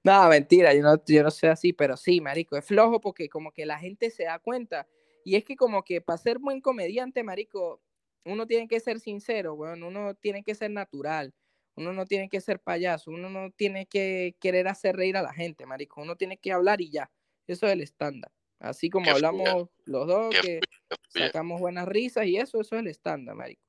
[0.05, 3.51] No, mentira, yo no, yo no sé así, pero sí, marico, es flojo porque como
[3.53, 4.87] que la gente se da cuenta.
[5.25, 7.83] Y es que como que para ser buen comediante, marico,
[8.25, 11.35] uno tiene que ser sincero, bueno, uno tiene que ser natural,
[11.79, 15.33] uno no tiene que ser payaso, uno no tiene que querer hacer reír a la
[15.33, 17.11] gente, marico, uno tiene que hablar y ya,
[17.47, 18.33] eso es el estándar.
[18.59, 20.61] Así como hablamos los dos, que
[21.09, 23.63] sacamos buenas risas y eso, eso es el estándar, marico.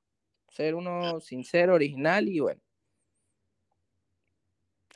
[0.48, 2.60] Ser uno sincero, original y bueno.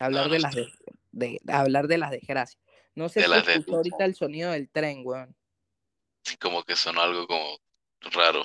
[0.01, 0.55] Hablar de las
[1.13, 2.61] de, hablar de las desgracias.
[2.97, 5.37] No sé si escuchó ahorita el sonido del tren, weón.
[6.23, 7.59] Sí, como que sonó algo como
[8.01, 8.45] raro.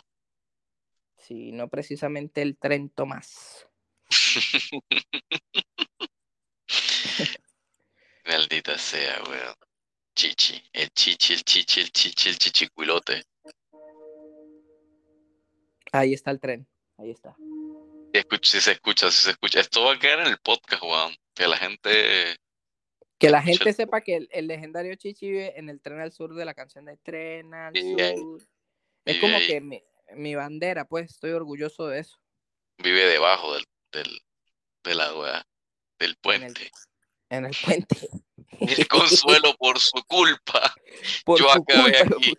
[1.18, 3.69] Sí, no precisamente el tren Tomás.
[8.26, 9.56] Maldita sea, weón.
[10.16, 13.24] Chichi, el chichi, el chichi, el chichi, el chichicuilote.
[15.92, 16.68] Ahí está el tren,
[16.98, 17.36] ahí está.
[18.42, 19.60] Si, se escucha, si se escucha.
[19.60, 21.16] Esto va a quedar en el podcast, weón.
[21.34, 22.36] Que la gente.
[23.18, 26.46] Que la gente sepa que el, legendario Chichi vive en el tren al sur de
[26.46, 28.42] la canción de Tren al Sur.
[29.06, 29.84] Es como que me,
[30.16, 32.18] mi bandera, pues estoy orgulloso de eso.
[32.78, 34.22] Vive debajo del, del,
[34.84, 35.46] de la
[36.00, 36.72] del puente.
[37.30, 38.10] En el, puente.
[38.60, 40.74] El consuelo por su culpa.
[41.38, 42.34] Yo acabé aquí,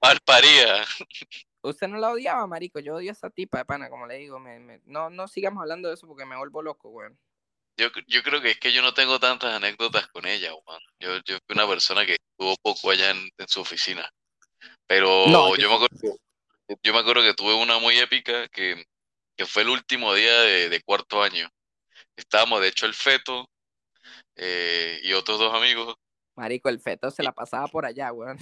[0.00, 0.84] mal paría.
[1.62, 2.78] Usted no la odiaba, marico.
[2.78, 4.38] Yo odio a esa tipa de pana, como le digo.
[4.38, 7.18] Me, no, no sigamos hablando de eso porque me vuelvo loco, weón.
[7.78, 10.82] Yo, yo creo que es que yo no tengo tantas anécdotas con ella, weón.
[11.00, 14.08] Yo, yo fui una persona que estuvo poco allá en, su oficina.
[14.86, 15.26] Pero
[15.56, 16.16] yo, me acuerdo
[16.82, 18.84] yo me acuerdo que tuve una muy épica que,
[19.44, 21.50] fue el último día de, cuarto año.
[22.16, 23.50] Estábamos, de hecho, el feto
[24.36, 25.94] eh, y otros dos amigos.
[26.36, 28.38] Marico, el feto se la pasaba por allá, weón.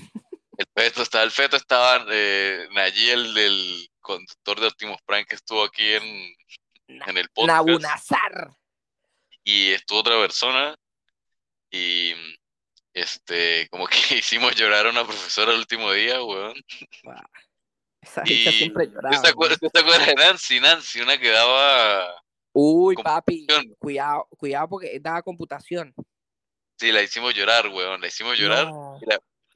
[0.56, 5.34] El feto estaba, el feto estaba eh, allí el, el conductor de Optimus Prime que
[5.34, 6.36] estuvo aquí en,
[6.86, 7.66] en el podcast.
[7.66, 8.50] Nabunazar.
[9.42, 10.76] Y estuvo otra persona
[11.70, 12.14] y
[12.92, 16.54] este, como que hicimos llorar a una profesora el último día, weón.
[18.04, 19.22] Esa y siempre lloraba.
[19.22, 20.60] ¿Te acuerdas, de Nancy?
[20.60, 22.14] Nancy, una que daba.
[22.52, 23.46] Uy, papi,
[23.78, 25.94] cuidado, cuidado porque daba computación.
[26.78, 28.68] Sí, la hicimos llorar, weón, la hicimos llorar.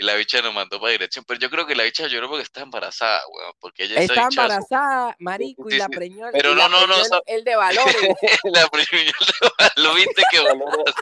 [0.00, 1.24] y la bicha nos mandó para dirección.
[1.26, 3.52] Pero yo creo que la bicha lloró porque está embarazada, weón.
[3.60, 6.26] Porque ella Está bicha- embarazada, marico, y Sí, la preñó.
[6.32, 7.96] Pero no, no, no, el- El de valores.
[8.44, 9.12] la preñó,
[9.76, 10.94] lo viste que valores.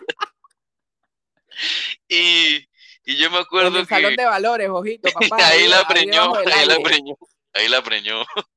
[2.09, 2.69] Y,
[3.05, 5.49] y yo me en acuerdo el salón de valores, ojito, papá.
[5.49, 7.15] ahí la preñó, ahí la preñó,
[7.57, 8.25] ahí la preñó.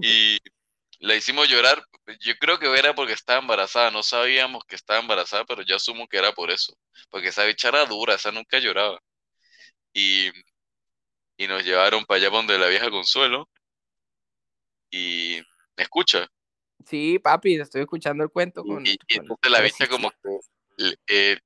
[0.00, 0.38] Y
[1.00, 1.84] la hicimos llorar.
[2.20, 3.90] Yo creo que era porque estaba embarazada.
[3.90, 6.76] No sabíamos que estaba embarazada, pero yo asumo que era por eso.
[7.10, 9.00] Porque esa bicha era dura, esa nunca lloraba.
[9.92, 10.30] Y,
[11.36, 13.48] y nos llevaron para allá donde la vieja Consuelo.
[14.92, 15.40] Y
[15.76, 16.28] me escucha.
[16.86, 18.86] Sí, papi, estoy escuchando el cuento con.
[18.86, 21.38] Y, entonces la bicha como que eh,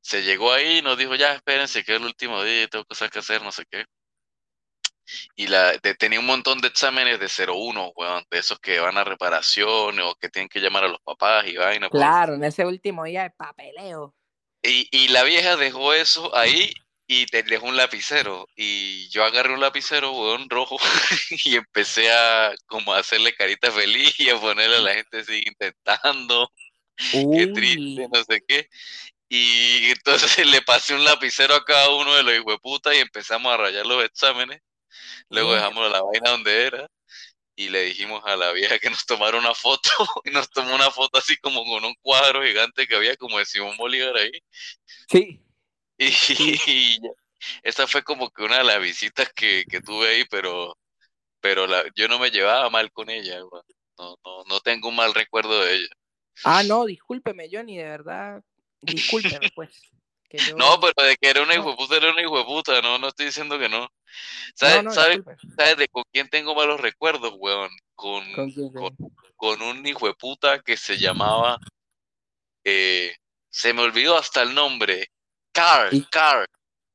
[0.00, 3.10] se llegó ahí y nos dijo, ya espérense que es el último día, tengo cosas
[3.10, 3.84] que hacer, no sé qué.
[5.36, 8.98] Y la, de- tenía un montón de exámenes de 01, weón, de esos que van
[8.98, 11.90] a reparaciones o que tienen que llamar a los papás y vaina.
[11.90, 14.14] Claro, en ese último día de papeleo.
[14.62, 16.72] Y, y la vieja dejó eso ahí
[17.06, 18.46] y te dejó un lapicero.
[18.56, 20.76] Y yo agarré un lapicero, weón, rojo,
[21.44, 25.44] y empecé a como a hacerle carita feliz y a ponerle a la gente sigue
[25.48, 26.50] intentando.
[27.32, 28.68] qué Uy, triste, no sé qué.
[29.28, 33.58] Y entonces le pasé un lapicero a cada uno de los hijueputas y empezamos a
[33.58, 34.60] rayar los exámenes.
[35.28, 36.88] Luego dejamos la vaina donde era
[37.54, 39.90] y le dijimos a la vieja que nos tomara una foto
[40.24, 43.44] y nos tomó una foto así como con un cuadro gigante que había como de
[43.44, 44.32] Simón Bolívar ahí.
[45.08, 45.40] Sí.
[45.98, 46.06] Y,
[46.66, 47.00] y
[47.62, 50.76] esa fue como que una de las visitas que, que tuve ahí, pero,
[51.40, 53.40] pero la, yo no me llevaba mal con ella.
[53.98, 55.88] No, no, no tengo un mal recuerdo de ella.
[56.44, 58.42] Ah, no, discúlpeme, Johnny, de verdad.
[58.80, 59.70] Discúlpeme, pues.
[60.32, 62.44] Que yo- No, pero de que era una hijo de puta, era una hijo de
[62.44, 63.86] puta, no, no estoy diciendo que no.
[64.54, 65.20] ¿Sabes, No, no, sabes,
[65.56, 67.70] sabes de con quién tengo malos recuerdos, weón?
[67.94, 68.72] Con, ¿Con quién?
[68.72, 68.96] con,
[69.36, 71.58] con un hijo de puta que se llamaba,
[72.64, 73.14] eh,
[73.50, 75.08] se me olvidó hasta el nombre,
[75.52, 76.46] Carl, Y- Carl,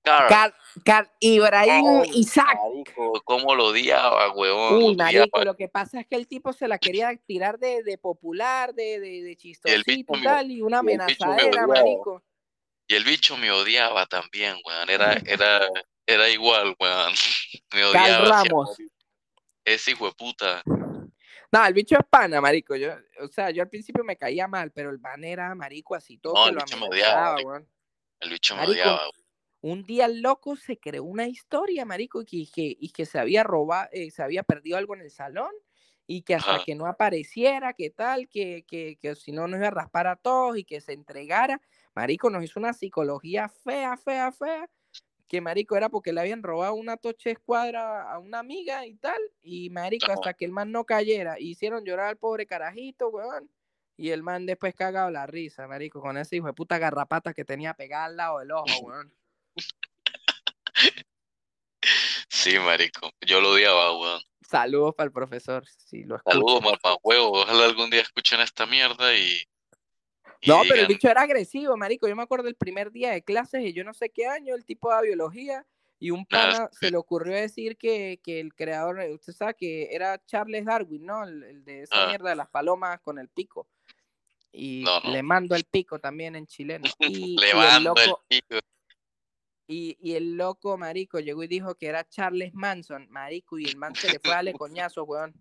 [0.03, 0.29] Carl.
[0.29, 2.57] Car, Car Ibrahim Ay, Isaac.
[2.63, 4.79] Marico, cómo lo odiaba, weón.
[4.79, 7.83] lo Uy, marico, lo que pasa es que el tipo se la quería tirar de,
[7.83, 12.23] de popular, de, de, de chistosito y tal, y una amenazadera, marico.
[12.87, 14.89] Y el bicho me odiaba también, weón.
[14.89, 15.67] Era, era,
[16.05, 17.13] era igual, weón.
[17.73, 18.39] Me odiaba.
[18.39, 18.77] hacía Ramos.
[19.65, 20.63] Ese hijo de puta.
[21.51, 22.75] No, el bicho es pana, marico.
[22.75, 26.17] Yo, o sea, yo al principio me caía mal, pero el man era marico así
[26.17, 27.67] todo No, el bicho me odiaba, weón.
[28.19, 29.01] El bicho me Marico, odiaba.
[29.61, 33.05] Un día el loco se creó una historia, marico, y que, y que, y que
[33.05, 35.51] se había robado, eh, se había perdido algo en el salón
[36.05, 36.63] y que hasta Ajá.
[36.65, 40.15] que no apareciera, que tal, que, que, que si no nos iba a raspar a
[40.15, 41.61] todos y que se entregara.
[41.97, 44.69] Marico nos hizo una psicología fea, fea, fea,
[45.27, 49.19] que marico era porque le habían robado una toche escuadra a una amiga y tal,
[49.41, 53.49] y marico hasta que el man no cayera, hicieron llorar al pobre carajito, weón.
[53.97, 57.43] Y el man después cagado la risa, marico, con ese hijo de puta garrapata que
[57.43, 59.11] tenía pegada al lado del ojo, weón.
[62.29, 63.09] Sí, marico.
[63.25, 64.21] Yo lo odiaba, weón.
[64.47, 66.21] Saludos para el profesor, si lo.
[66.23, 67.41] Saludos, marmahuevo.
[67.41, 69.41] Ojalá algún día escuchen esta mierda y.
[70.45, 72.07] No, pero el bicho era agresivo, marico.
[72.07, 74.65] Yo me acuerdo el primer día de clases y yo no sé qué año, el
[74.65, 75.65] tipo de biología,
[75.99, 80.23] y un pana se le ocurrió decir que, que el creador, usted sabe que era
[80.25, 81.23] Charles Darwin, ¿no?
[81.23, 82.07] El, el de esa Ah.
[82.07, 83.67] mierda de las palomas con el pico.
[84.51, 85.11] Y No, no.
[85.11, 86.83] le mando el pico también en chileno.
[86.99, 88.59] Y, Le el mando el loco, pico.
[89.67, 93.75] y, y el loco, marico, llegó y dijo que era Charles Manson, marico, y el
[93.77, 95.33] man se le fue a darle coñazo, weón.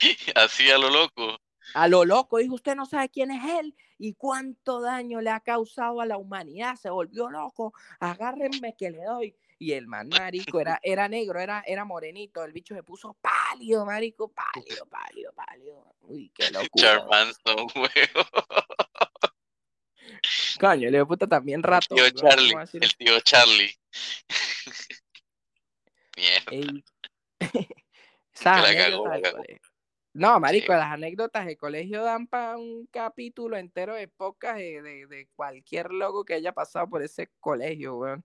[0.34, 1.38] Así a lo loco.
[1.74, 5.40] A lo loco, dijo, usted no sabe quién es él y cuánto daño le ha
[5.40, 9.36] causado a la humanidad, se volvió loco, agárrenme que le doy.
[9.58, 13.86] Y el man, marico, era, era negro, era, era morenito, el bicho se puso pálido,
[13.86, 15.94] marico, pálido, pálido, pálido.
[16.02, 16.98] Uy, qué locura.
[16.98, 17.90] Charmanson, weón.
[20.60, 21.94] Coño, le puta también rato.
[21.94, 22.54] Tío weón, Charlie.
[22.74, 23.74] El tío Charlie.
[26.16, 26.50] Mierda.
[26.50, 26.84] Ey.
[28.32, 29.42] Esas la cagó, la cagó.
[30.16, 30.78] No, marico, Sí.
[30.78, 35.92] las anécdotas del colegio dan para un capítulo entero de podcast de, de, de cualquier
[35.92, 38.24] loco que haya pasado por ese colegio, weón.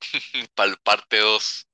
[0.54, 1.68] Para el parte 2.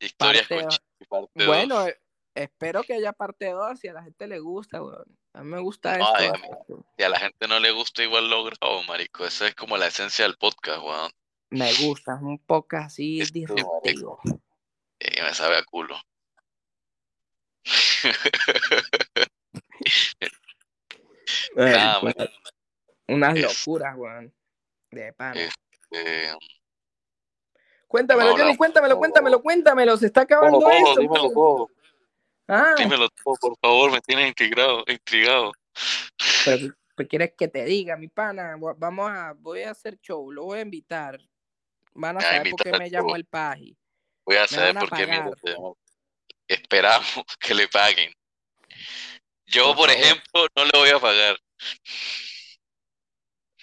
[0.00, 0.78] Historias Parte
[1.08, 1.46] con parte.
[1.46, 1.86] Bueno,
[2.34, 5.04] espero que haya parte 2 si a la gente le gusta, weón.
[5.32, 6.84] A mí me gusta No, esto.
[6.98, 9.24] Si a la gente no le gusta, igual lo grabo, marico.
[9.24, 11.10] Esa es como la esencia del podcast, weón.
[11.50, 14.20] Me gusta, es un podcast así Sí, disruptivo.
[14.98, 15.96] Y me sabe a culo.
[21.54, 22.24] Bueno, marico.
[23.08, 24.34] Unas locuras, weón.
[24.90, 25.40] De pana.
[25.40, 25.54] es-
[25.92, 26.32] Eh,
[27.86, 28.58] Cuéntamelo, no, Johnny, no.
[28.58, 29.96] cuéntamelo, cuéntamelo, cuéntamelo.
[29.96, 31.00] Se está acabando esto.
[31.00, 31.72] dímelo pues.
[32.48, 34.84] Ah, Dímelo todo, por favor, me tienes intrigado.
[34.88, 35.52] intrigado.
[36.44, 38.56] pero ¿qué- qué quieres que te diga, mi pana?
[38.76, 41.20] Vamos a, voy a hacer show, lo voy a invitar.
[41.94, 43.16] van a saber por qué me todo.
[43.16, 43.76] el Paji.
[44.26, 45.58] Voy a Me saber por qué mierda pagar.
[46.48, 48.12] Esperamos que le paguen.
[49.46, 51.36] Yo, Por ejemplo, no le voy a pagar.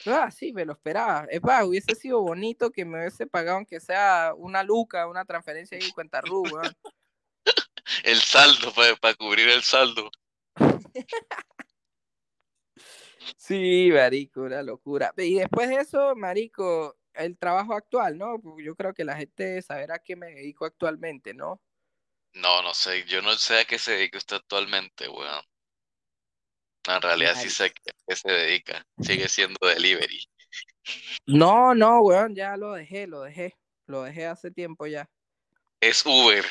[0.05, 1.27] Ah, sí, me lo esperaba.
[1.29, 5.77] Es más, hubiese sido bonito que me hubiese pagado aunque sea una luca, una transferencia
[5.77, 6.43] ahí, cuenta RU.
[8.03, 10.09] El saldo, para cubrir el saldo.
[13.37, 15.13] Sí, marico, una locura.
[15.17, 18.41] Y después de eso, marico, el trabajo actual, ¿no?
[18.61, 21.61] Yo creo que la gente saberá a qué me dedico actualmente, ¿no?
[22.35, 23.05] No, no sé.
[23.05, 25.43] Yo no sé a qué se dedica usted actualmente, weón.
[26.87, 28.85] En realidad sí sé a qué se dedica.
[29.01, 30.19] Sigue siendo delivery.
[31.25, 33.55] No, no, weón, ya lo dejé, lo dejé.
[33.85, 35.09] Lo dejé hace tiempo ya.
[35.79, 36.45] Es Uber.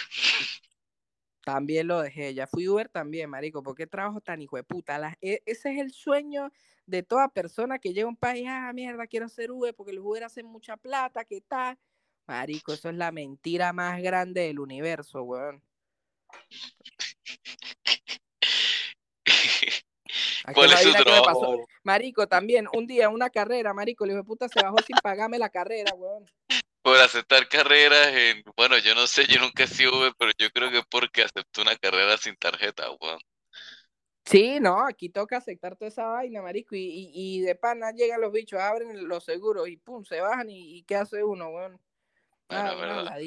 [1.44, 4.98] También lo dejé, ya fui Uber también, marico, porque trabajo tan hijo de puta.
[4.98, 6.52] La- e- ese es el sueño
[6.86, 10.04] de toda persona que llega a un país, ah, mierda, quiero ser Uber porque los
[10.04, 11.78] Uber hacen mucha plata, ¿qué tal?
[12.26, 15.62] Marico, eso es la mentira más grande del universo, weón.
[20.44, 21.66] ¿A ¿Cuál es su trabajo?
[21.82, 25.48] Marico, también, un día, una carrera, marico, hijo de puta se bajó sin pagarme la
[25.48, 26.30] carrera, weón.
[26.82, 28.42] Por aceptar carreras en...
[28.56, 31.22] Bueno, yo no sé, yo nunca he sido Uber, pero yo creo que es porque
[31.22, 33.20] aceptó una carrera sin tarjeta, weón.
[34.24, 38.20] Sí, no, aquí toca aceptar toda esa vaina, marico, y, y, y de pana llegan
[38.20, 41.80] los bichos, abren los seguros y pum, se bajan y, y ¿qué hace uno, weón?
[42.48, 43.18] Bueno, Ah, una verdad.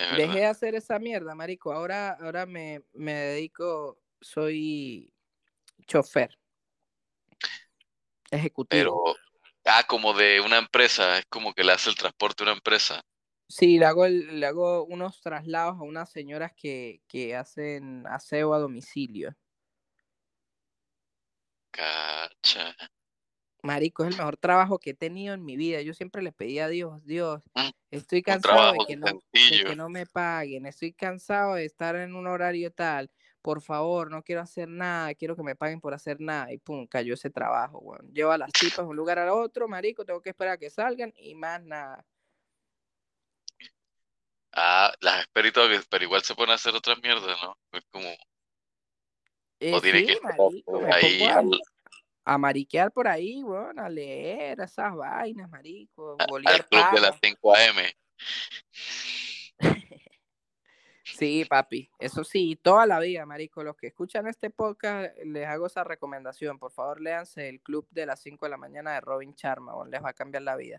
[0.00, 1.72] Es Dejé de hacer esa mierda, marico.
[1.72, 5.12] Ahora, ahora me, me dedico, soy
[5.86, 6.38] chofer,
[8.30, 9.04] ejecutivo.
[9.04, 9.16] Pero,
[9.66, 13.02] ah, como de una empresa, es como que le hace el transporte a una empresa.
[13.48, 18.54] Sí, le hago, el- le hago unos traslados a unas señoras que, que hacen aseo
[18.54, 19.34] a domicilio.
[21.72, 22.74] Cacha.
[23.62, 25.82] Marico, es el mejor trabajo que he tenido en mi vida.
[25.82, 29.76] Yo siempre le pedí a Dios, Dios, Mm, estoy cansado de que no, de que
[29.76, 33.10] no me paguen, estoy cansado de estar en un horario tal.
[33.42, 36.52] Por favor, no quiero hacer nada, quiero que me paguen por hacer nada.
[36.52, 38.12] Y pum, cayó ese trabajo, weón.
[38.12, 40.68] Llevo a las tipas de un lugar al otro, marico, tengo que esperar a que
[40.68, 42.04] salgan y más nada.
[44.52, 47.56] Ah, las espero y todo, que- pero igual se pueden hacer otras mierdas, ¿no?
[47.72, 48.08] Es como,
[49.62, 51.50] Eh, o tiene sí, que marico, ahí al,
[52.24, 57.10] a mariquear por ahí, weón, a leer esas vainas, marico, al bolear club de las
[57.12, 57.20] paja.
[57.22, 57.76] 5 AM.
[61.20, 63.62] Sí, papi, eso sí, toda la vida, marico.
[63.62, 66.58] Los que escuchan este podcast, les hago esa recomendación.
[66.58, 69.90] Por favor, léanse el club de las 5 de la mañana de Robin Sharma, weón,
[69.90, 70.78] les va a cambiar la vida.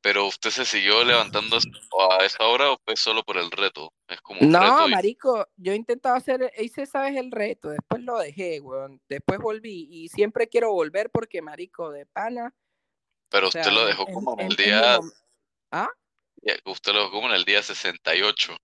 [0.00, 3.92] Pero usted se siguió levantando a esa hora o fue solo por el reto?
[4.08, 7.70] Es como un No, reto y- marico, yo he intentado hacer, hice, sabes, el reto,
[7.70, 12.54] después lo dejé, weón, después volví y siempre quiero volver porque, marico, de pana,
[13.30, 15.00] pero o usted sea, lo dejó como en el día,
[15.70, 15.88] ¿Ah?
[16.66, 18.56] usted lo dejó como en el día 68.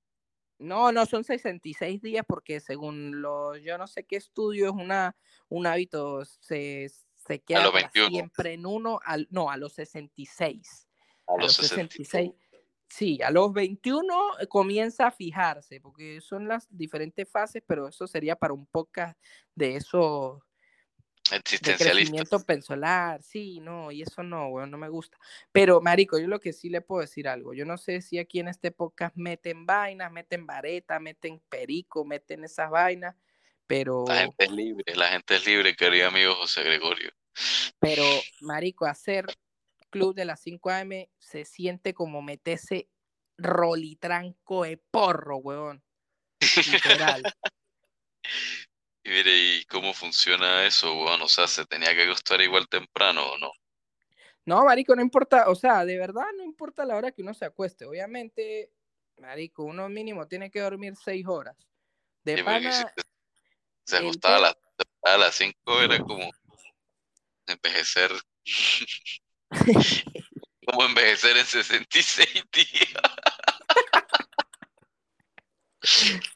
[0.58, 5.16] No, no, son 66 días porque según los, yo no sé qué estudio, es una,
[5.48, 8.10] un hábito, se, se queda los para 21.
[8.10, 10.86] siempre en uno, al, no, a los 66.
[11.30, 12.32] A los los 66.
[12.90, 14.12] Sí, a los 21
[14.48, 19.16] comienza a fijarse, porque son las diferentes fases, pero eso sería para un podcast
[19.54, 20.44] de eso,
[21.30, 21.94] de Existencialista.
[21.94, 25.16] crecimiento personal, sí, no, y eso no, weón, no me gusta.
[25.52, 28.40] Pero, marico, yo lo que sí le puedo decir algo, yo no sé si aquí
[28.40, 33.14] en este podcast meten vainas, meten vareta, meten perico, meten esas vainas,
[33.68, 37.12] pero, La gente es libre, la gente es libre, querido amigo José Gregorio.
[37.78, 38.02] pero,
[38.40, 39.26] marico, hacer
[39.90, 42.88] club de las 5 AM se siente como meterse
[43.36, 45.82] rolitranco de porro, weón.
[46.66, 47.22] Literal.
[49.02, 51.22] Y mire, ¿y cómo funciona eso, weón?
[51.22, 53.50] O sea, ¿se tenía que acostar igual temprano o no?
[54.44, 57.46] No, marico, no importa, o sea, de verdad no importa la hora que uno se
[57.46, 57.86] acueste.
[57.86, 58.70] Obviamente,
[59.16, 61.56] marico, uno mínimo tiene que dormir seis horas.
[62.22, 63.02] De Sí, pana, se-
[63.84, 64.54] se acostaba a las,
[65.04, 66.30] a las 5 era como
[67.46, 68.10] envejecer,
[70.66, 73.02] como envejecer en 66 días.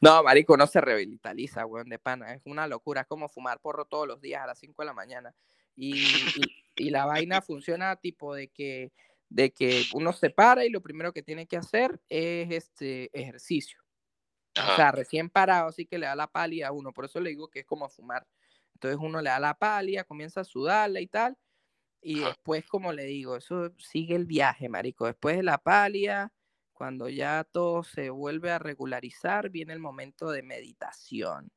[0.01, 2.33] No, marico, no se revitaliza, weón, de pana.
[2.33, 3.03] Es una locura.
[3.03, 5.35] Es como fumar porro todos los días a las 5 de la mañana.
[5.77, 8.91] Y, y- y la vaina funciona tipo de que,
[9.29, 13.79] de que uno se para y lo primero que tiene que hacer es este ejercicio.
[14.57, 16.93] O sea, recién parado, así que le da la palia a uno.
[16.93, 18.27] Por eso le digo que es como fumar.
[18.75, 21.37] Entonces uno le da la palia, comienza a sudarla y tal.
[22.07, 25.07] Y después, como le digo, eso sigue el viaje, marico.
[25.07, 26.31] Después de la palia,
[26.75, 31.51] cuando ya todo se vuelve a regularizar, viene el momento de meditación.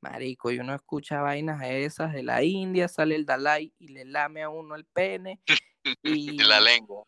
[0.00, 4.44] Marico, y uno escucha vainas esas de la India, sale el Dalai y le lame
[4.44, 5.40] a uno el pene.
[6.04, 7.04] Y, La lengua.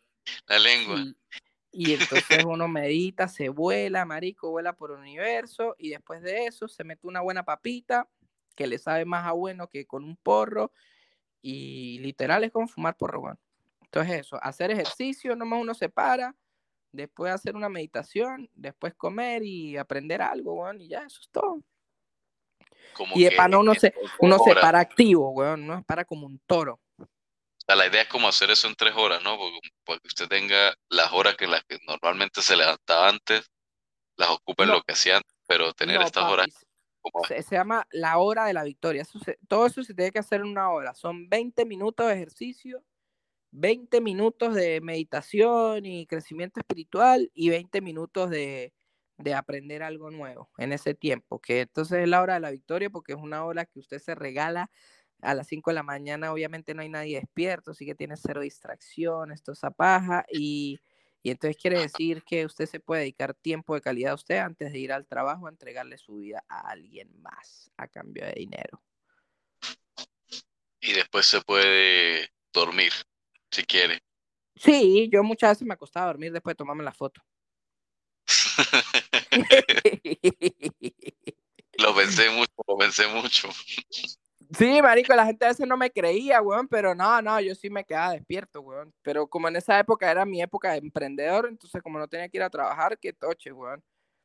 [0.47, 0.99] La lengua.
[1.71, 6.47] Y, y entonces uno medita, se vuela, marico, vuela por el universo y después de
[6.47, 8.09] eso se mete una buena papita
[8.55, 10.71] que le sabe más a bueno que con un porro
[11.43, 13.39] y literal es como fumar porro, weón.
[13.83, 16.35] Entonces eso, hacer ejercicio, nomás uno se para,
[16.91, 21.61] después hacer una meditación, después comer y aprender algo, weón, y ya, eso es todo.
[22.93, 26.25] Como Y de pana uno se, uno se para activo, weón, uno se para como
[26.25, 26.79] un toro.
[26.97, 29.37] O sea, la idea es como hacer eso en tres horas, ¿no?
[29.37, 33.49] Porque, para que usted tenga las horas que las que normalmente se levantaba antes,
[34.17, 34.75] las ocupa en No.
[34.75, 36.62] lo que hacía antes, pero tener No, estas horas papi,
[37.27, 39.01] se, llama la hora de la victoria.
[39.01, 40.93] Eso se- todo eso se tiene que hacer en una hora.
[40.93, 42.83] Son 20 minutos de ejercicio,
[43.51, 48.73] 20 minutos de meditación y crecimiento espiritual y 20 minutos de,
[49.17, 51.39] de aprender algo nuevo en ese tiempo.
[51.39, 54.15] Que entonces es la hora de la victoria porque es una hora que usted se
[54.15, 54.71] regala
[55.21, 56.31] a las 5 de la mañana.
[56.33, 60.25] Obviamente no hay nadie despierto, así que tiene cero distracciones, toda esa paja.
[60.31, 60.79] Y,
[61.23, 64.73] y entonces quiere decir que usted se puede dedicar tiempo de calidad a usted antes
[64.73, 68.83] de ir al trabajo a entregarle su vida a alguien más a cambio de dinero.
[70.81, 72.91] y después se puede dormir,
[73.49, 74.03] si quiere.
[74.55, 77.21] Sí, yo muchas veces me acostaba a dormir después de tomarme la foto.
[81.79, 83.49] Lo pensé mucho, lo pensé mucho.
[84.57, 87.69] Sí, marico, la gente a veces no me creía, weón, pero no, no, yo sí
[87.69, 88.93] me quedaba despierto, weón.
[89.01, 92.37] Pero como en esa época era mi época de emprendedor, entonces como no tenía que
[92.37, 93.83] ir a trabajar, qué toche, weón.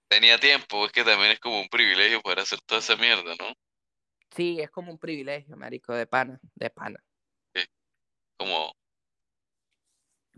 [0.09, 3.55] Tenía tiempo, es que también es como un privilegio poder hacer toda esa mierda, ¿no?
[4.35, 7.03] Sí, es como un privilegio, marico, de pana, de pana.
[8.37, 8.73] Como,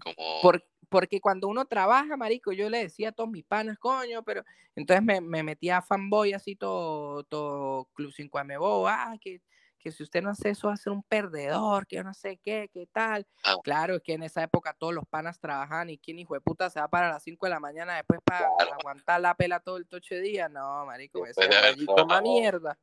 [0.02, 4.22] como, Por- porque cuando uno trabaja, marico, yo le decía a todos mis panas, coño,
[4.24, 4.44] pero
[4.74, 9.40] entonces me, me metía a fanboy así todo, todo Club 5M bobo, ah, que,
[9.80, 12.38] que si usted no hace eso va a ser un perdedor, que yo no sé
[12.44, 13.26] qué, qué tal.
[13.42, 13.56] Ah.
[13.64, 16.70] Claro, es que en esa época todos los panas trabajaban y quién hijo de puta
[16.70, 19.88] se va para las 5 de la mañana después para aguantar la pela todo el
[19.88, 20.48] toche día.
[20.48, 22.22] No, marico, "Allí coma trabajado".
[22.22, 22.78] mierda.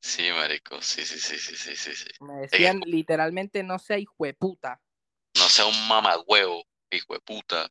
[0.00, 2.08] sí, marico, sí, sí, sí, sí, sí, sí, sí.
[2.20, 4.80] Me decían literalmente, no sea hijo de puta.
[5.36, 7.68] No sea un mamagüevo, hijo de puta.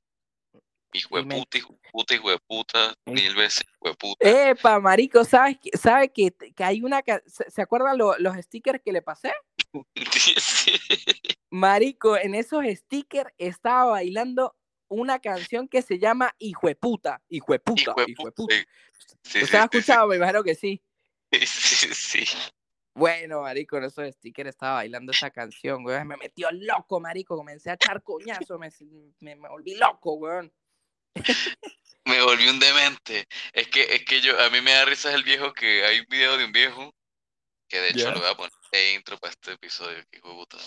[0.95, 3.11] Hijo de Y me- puta, hijo de puta, hijo de puta, Eh.
[3.11, 4.49] mil veces hijo de puta.
[4.49, 7.01] Epa, marico, ¿sabes que, sabe que, que hay una...
[7.25, 9.31] ¿Se, se acuerdan lo- los stickers que le pasé?
[10.39, 10.73] Sí.
[11.49, 14.55] Marico, en esos stickers estaba bailando
[14.87, 18.31] una canción que se llama Hijo de puta, hijo de puta, Hijo de hijo de
[18.31, 18.55] puta.
[18.55, 18.69] puta.
[19.23, 20.07] Sí, ¿Usted ha sí, sí, escuchado?
[20.07, 20.81] Me imagino que sí.
[21.31, 22.37] sí, sí, sí.
[22.93, 26.05] Bueno, marico, en esos stickers estaba bailando esa canción, güey.
[26.05, 27.35] Me metió loco, marico.
[27.35, 28.69] Comencé a echar coñazo, me,
[29.19, 30.51] me, me volví loco, weón.
[32.05, 33.27] Me volví un demente.
[33.53, 36.05] Es que, es que yo, a mí me da risa el viejo que hay un
[36.07, 36.93] video de un viejo,
[37.67, 40.35] que de hecho lo voy a poner de intro para este episodio, que hijo de
[40.35, 40.57] puta.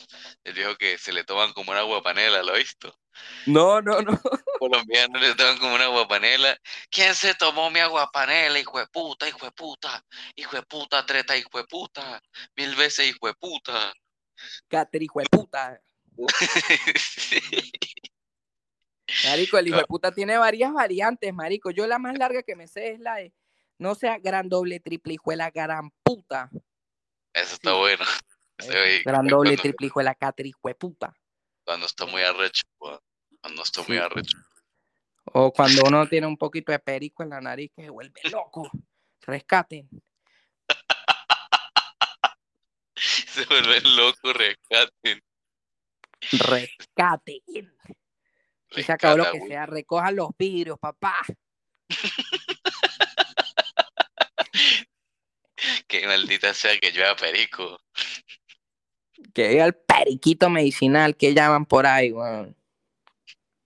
[0.42, 2.98] El viejo que se le toman como una guapanela, ¿lo ha visto?
[3.46, 4.20] No, no, no.
[4.58, 6.58] Colombianos le toman como una guapanela.
[6.90, 10.04] ¿Quién se tomó mi aguapanela, hijo de puta, hijo de puta?
[10.34, 12.20] Hijo de puta, treta, hijo de puta.
[12.56, 13.92] Mil veces, hijo de puta.
[14.68, 15.80] Cáter, hijo de puta.
[16.96, 17.40] Sí.
[19.24, 21.70] Marico, el hijo de puta tiene varias variantes, marico.
[21.70, 23.32] Yo la más larga que me sé es la de
[23.78, 26.50] no sea gran doble triple hijo de la gran puta.
[27.32, 27.76] Eso está Sí.
[27.78, 28.04] bueno.
[28.66, 31.14] Güey, Gran doble cuando, triple hijo de la cáter, hijo de puta.
[31.64, 32.62] cuando está muy arrecho.
[33.40, 34.02] Cuando está muy Sí.
[34.02, 34.36] arrecho.
[35.32, 38.70] O cuando uno tiene un poquito de perico en la nariz que se vuelve loco.
[39.22, 39.88] Rescaten.
[42.96, 45.22] Se vuelven locos, rescaten.
[46.32, 47.76] Rescaten.
[48.72, 49.66] Y se acabó lo rescata, que sea.
[49.66, 51.16] Recojan los vidrios, papá.
[55.88, 57.80] Que maldita sea que llueva perico.
[59.34, 62.56] Que vea el periquito medicinal que llaman por ahí, weón.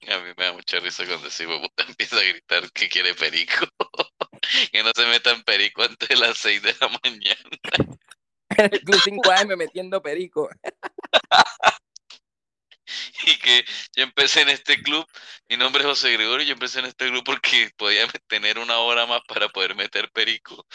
[0.09, 3.67] A mí me da mucha risa cuando ese puta empieza a gritar que quiere perico.
[4.73, 7.97] que no se metan perico antes de las 6 de la mañana.
[8.51, 10.49] En el Club 5AM metiendo perico.
[13.27, 13.65] Y que
[13.97, 15.07] yo empecé en este club,
[15.49, 19.07] mi nombre es José Gregorio, yo empecé en este club porque podía tener una hora
[19.07, 20.67] más para poder meter perico.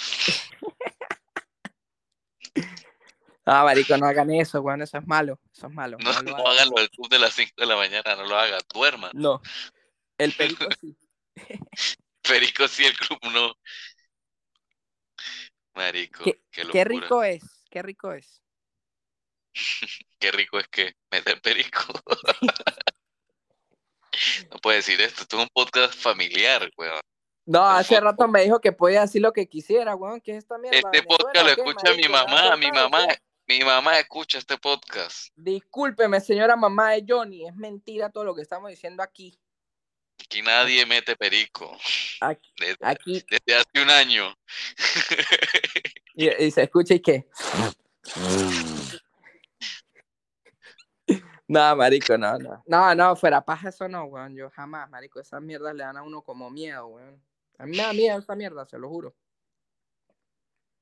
[3.49, 4.81] Ah, marico, no hagan eso, weón.
[4.81, 5.39] Eso es malo.
[5.55, 5.97] Eso es malo.
[6.01, 6.47] No, no no hagan.
[6.47, 9.11] hagan lo del club de las 5 de la mañana, no lo hagan, duerman.
[9.13, 9.41] No.
[10.17, 10.97] El perico sí.
[12.21, 13.55] Perico sí, el club no.
[15.75, 17.43] Marico, ¿Qué- qué, Qué rico es.
[17.69, 18.41] Qué rico es.
[20.19, 21.81] Qué rico es que meter perico.
[24.67, 26.99] Puede decir esto, esto es un podcast familiar, weón.
[27.45, 30.19] No, hace rato me dijo que podía decir lo que quisiera, weón.
[30.19, 30.75] ¿Qué es esta mierda?
[30.77, 33.07] Este ¿Venezuela podcast lo escucha mi mamá, mi mamá,
[33.47, 35.29] mi mamá escucha este podcast.
[35.37, 39.39] Discúlpeme, señora mamá de Johnny, es mentira todo lo que estamos diciendo aquí.
[40.19, 41.71] Aquí nadie mete perico.
[42.19, 44.35] Aquí, Desde, aquí desde hace un año.
[46.13, 47.25] y, y se escucha y qué.
[51.47, 52.63] No, marico, no, no.
[52.65, 54.35] No, no, fuera paja eso no, weón.
[54.35, 55.19] Yo jamás, marico.
[55.19, 57.21] Esas mierdas le dan a uno como miedo, weón.
[57.57, 59.15] A mí me da miedo esa mierda, se lo juro.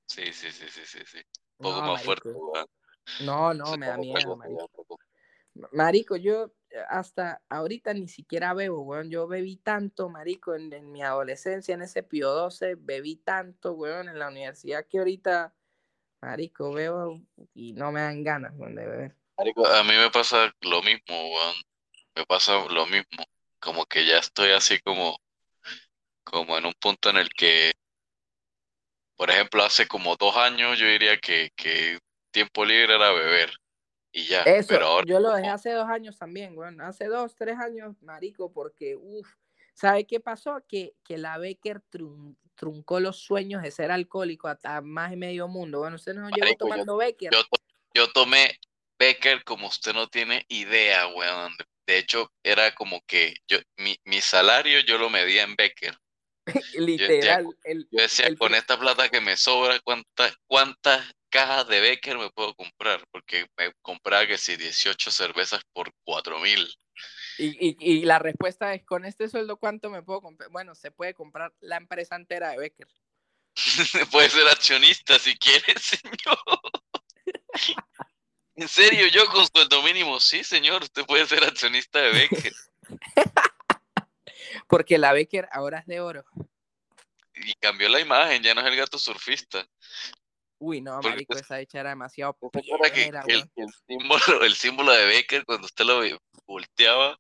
[0.07, 1.19] Sí, sí, sí, sí, sí, sí.
[1.57, 2.65] Un poco No, más fuerte, weón.
[3.21, 4.99] No, no, me da miedo, marico.
[5.71, 9.11] Marico, yo eh, hasta ahorita ni siquiera bebo, weón.
[9.11, 14.09] Yo bebí tanto, marico, en, en mi adolescencia, en ese Pío 12, bebí tanto, weón,
[14.09, 15.53] en la universidad que ahorita,
[16.21, 17.21] marico, bebo
[17.53, 19.24] y no me dan ganas, weón, de beber.
[19.37, 21.55] Marico, a mí me pasa lo mismo, weón.
[22.15, 23.25] Me pasa lo mismo.
[23.59, 25.17] Como que ya estoy así como,
[26.23, 27.73] como en un punto en el que,
[29.17, 31.99] por ejemplo, hace como dos años yo diría que, que
[32.31, 33.51] tiempo libre era beber
[34.13, 34.43] y ya.
[34.43, 36.79] Eso, Pero ahora yo lo dejé hace dos años también, weón.
[36.79, 39.27] Hace dos, tres años, marico, porque, uff,
[39.73, 40.63] ¿sabe qué pasó?
[40.67, 45.49] Que, que la Becker trun- truncó los sueños de ser alcohólico hasta más de medio
[45.49, 45.79] mundo.
[45.79, 47.33] Bueno, usted llevó Marico, yo- tomando Becker.
[47.93, 48.57] yo tomé
[48.97, 51.53] Becker como usted no tiene idea, weón.
[51.87, 55.95] De hecho, era como que yo, mi, mi salario yo lo medía en Becker.
[56.77, 61.81] Literal, el, Yo decía, El con esta plata que me sobra, ¿cuántas, cuántas cajas de
[61.81, 63.03] Becker me puedo comprar?
[63.11, 66.67] Porque me compraba que si 18 cervezas por 4 mil.
[67.37, 70.49] y, y, y la respuesta es, con este sueldo, ¿cuánto me puedo comprar?
[70.51, 72.87] Bueno, se puede comprar la empresa entera de Becker.
[74.11, 76.37] Puede ser accionista si quiere, señor.
[78.55, 82.53] En serio, yo con sueldo mínimo, sí, señor, usted puede ser accionista de Becker.
[84.67, 86.23] Porque la Becker ahora es de oro.
[87.35, 89.67] Y cambió la imagen, ya no es el gato surfista.
[90.57, 94.55] Uy, no, Porque marico, esa hecha era demasiado ¿Usted se acuerda que, el, símbolo, el
[94.55, 96.01] símbolo de Becker, cuando usted lo
[96.45, 97.19] volteaba,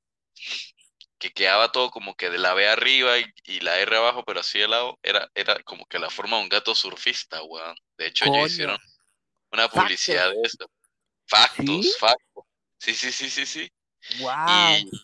[1.17, 4.39] que quedaba todo como que de la B arriba y, y la R abajo, pero
[4.39, 7.75] así de lado, era, era como que la forma de un gato surfista, weón.
[7.97, 8.37] De hecho, Coño.
[8.37, 8.77] ellos hicieron
[9.51, 10.69] una publicidad de eso.
[11.27, 11.93] Factos, ¿Sí?
[11.99, 12.43] factos.
[12.77, 13.71] Sí, sí, sí, sí, sí.
[14.19, 14.31] Wow.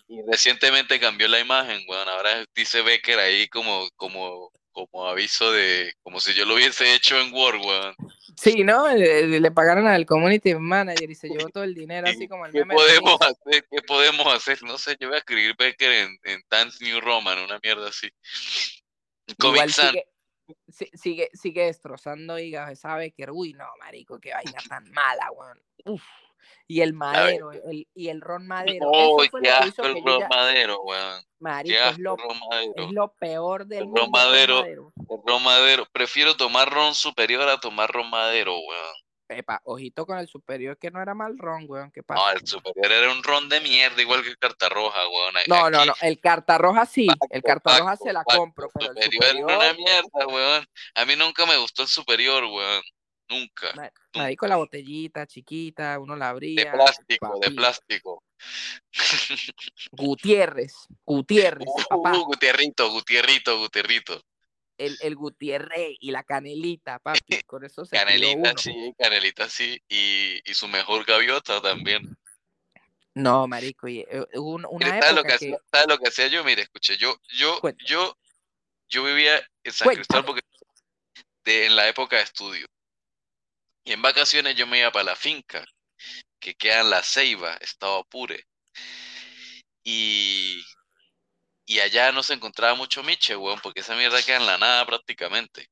[0.08, 2.08] Y, y recientemente cambió la imagen, weón.
[2.08, 7.18] Ahora dice Becker ahí como, como, como aviso de, como si yo lo hubiese hecho
[7.20, 7.96] en Word, weón.
[8.36, 8.88] Sí, ¿no?
[8.88, 12.46] Le, le pagaron al community manager y se llevó todo el dinero, ¿Qué- así como
[12.46, 13.66] el ¿Qué meme podemos hacer?
[13.70, 14.62] ¿Qué podemos hacer?
[14.62, 16.40] No sé, yo voy a escribir Becker en, en
[16.80, 18.08] New Roman, una mierda así.
[19.38, 20.06] Comic sigue,
[20.68, 23.30] si- sigue, sigue destrozando hígados esa Becker.
[23.32, 25.60] Uy, no, marico, qué vaina tan mala, weón.
[25.84, 26.02] Uf.
[26.68, 28.86] Y el madero, el, y el ron madero.
[28.88, 31.22] ¡Oh, Eso asco el ron ya, madero, weón!
[31.38, 32.74] marico, ¡Qué es lo, el ron madero!
[32.86, 34.00] es lo peor del El mundo.
[34.00, 34.60] ron el madero.
[34.60, 34.92] madero.
[35.10, 35.86] El ron madero.
[35.92, 38.94] Prefiero tomar ron superior a tomar ron madero, weón.
[39.28, 41.90] Epa, ojito con el superior que no era mal ron, weón.
[41.90, 42.32] ¿Qué No, pasa?
[42.32, 45.34] el superior era un ron de mierda, igual que el carta roja, weón.
[45.48, 45.94] No, no, Aquí, no.
[46.00, 47.06] El carta roja sí.
[47.30, 48.36] El Facto, carta roja facto, se la facto.
[48.38, 49.76] compro, pero el superior era una superior.
[49.76, 50.66] mierda, weón.
[50.94, 52.82] A mí nunca me gustó el superior, weón.
[53.32, 53.72] Nunca.
[53.74, 56.72] ma- Marico, la botellita chiquita, uno la De abría.
[56.72, 58.22] plástico, de plástico.
[59.92, 62.12] Gutiérrez, Gutiérrez, papá.
[62.18, 64.22] Uh, Gutierrito, Gutierrito, Gutierrito.
[64.76, 67.20] El, el Gutiérrez y la canelita, papi.
[67.46, 68.58] Con eso se Canelita uno.
[68.58, 69.80] sí, Canelita sí.
[69.88, 72.16] Y, y su mejor gaviota también.
[73.14, 75.54] No, marico, y, eh, un- una Mire, ¿sabe lo época que, que...
[75.54, 76.44] hacía, lo que hacía yo?
[76.44, 77.84] Mire, escuche, yo, yo, Cuenta.
[77.86, 78.16] yo,
[78.88, 79.96] yo vivía en San Cuéntame.
[79.96, 80.40] Cristóbal porque
[81.44, 82.66] de, en la época de estudio.
[83.84, 85.64] Y en vacaciones yo me iba para la finca,
[86.38, 88.44] que queda en La Ceiba, estado Apure.
[89.84, 90.62] Y,
[91.66, 94.86] y allá no se encontraba mucho miche, weón, porque esa mierda queda en la nada
[94.86, 95.68] prácticamente.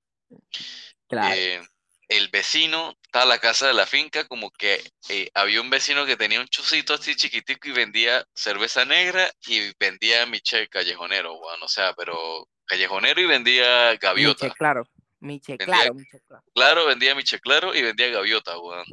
[1.09, 1.63] Claro, Eh,
[2.11, 6.17] el vecino, estaba la casa de la finca, como que eh, había un vecino que
[6.17, 11.69] tenía un chucito así chiquitico y vendía cerveza negra y vendía miche callejonero, weón, o
[11.69, 14.47] sea, pero callejonero y vendía gaviota.
[14.47, 14.89] Miche, claro.
[15.21, 16.45] Miche, claro, Miche, claro.
[16.55, 18.85] Claro, vendía miche claro y vendía gaviota, weón.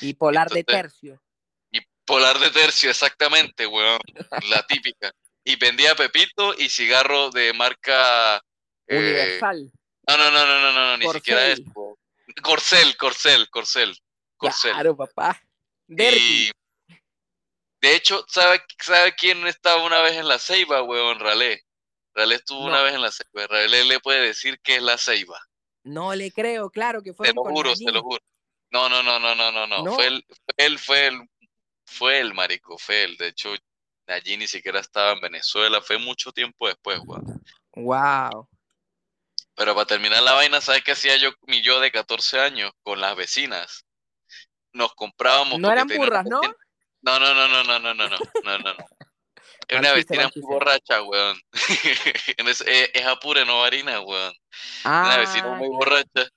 [0.00, 1.22] Y polar de tercio.
[1.70, 4.00] Y polar de tercio, exactamente, weón,
[4.48, 5.12] la típica.
[5.44, 8.42] Y vendía pepito y cigarro de marca...
[8.88, 9.70] eh, Universal.
[10.08, 11.66] no, no, no, no, no, no, no, ni siquiera Corcel.
[11.74, 11.94] weón.
[12.42, 13.96] Corcel, Corcel, Corcel,
[14.36, 14.72] Corcel.
[14.72, 15.40] Claro, papá.
[15.86, 16.18] Derby.
[16.18, 16.50] Y
[17.80, 21.20] de hecho, ¿sabe, ¿sabe quién estaba una vez en la Ceiba, weón?
[21.20, 21.62] Ralé.
[22.14, 22.66] Ralé estuvo No.
[22.66, 23.46] una vez en la Ceiba.
[23.46, 25.40] Ralé le puede decir que es la Ceiba.
[25.86, 28.22] No le creo, claro, que Te fueron lo juro, te lo juro.
[28.70, 29.92] No, no, no, no, no, no, no.
[29.94, 31.30] Fue él, fue él, fue él,
[31.84, 33.16] fue él, marico, fue él.
[33.16, 33.54] De hecho,
[34.06, 37.42] allí ni siquiera estaba en Venezuela, fue mucho tiempo después, weón.
[37.74, 38.48] Wow.
[39.54, 43.00] Pero para terminar la vaina, ¿sabes qué hacía yo, mi yo de 14 años, con
[43.00, 43.86] las vecinas?
[44.76, 45.58] nos comprábamos.
[45.58, 46.40] No eran burras, ¿no?
[47.02, 48.74] No, no, no, no, no, no, no, no, no, no.
[49.68, 51.40] Es una vecina muy borracha, weón.
[52.36, 54.34] es, es, es apure, no harina, weón.
[54.84, 56.28] Una vecina Ah, muy borracha.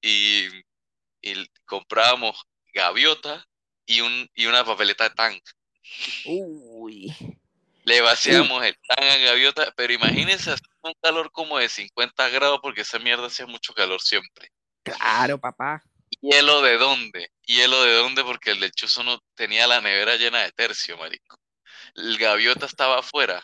[0.00, 0.48] Y,
[1.22, 2.42] y comprábamos
[2.74, 3.44] gaviota
[3.86, 5.40] y, un, y una papeleta de tan.
[6.24, 7.14] Uy.
[7.84, 12.58] Le vaciamos el tan a gaviota, pero imagínense hacer un calor como de 50 grados
[12.60, 14.50] porque esa mierda hacía mucho calor siempre.
[14.82, 15.82] Claro, papá.
[16.20, 17.30] ¿Hielo de dónde?
[17.44, 18.24] ¿Hielo de dónde?
[18.24, 21.38] Porque el del chuzo no tenía la nevera llena de tercio, marico.
[21.96, 23.42] El gaviota estaba afuera.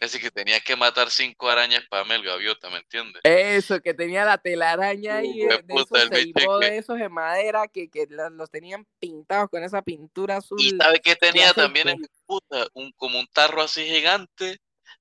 [0.00, 3.22] Así que tenía que matar cinco arañas para darme el gaviota, ¿me entiendes?
[3.24, 8.06] Eso, que tenía la telaraña ahí de de, esos de esos de madera que, que
[8.08, 10.60] los tenían pintados con esa pintura azul.
[10.60, 14.58] Y sabe que tenía también en mi puta, un, como un tarro así gigante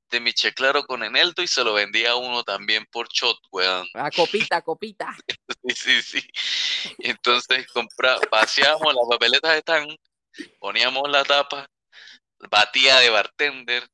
[0.10, 3.88] de Miche Claro con Eneldo y se lo vendía a uno también por shot, weón.
[3.96, 5.16] A copita, copita.
[5.76, 6.28] Sí, sí, sí.
[7.00, 9.88] Entonces compra, vaciábamos las papeletas de tan,
[10.60, 11.68] poníamos la tapa,
[12.50, 13.88] batía de bartender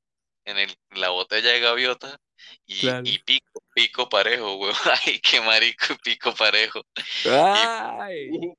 [0.46, 2.18] en, el- en la botella de gaviota
[2.66, 3.04] y, Claro.
[3.06, 4.76] y pico, pico parejo, weón.
[5.06, 6.82] Ay, qué marico, pico parejo.
[7.26, 8.30] Ay.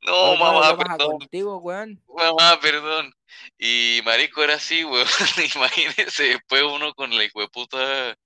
[0.00, 1.18] No, mamá, perdón.
[1.18, 2.00] contigo, weón.
[2.06, 3.12] Mamá, perdón.
[3.58, 5.06] Y marico era así, weón.
[5.56, 8.16] Imagínense, después uno con la hijueputa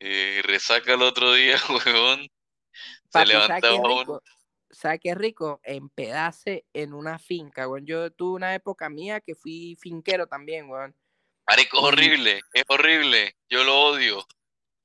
[0.00, 1.56] eh, resaca el otro día,
[1.86, 2.20] weón.
[2.20, 2.28] Se
[3.10, 4.20] Papi, ¿sabes qué levantaba uno.
[4.74, 5.60] ¿Sabes qué rico?
[5.62, 7.86] Empedase en una finca, weón.
[7.86, 10.94] Yo tuve una época mía que fui finquero también, weón.
[11.46, 13.36] Marico, es horrible, es horrible.
[13.48, 14.26] Yo lo odio.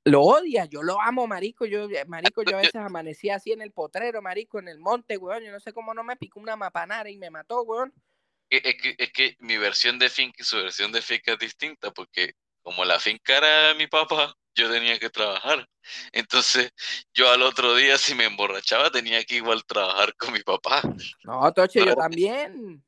[0.04, 1.66] Lo odia, yo lo amo, marico.
[1.66, 5.16] Yo, eh, marico, yo a veces amanecía así en el potrero, marico, en el monte,
[5.16, 5.42] weón.
[5.42, 7.92] Yo no sé cómo no me picó una mapanara y me mató, weón.
[8.48, 11.92] Es que, es que mi versión de finca y su versión de finca es distinta,
[11.92, 15.66] porque como la finca era mi papá, yo tenía que trabajar.
[16.12, 16.70] Entonces,
[17.14, 20.82] yo al otro día, si me emborrachaba, tenía que igual trabajar con mi papá.
[21.24, 22.84] No, Toche, yo también.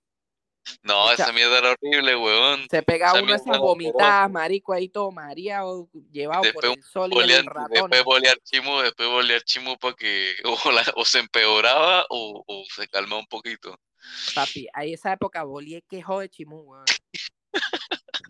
[0.83, 2.67] No, esa mierda era horrible, weón.
[2.71, 7.33] Se pega Esa uno esas vomitadas, marico, ahí todo mareado, llevado por el sol y
[7.33, 7.69] el ratón.
[7.91, 12.65] después bolear chimo, después bolear chimo para que o, la- o se empeoraba o, o
[12.75, 13.77] se calma un poquito.
[14.35, 16.85] Papi, ahí esa época volé quejo de chimú, weón.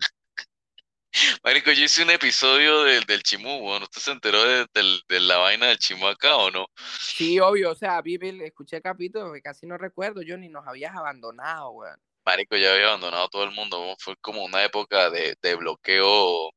[1.43, 3.83] Marico, yo hice un episodio del, del chimú, weón.
[3.83, 4.65] ¿Usted se enteró de,
[5.07, 6.65] de la vaina del chimú acá o no?
[6.99, 10.49] Sí, obvio, o sea, vi, vi- escuché el capítulo que casi no recuerdo, yo ni
[10.49, 11.99] nos habías abandonado, weón.
[12.25, 13.95] Marico, ya había abandonado todo el mundo, weón.
[13.99, 16.49] Fue como una época de, de bloqueo.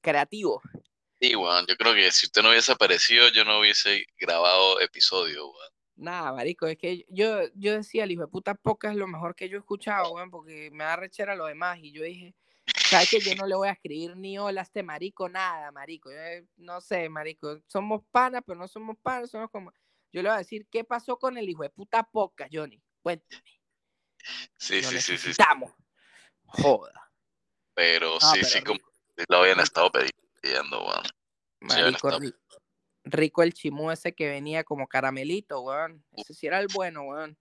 [0.00, 0.60] Creativo.
[1.20, 1.66] Sí, weón.
[1.68, 5.68] Yo creo que si usted no hubiese aparecido, yo no hubiese grabado episodio, weón.
[5.94, 9.36] Nada, marico, es que yo, yo decía, el hijo de puta poca es lo mejor
[9.36, 11.78] que yo he escuchado, weón, porque me da rechera lo demás.
[11.80, 12.34] Y yo dije,
[12.66, 16.10] ¿sabes que Yo no le voy a escribir ni hola a este marico, nada, marico.
[16.10, 19.72] Yo, eh, no sé, marico, somos panas, pero no somos panas, somos como...
[20.12, 22.82] Yo le voy a decir, ¿qué pasó con el hijo de puta poca, Johnny?
[23.02, 23.42] Cuéntame,
[24.58, 25.12] Sí, sí, sí, sí.
[25.12, 25.72] necesitamos.
[26.44, 27.10] Joda.
[27.74, 29.64] Pero No, sí, pero sí, como rico, lo habían rico.
[29.64, 29.90] estado
[30.42, 31.02] pidiendo, weón.
[31.60, 32.36] Marico, estado- ri-
[33.04, 36.04] rico el chimú ese que venía como caramelito, weón.
[36.12, 37.38] Ese sí era el bueno, weón.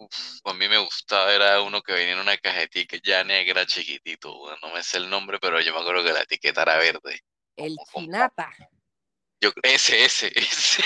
[0.00, 4.34] Uf, a mí me gustaba, era uno que venía en una cajetita ya negra, chiquitito,
[4.34, 4.58] weón.
[4.62, 7.20] No me sé el nombre, pero yo me acuerdo que la etiqueta era verde.
[7.54, 8.50] El Como con chinata.
[9.42, 10.82] Yo, ese, ese, ese.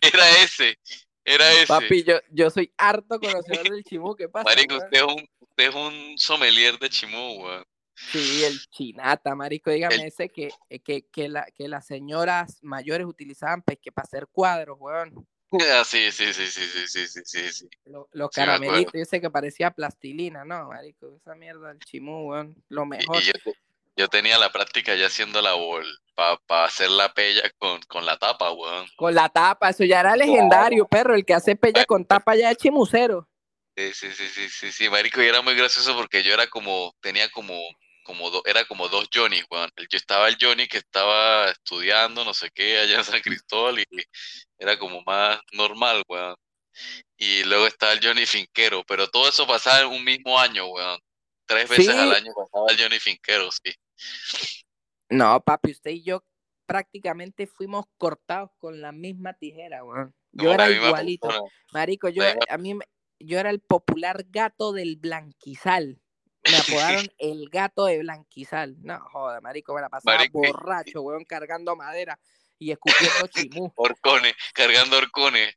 [0.00, 0.78] Era ese,
[1.24, 1.66] era ese.
[1.66, 4.14] Papi, yo, yo soy harto conocedor del chimú.
[4.14, 4.44] ¿Qué pasa?
[4.44, 7.64] Marico, usted es un, usted es un sommelier de chimú, weón.
[7.96, 9.72] Sí, el chinata, marico.
[9.72, 13.90] Dígame El- ese que, eh, que, que, la, que las señoras mayores utilizaban pues, que
[13.90, 15.26] para hacer cuadros, weón.
[15.60, 17.68] Ah, sí, sí, sí, sí, sí, sí, sí, sí, sí.
[17.84, 21.14] Lo- Los Sí, caramelitos, ese que parecía plastilina, ¿no, marico?
[21.16, 22.54] Esa mierda del chimú, weón.
[22.68, 23.22] Lo mejor.
[23.22, 23.58] y yo, te-
[23.96, 25.84] yo tenía la práctica ya haciendo la bol
[26.14, 28.86] para hacer la pella con, con la tapa, weón.
[28.96, 31.14] Con la tapa, eso ya era legendario, perro.
[31.14, 33.28] El que hace pella con tapa ya es chimucero.
[33.76, 36.94] Sí, sí, sí, sí, sí, sí, marico, y era muy gracioso porque yo era como,
[37.00, 37.54] tenía como,
[38.02, 39.70] como do- era como dos Johnny, weón.
[39.90, 43.84] Yo estaba el Johnny que estaba estudiando, no sé qué, allá en San Cristóbal y
[44.58, 46.36] era como más normal, weón.
[47.16, 50.98] Y luego estaba el Johnny Finquero, pero todo eso pasaba en un mismo año, weón.
[51.46, 53.72] Tres veces al año pasaba el Johnny Finquero, sí.
[55.08, 56.24] No, papi, usted y yo
[56.66, 60.14] prácticamente fuimos cortados con la misma tijera, weón.
[60.32, 61.28] Yo era igualito.
[61.28, 61.48] persona.
[61.72, 62.78] Marico, yo, a mí,
[63.18, 66.00] yo era el popular gato del Blanquizal.
[66.44, 66.56] Me
[66.96, 68.76] apodaron el gato de Blanquizal.
[68.82, 72.18] No, joda, marico, me la pasaba Marico, borracho, weón, cargando madera
[72.58, 75.56] y escupiendo chimú, Horcones, cargando horcones.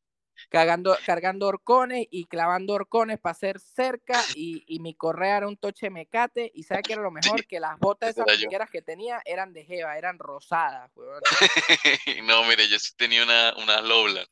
[0.49, 5.57] cargando, cargando horcones y clavando horcones para hacer cerca y, y mi correa era un
[5.57, 7.45] toche mecate y ¿sabe qué era lo mejor?
[7.45, 11.22] Que las botas esas finqueras que tenía eran de jeva, eran rosadas, weón.
[12.26, 14.28] no, mire, yo sí tenía una, una Lowland.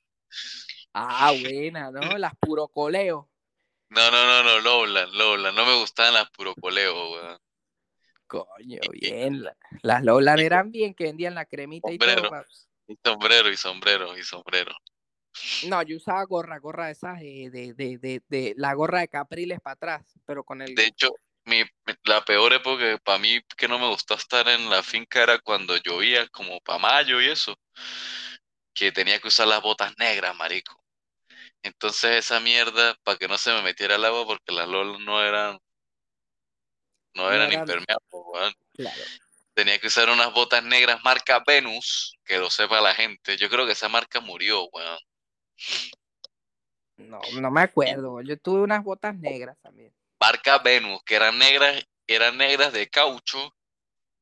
[0.93, 2.17] Ah, buena, ¿no?
[2.17, 3.29] Las puro coleo.
[3.93, 5.55] No, no, no, no, Lowland, Lowland.
[5.55, 7.37] No me gustaban las puro coleo, weón.
[8.27, 9.43] Coño, bien.
[9.43, 12.29] la- Las Lowland eran bien que vendían la cremita y todo.
[12.29, 12.67] Paps.
[12.87, 14.75] Y sombrero, y sombrero, y sombrero.
[15.67, 19.07] No, yo usaba gorra, gorra de esas, eh, de, de, de, de, la gorra de
[19.07, 20.75] Capriles para atrás, pero con el...
[20.75, 21.13] De hecho,
[21.45, 21.63] mi-
[22.03, 25.77] la peor época para mí que no me gustó estar en la finca era cuando
[25.77, 27.55] llovía, como para mayo y eso,
[28.73, 30.82] que tenía que usar las botas negras, marico.
[31.63, 35.23] Entonces esa mierda, para que no se me metiera el agua, porque las LOL no
[35.23, 35.57] eran,
[37.15, 38.53] no eran- impermeables, weón.
[38.73, 39.01] Claro.
[39.53, 43.37] Tenía que usar unas botas negras marca Venus, que lo sepa la gente.
[43.37, 44.99] Yo creo que esa marca murió, weón.
[46.97, 48.21] No, no me acuerdo.
[48.21, 49.93] Yo tuve unas botas negras también.
[50.19, 53.55] Marca Venus, que eran negras, eran negras de caucho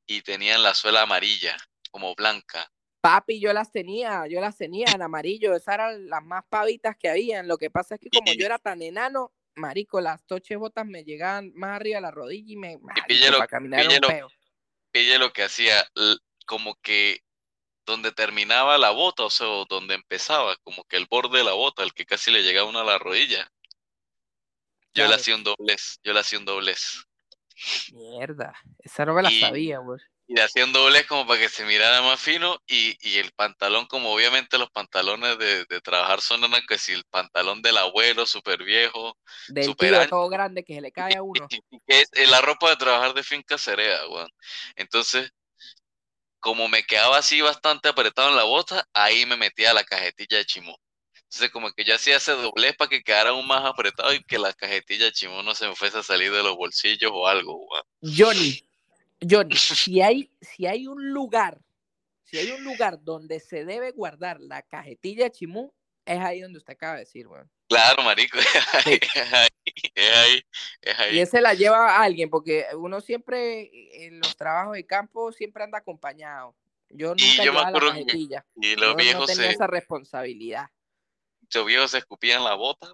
[0.05, 1.57] y tenían la suela amarilla,
[1.91, 2.69] como blanca.
[3.01, 5.55] Papi, yo las tenía, yo las tenía en amarillo.
[5.55, 7.47] Esas eran las más pavitas que habían.
[7.47, 11.03] Lo que pasa es que como yo era tan enano, marico, las toches botas me
[11.03, 12.77] llegaban más arriba de la rodilla y me...
[12.77, 14.29] marico, para caminar un peo.
[14.93, 15.83] ella lo que hacía,
[16.45, 17.23] como que
[17.87, 21.83] donde terminaba la bota, o sea, donde empezaba, como que el borde de la bota,
[21.83, 23.51] el que casi le llegaba una a la rodilla.
[24.93, 27.03] Yo le hacía un doblez, yo le hacía un doblez.
[27.93, 29.99] Mierda, esa no me la Y- sabía, güey.
[30.33, 33.85] Y hacía un doblez como para que se mirara más fino y, y el pantalón,
[33.87, 38.25] como obviamente los pantalones de, de trabajar son una que si el pantalón del abuelo,
[38.25, 40.09] súper viejo, Del Super tío ancho.
[40.09, 41.53] todo grande que se le cae a uno.
[41.71, 44.29] y que es eh, la ropa de trabajar de finca cerea, weón.
[44.75, 45.31] Entonces,
[46.39, 50.45] como me quedaba así bastante apretado en la bota, ahí me metía la cajetilla de
[50.45, 50.77] chimó.
[51.25, 54.39] Entonces, como que yo hacía ese doblez para que quedara aún más apretado y que
[54.39, 57.55] la cajetilla de chimó no se me fuese a salir de los bolsillos o algo,
[57.67, 57.83] weón.
[58.01, 58.63] Johnny,
[59.27, 61.61] Johnny, si hay, si hay un lugar,
[62.23, 65.73] si hay un lugar donde se debe guardar la cajetilla de chimú,
[66.05, 67.49] es ahí donde usted acaba de decir, weón.
[67.67, 69.49] Claro, marico, es ahí, es ahí,
[69.95, 70.45] es ahí,
[70.81, 71.15] es ahí.
[71.15, 73.69] Y ese la lleva a alguien, porque uno siempre,
[74.05, 76.55] en los trabajos de campo, siempre anda acompañado.
[76.89, 78.17] Yo Y nunca yo me llevaba la acuerdo que-.
[78.17, 78.39] Y Yo
[78.75, 80.69] los no viejos tenía se, esa responsabilidad.
[81.53, 82.93] los viejos se escupían la bota,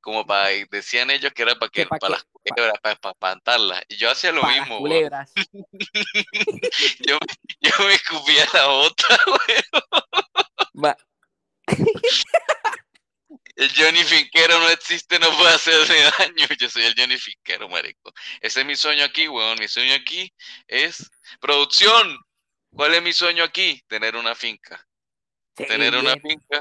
[0.00, 3.12] como para, decían ellos que era para que, Que pa' para las culebras, para, para
[3.12, 3.82] espantarlas.
[3.88, 4.90] Y yo hacía lo Para las mismo, weón.
[4.90, 5.32] culebras.
[7.06, 7.18] Yo,
[7.60, 9.06] yo me escupía la bota,
[10.74, 10.96] weón.
[13.56, 16.46] El Johnny Finquero no existe, no puede hacerle daño.
[16.58, 18.12] Yo soy el Johnny Finquero, marico.
[18.40, 19.58] Ese es mi sueño aquí, weón.
[19.58, 20.32] Mi sueño aquí
[20.66, 21.10] es
[21.40, 22.18] producción.
[22.74, 23.82] ¿Cuál es mi sueño aquí?
[23.86, 24.86] Tener una finca.
[25.56, 26.60] Sí, Tener una finca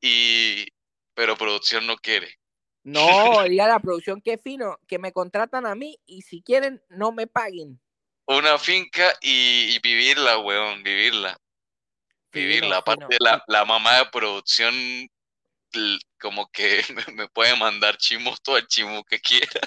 [0.00, 0.66] y...
[1.14, 2.38] Pero producción no quiere.
[2.84, 3.00] No,
[3.48, 7.26] diga la producción que fino, que me contratan a mí y si quieren, no me
[7.26, 7.80] paguen.
[8.26, 11.36] Una finca y, y vivirla, weón, vivirla.
[12.32, 12.78] Vivirla.
[12.78, 13.18] Aparte, fino.
[13.20, 14.74] la, la mamá de producción
[16.20, 16.82] como que
[17.14, 19.60] me, puede mandar chimos todo el chimo que quiera.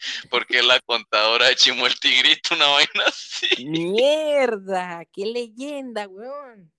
[0.30, 3.64] Porque es la contadora de Chimo el Tigrito, una vaina así.
[3.64, 6.72] Mierda, qué leyenda, weón.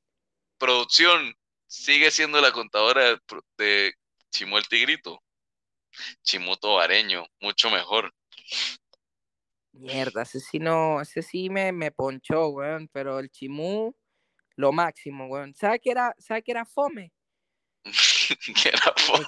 [0.57, 1.33] Producción
[1.65, 3.17] sigue siendo la contadora
[3.57, 3.93] de
[4.33, 5.23] Chimo el Tigrito.
[6.23, 8.11] Chimo Tobareño, mucho mejor.
[9.73, 13.95] Mierda, ese sí no, ese sí me, me ponchó, weón, pero el chimú,
[14.55, 15.53] lo máximo, weón.
[15.53, 17.11] ¿Sabe qué era, sabe qué era fome?
[18.63, 19.25] que era fome.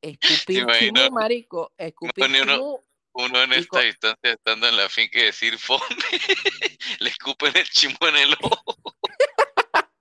[0.00, 2.84] Escupir chimú, marico, escupir uno- chimú.
[3.14, 5.84] Uno en esta distancia estando en la finca y decir fome,
[6.98, 8.74] le escupen el chimo en el ojo.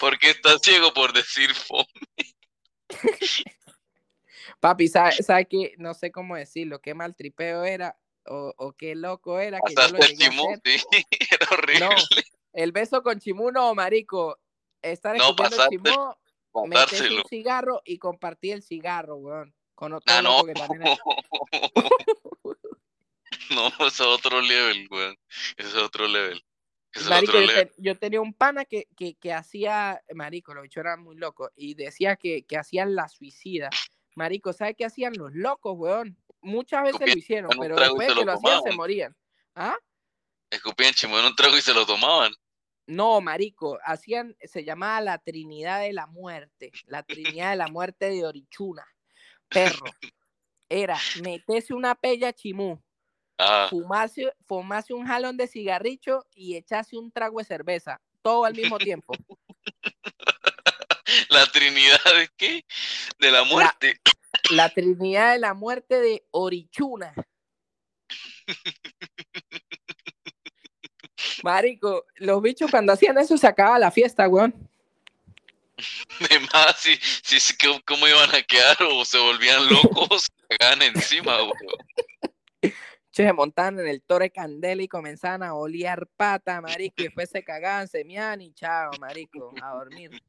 [0.00, 1.84] Porque está ciego por decir fome.
[4.60, 5.74] Papi, ¿sabe, sabe qué?
[5.78, 7.96] No sé cómo decirlo, qué mal tripeo era
[8.26, 10.16] o, o qué loco era que yo lo a hacer.
[10.64, 10.82] sí,
[11.30, 11.80] era horrible.
[11.86, 11.90] No,
[12.54, 14.38] el beso con chimú no, marico.
[14.82, 16.14] Estar No, pasaste chimú,
[16.52, 17.16] Pasárselo.
[17.22, 19.54] un cigarro y compartir el cigarro, weón.
[19.74, 20.30] Con otro Ah, no.
[20.38, 20.96] loco que también era-
[23.50, 25.16] No, eso es otro level, weón.
[25.56, 26.42] Eso es otro level.
[27.08, 27.38] Marico,
[27.76, 31.74] yo, tenía un pana que, que, que hacía, marico, los bichos eran muy locos, y
[31.74, 33.70] decía que, que hacían la suicida.
[34.16, 36.16] Marico, ¿sabes qué hacían los locos, weón?
[36.40, 39.16] Muchas veces lo hicieron, pero después que lo lo hacían se morían.
[39.54, 39.76] ¿Ah?
[40.50, 42.32] Escupían chimo en un trago y se lo tomaban.
[42.86, 48.08] No, marico, hacían, se llamaba la Trinidad de la Muerte, la Trinidad de la Muerte
[48.08, 48.86] de Orichuna.
[49.48, 49.84] Perro.
[50.70, 52.82] Era meterse una pella chimú,
[53.38, 58.54] Ah, fumarse, fumarse un jalón de cigarrillo y echarse un trago de cerveza, todo al
[58.54, 59.14] mismo tiempo.
[61.30, 62.64] la Trinidad de qué?
[63.18, 64.00] De la muerte.
[64.50, 67.12] La Trinidad de la Muerte de Orichuna.
[71.42, 74.54] Marico, los bichos cuando hacían eso se acababa la fiesta, weón.
[76.30, 78.76] De más, si, si, si- ¿cómo- ¿cómo iban a quedar?
[78.92, 81.52] O se volvían locos, se cagaban encima, weón.
[83.18, 87.28] Che, se montaban en el Torre Candela y comenzaban a olear pata, marico, y después
[87.28, 90.22] se cagaban, se y chao, marico, a dormir.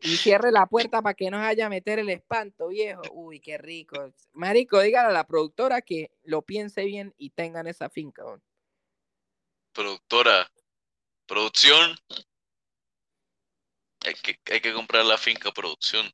[0.00, 3.02] Y cierre la puerta para que no se vaya a meter el espanto, viejo.
[3.12, 4.12] Uy, qué rico.
[4.32, 8.24] Marico, dígale a la productora que lo piense bien y tengan esa finca.
[9.72, 10.50] Productora,
[11.24, 11.96] producción.
[14.04, 16.10] Hay que, hay que comprar la finca producción.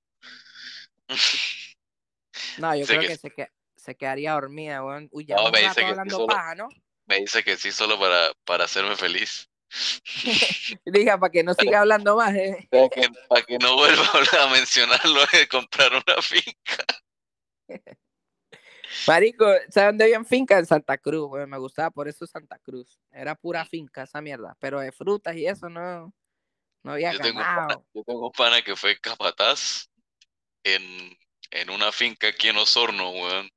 [2.59, 3.49] No, yo creo que que, se, que-
[3.81, 5.09] se quedaría dormida, weón.
[5.11, 6.69] Uy, ya No, me dice que sí solo- paja, ¿no?
[7.07, 9.49] Me dice que sí solo para, para hacerme feliz.
[10.85, 12.35] Diga, para que no siga hablando más.
[12.35, 12.69] eh.
[12.71, 14.05] Para que, para que no vuelva
[14.43, 16.85] a mencionarlo de comprar una finca.
[19.09, 20.59] Marico, ¿sabes dónde había finca?
[20.59, 21.51] En Santa Cruz, weón.
[21.51, 23.01] Me gustaba por eso Santa Cruz.
[23.11, 24.57] Era pura finca esa mierda.
[24.61, 26.13] Pero de frutas y eso no,
[26.83, 27.87] no había Yo tengo, un pana, ganado.
[27.95, 29.89] yo tengo un pana que fue capataz
[30.65, 31.17] en,
[31.51, 33.49] en una finca aquí en Osorno, weón.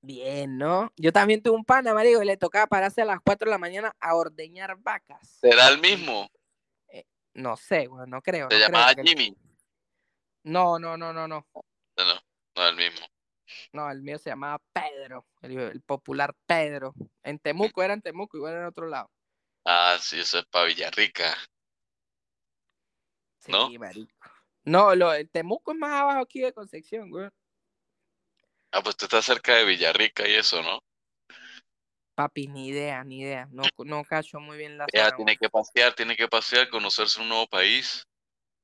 [0.00, 0.92] Bien, ¿no?
[0.96, 3.58] Yo también tuve un pana, marico, y le tocaba pararse a las 4 de la
[3.58, 5.38] mañana a ordeñar vacas.
[5.40, 6.28] ¿Será el mismo?
[7.34, 8.48] No sé, weón, no creo.
[8.50, 9.36] Se no llamaba Jimmy.
[10.42, 11.46] No, no, no, no, no.
[11.54, 12.14] No, no,
[12.56, 13.06] no es el mismo.
[13.72, 16.94] No, el mío se llamaba Pedro, el, el popular Pedro.
[17.22, 19.10] En Temuco, era en Temuco, igual era en otro lado.
[19.64, 21.34] Ah, sí, eso es para Villarrica.
[23.38, 23.70] Sí, ¿No?
[23.78, 24.12] marico.
[24.64, 27.28] No, lo, el Temuco es más abajo aquí de Concepción, güey.
[28.72, 30.80] Ah, pues tú estás cerca de Villarrica y eso, ¿no?
[32.14, 33.48] Papi, ni idea, ni idea.
[33.50, 35.38] No, no cacho muy bien la Ya zona, tiene güey.
[35.38, 38.02] que pasear, tiene que pasear, conocerse un nuevo país.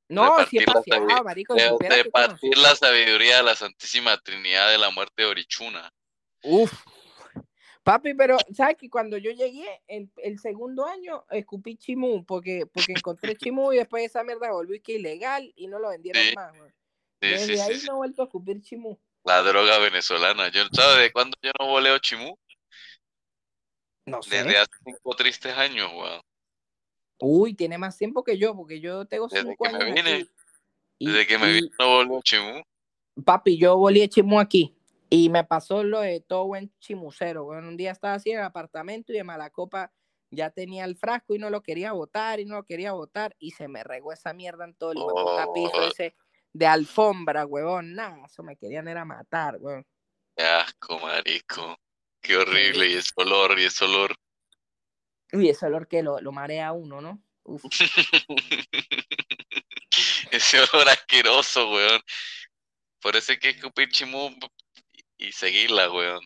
[0.08, 1.54] No, repartir la paseado, marico.
[1.54, 4.90] si De, supiera de que conocí- partir la sabiduría de la Santísima Trinidad de la
[4.90, 5.90] muerte de Orichuna.
[6.42, 6.72] Uf.
[7.82, 12.92] Papi, pero ¿sabes que cuando yo llegué el, el segundo año escupí chimú porque, porque
[12.92, 16.56] encontré chimú y después esa mierda volvió que ilegal y no lo vendieron Sí, más,
[16.56, 16.70] güey.
[16.70, 18.98] Sí, Desde sí, ahí no he vuelto a escupir chimú.
[19.24, 20.48] La droga venezolana.
[20.48, 22.38] Yo, ¿sabes de cuándo yo no voleo chimú?
[24.06, 24.42] No sé.
[24.44, 26.20] Desde hace cinco tristes años, weón.
[27.20, 30.28] Uy, tiene más tiempo que yo, porque yo tengo Desde cinco que me años vine.
[30.98, 32.62] Y- Desde que me y, vine no voleo chimú.
[33.24, 34.76] Papi, yo volí a chimú aquí.
[35.08, 37.44] Y me pasó lo de todo buen chimucero.
[37.44, 39.92] Bueno, un día estaba así en el apartamento y de mala copa
[40.30, 43.36] ya tenía el frasco y no lo quería botar y no lo quería botar.
[43.38, 45.88] Y se me regó esa mierda en todo el hueputa piso Oh.
[45.88, 46.16] ese
[46.54, 47.94] de alfombra, huevón.
[47.94, 49.84] Nada, eso me querían era matar, huevón.
[50.34, 51.76] Qué asco, marico.
[52.20, 52.88] Qué horrible.
[52.88, 54.16] Y ese olor, y ese olor.
[55.32, 57.22] Uy, ese olor que lo, lo marea uno, ¿no?
[57.42, 57.62] Uf.
[60.30, 62.00] Ese olor asqueroso, weón.
[63.00, 64.34] Por eso hay que escupir chimú
[65.18, 66.24] y seguirla, weón.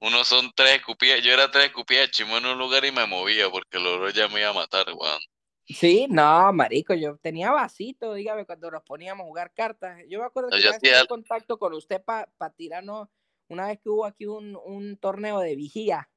[0.00, 1.22] Uno son tres escupidas.
[1.22, 4.28] Yo era tres escupidas chimú en un lugar y me movía porque el olor ya
[4.28, 5.20] me iba a matar, weón.
[5.74, 9.98] Sí, no, marico, yo tenía vasito, dígame, cuando nos poníamos a jugar cartas.
[10.08, 12.26] Yo me acuerdo No, que yo tuve contacto con usted para
[12.56, 13.08] tirarnos,
[13.48, 16.08] una vez que hubo aquí un, un torneo de vigía.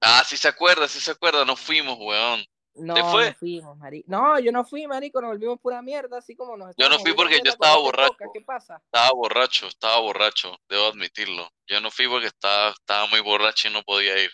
[0.00, 1.44] Ah, sí se acuerda, sí se acuerda.
[1.44, 2.44] Nos fuimos, weón.
[2.74, 3.30] No, fue?
[3.30, 4.06] no fuimos, marico.
[4.10, 7.12] No, yo no fui, marico, nos volvimos pura mierda, así como nos Yo no fui
[7.14, 8.16] porque yo estaba borracho.
[8.32, 8.82] ¿Qué pasa?
[8.84, 10.56] Estaba borracho, estaba borracho.
[10.68, 11.48] Debo admitirlo.
[11.66, 14.30] Yo no fui porque estaba, estaba muy borracho y no podía ir.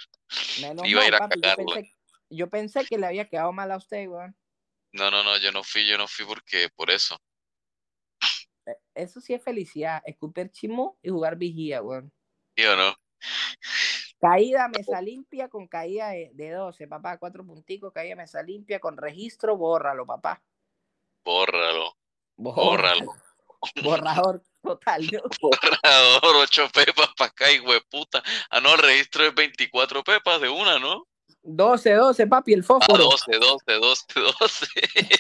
[0.63, 1.75] Menos Iba a ir a papi, yo cagarla.
[1.75, 1.97] pensé,
[2.31, 4.35] yo pensé que le había quedado mal a usted, weón.
[4.93, 7.17] No, no, no, yo no fui, yo no fui porque por eso.
[8.67, 12.13] Eh, Eso sí es felicidad, escupir chimú y jugar vigía, weón.
[12.57, 12.95] ¿Sí o no?
[14.21, 18.97] Caída mesa limpia con caída de, de 12, papá, cuatro punticos, caída mesa limpia con
[18.97, 20.43] registro, bórralo, papá.
[21.25, 21.97] Bórralo,
[22.37, 23.15] Bórralo.
[23.85, 25.21] Borrador total, ¿no?
[25.41, 28.23] Borrador, ocho pepas para acá, hijo de puta.
[28.51, 31.07] Ah, no, el registro es 24 pepas de una, ¿no?
[31.43, 33.05] 12, 12, papi, el Ah, fósforo.
[33.05, 34.67] 12, 12, 12, 12.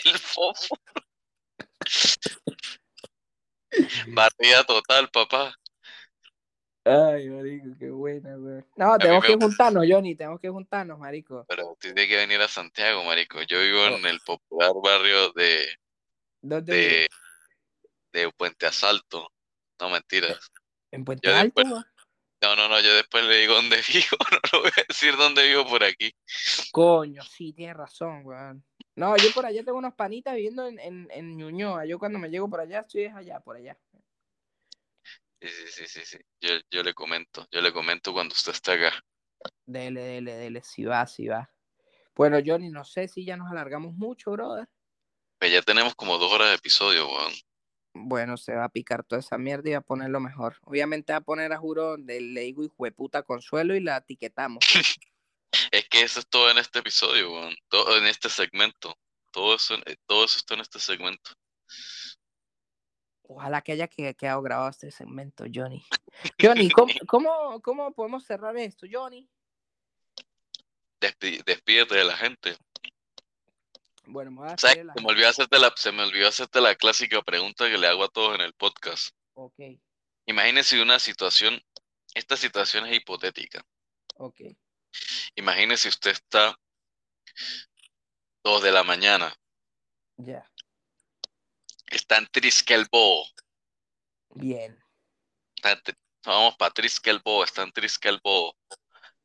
[0.05, 0.77] El fofo.
[4.09, 5.55] Barrida total, papá.
[6.85, 8.65] Ay, marico, qué buena, güey.
[8.77, 11.45] No, mí tenemos que juntarnos, Johnny, tenemos que juntarnos, marico.
[11.49, 13.41] Pero tiene que venir a Santiago, marico.
[13.43, 15.69] Yo vivo en el popular barrio de,
[16.41, 17.09] ¿Dónde de,
[18.13, 19.31] de Puente Asalto.
[19.79, 20.51] No mentiras.
[20.91, 21.61] En Puente yo Alto.
[21.63, 21.85] después-
[22.43, 24.17] No, no, no, yo después le digo dónde vivo.
[24.31, 26.15] No lo voy a decir dónde vivo por aquí.
[26.73, 28.65] Coño, sí, tienes razón, weón.
[28.97, 31.87] No, yo por allá tengo unos panitas viviendo en, en, en Ñuñoa.
[31.87, 33.77] Yo cuando me llego por allá, estoy es allá, por allá.
[35.41, 36.19] Sí, sí, sí, sí, sí.
[36.41, 38.93] Yo, yo le comento, yo le comento cuando usted esté acá.
[39.65, 41.51] Dele, dele, dele, si va, si va.
[42.15, 44.69] Bueno, Johnny, no sé si ya nos alargamos mucho, brother.
[45.39, 47.33] Pues ya tenemos como dos horas de episodio, weón.
[47.93, 50.57] Bueno, se va a picar toda esa mierda y va a poner lo mejor.
[50.63, 53.99] Obviamente va a poner a juro de le digo hijo de puta consuelo y la
[53.99, 54.61] etiquetamos.
[55.73, 57.55] Es que eso es todo en este episodio, weón.
[57.69, 58.97] Todo en este segmento.
[59.33, 61.33] Todo eso, eh, todo eso está en este segmento.
[63.23, 65.85] Ojalá que haya que- quedado grabado este segmento, Johnny.
[66.41, 69.29] Johnny, ¿cómo, cómo, cómo podemos cerrar esto, Johnny?
[71.01, 72.57] Despi- despídete de la gente.
[74.13, 74.47] Bueno, me voy
[75.03, 78.09] me, olvidó hacerte la, se me olvidó hacerte la clásica pregunta que le hago a
[78.09, 79.15] todos en el podcast.
[79.35, 79.61] Ok,
[80.27, 81.63] Imagínese una situación,
[82.15, 83.65] esta situación es hipotética.
[84.17, 84.41] ok,
[85.37, 86.59] Imagínese usted está
[88.43, 89.33] dos de la mañana,
[90.17, 90.45] ya,
[91.87, 93.27] está en Triskelbo,
[94.31, 94.77] bien,
[95.55, 95.81] está
[96.25, 98.57] vamos para Triskelbo, está en Triskelbo,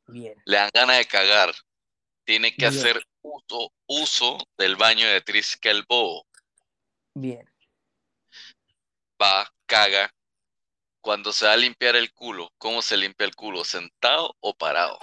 [0.05, 1.55] bien, le dan ganas de cagar,
[2.23, 2.77] tiene que Bien.
[2.77, 6.25] hacer uso, uso del baño de Triskelbo,
[7.13, 7.49] bien.
[9.21, 10.11] va, caga.
[11.01, 13.63] Cuando se va a limpiar el culo, ¿cómo se limpia el culo?
[13.63, 14.99] ¿Sentado o parado?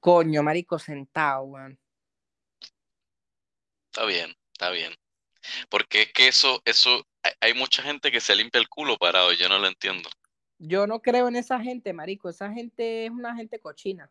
[0.00, 1.78] Coño, marico, sentado, weón.
[3.90, 4.94] Está bien, está bien.
[5.68, 9.32] Porque es que eso, eso, hay- hay mucha gente que se limpia el culo parado,
[9.32, 10.08] y yo no lo entiendo.
[10.58, 12.28] Yo no creo en esa gente, marico.
[12.28, 14.10] Esa gente es una gente cochina.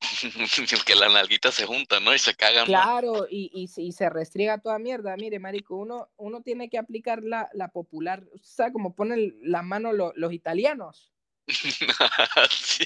[0.86, 2.14] que las nalguitas se juntan, ¿no?
[2.14, 2.66] Y se cagan.
[2.66, 5.16] Claro, y, y, se- y se restriega toda mierda.
[5.16, 9.64] Mire, marico, uno, uno tiene que aplicar la, la popular, o sea, como ponen las
[9.64, 11.12] manos lo- los italianos.
[12.50, 12.84] Sí.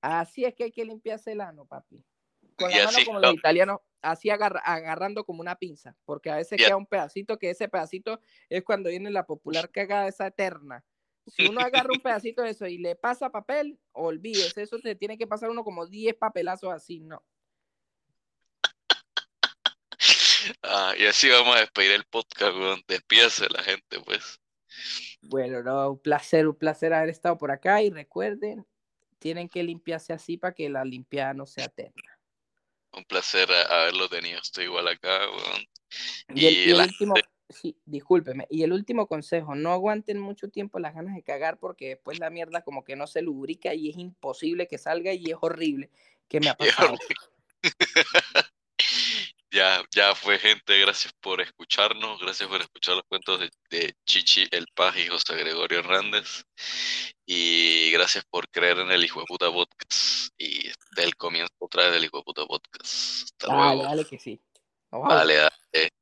[0.00, 2.04] Así es que hay que limpiarse el ano, papi.
[2.56, 6.30] Con Y la mano así, como los italianos, así agarra- agarrando como una pinza, porque
[6.30, 10.26] a veces queda un pedacito que ese pedacito es cuando viene la popular cagada esa
[10.26, 10.84] eterna.
[11.30, 15.18] Si uno agarra un pedacito de eso y le pasa papel, olvídese, eso te tiene
[15.18, 17.24] que pasar uno como 10 papelazos así, ¿no?
[20.62, 22.82] Ah, y así vamos a despedir el podcast, weón.
[22.86, 24.40] Despídase la gente, pues.
[25.20, 28.66] Bueno, no, un placer, un placer haber estado por acá y recuerden,
[29.18, 32.18] tienen que limpiarse así para que la limpiada no sea eterna.
[32.92, 34.40] Un placer haberlo tenido.
[34.40, 35.66] Estoy igual acá, weón.
[36.34, 37.14] Y el, Y último,
[37.48, 41.88] sí, discúlpeme, y el último consejo, no aguanten mucho tiempo las ganas de cagar porque
[41.88, 45.36] después la mierda como que no se lubrica y es imposible que salga y es
[45.40, 45.90] horrible,
[46.28, 46.54] que me ha
[46.92, 46.96] pasado.
[49.50, 50.78] Ya, ya fue, gente.
[50.78, 52.20] Gracias por escucharnos.
[52.20, 56.44] Gracias por escuchar los cuentos de, de Chichi, El Paz y José Gregorio Hernández.
[57.24, 60.28] Y gracias por creer en el Hijo de Puta Podcast.
[60.36, 63.24] Y del comienzo otra vez del Hijo de Puta Podcast.
[63.24, 63.82] Hasta Dale, luego.
[63.84, 64.40] dale que sí.
[64.90, 65.97] Vale, dale.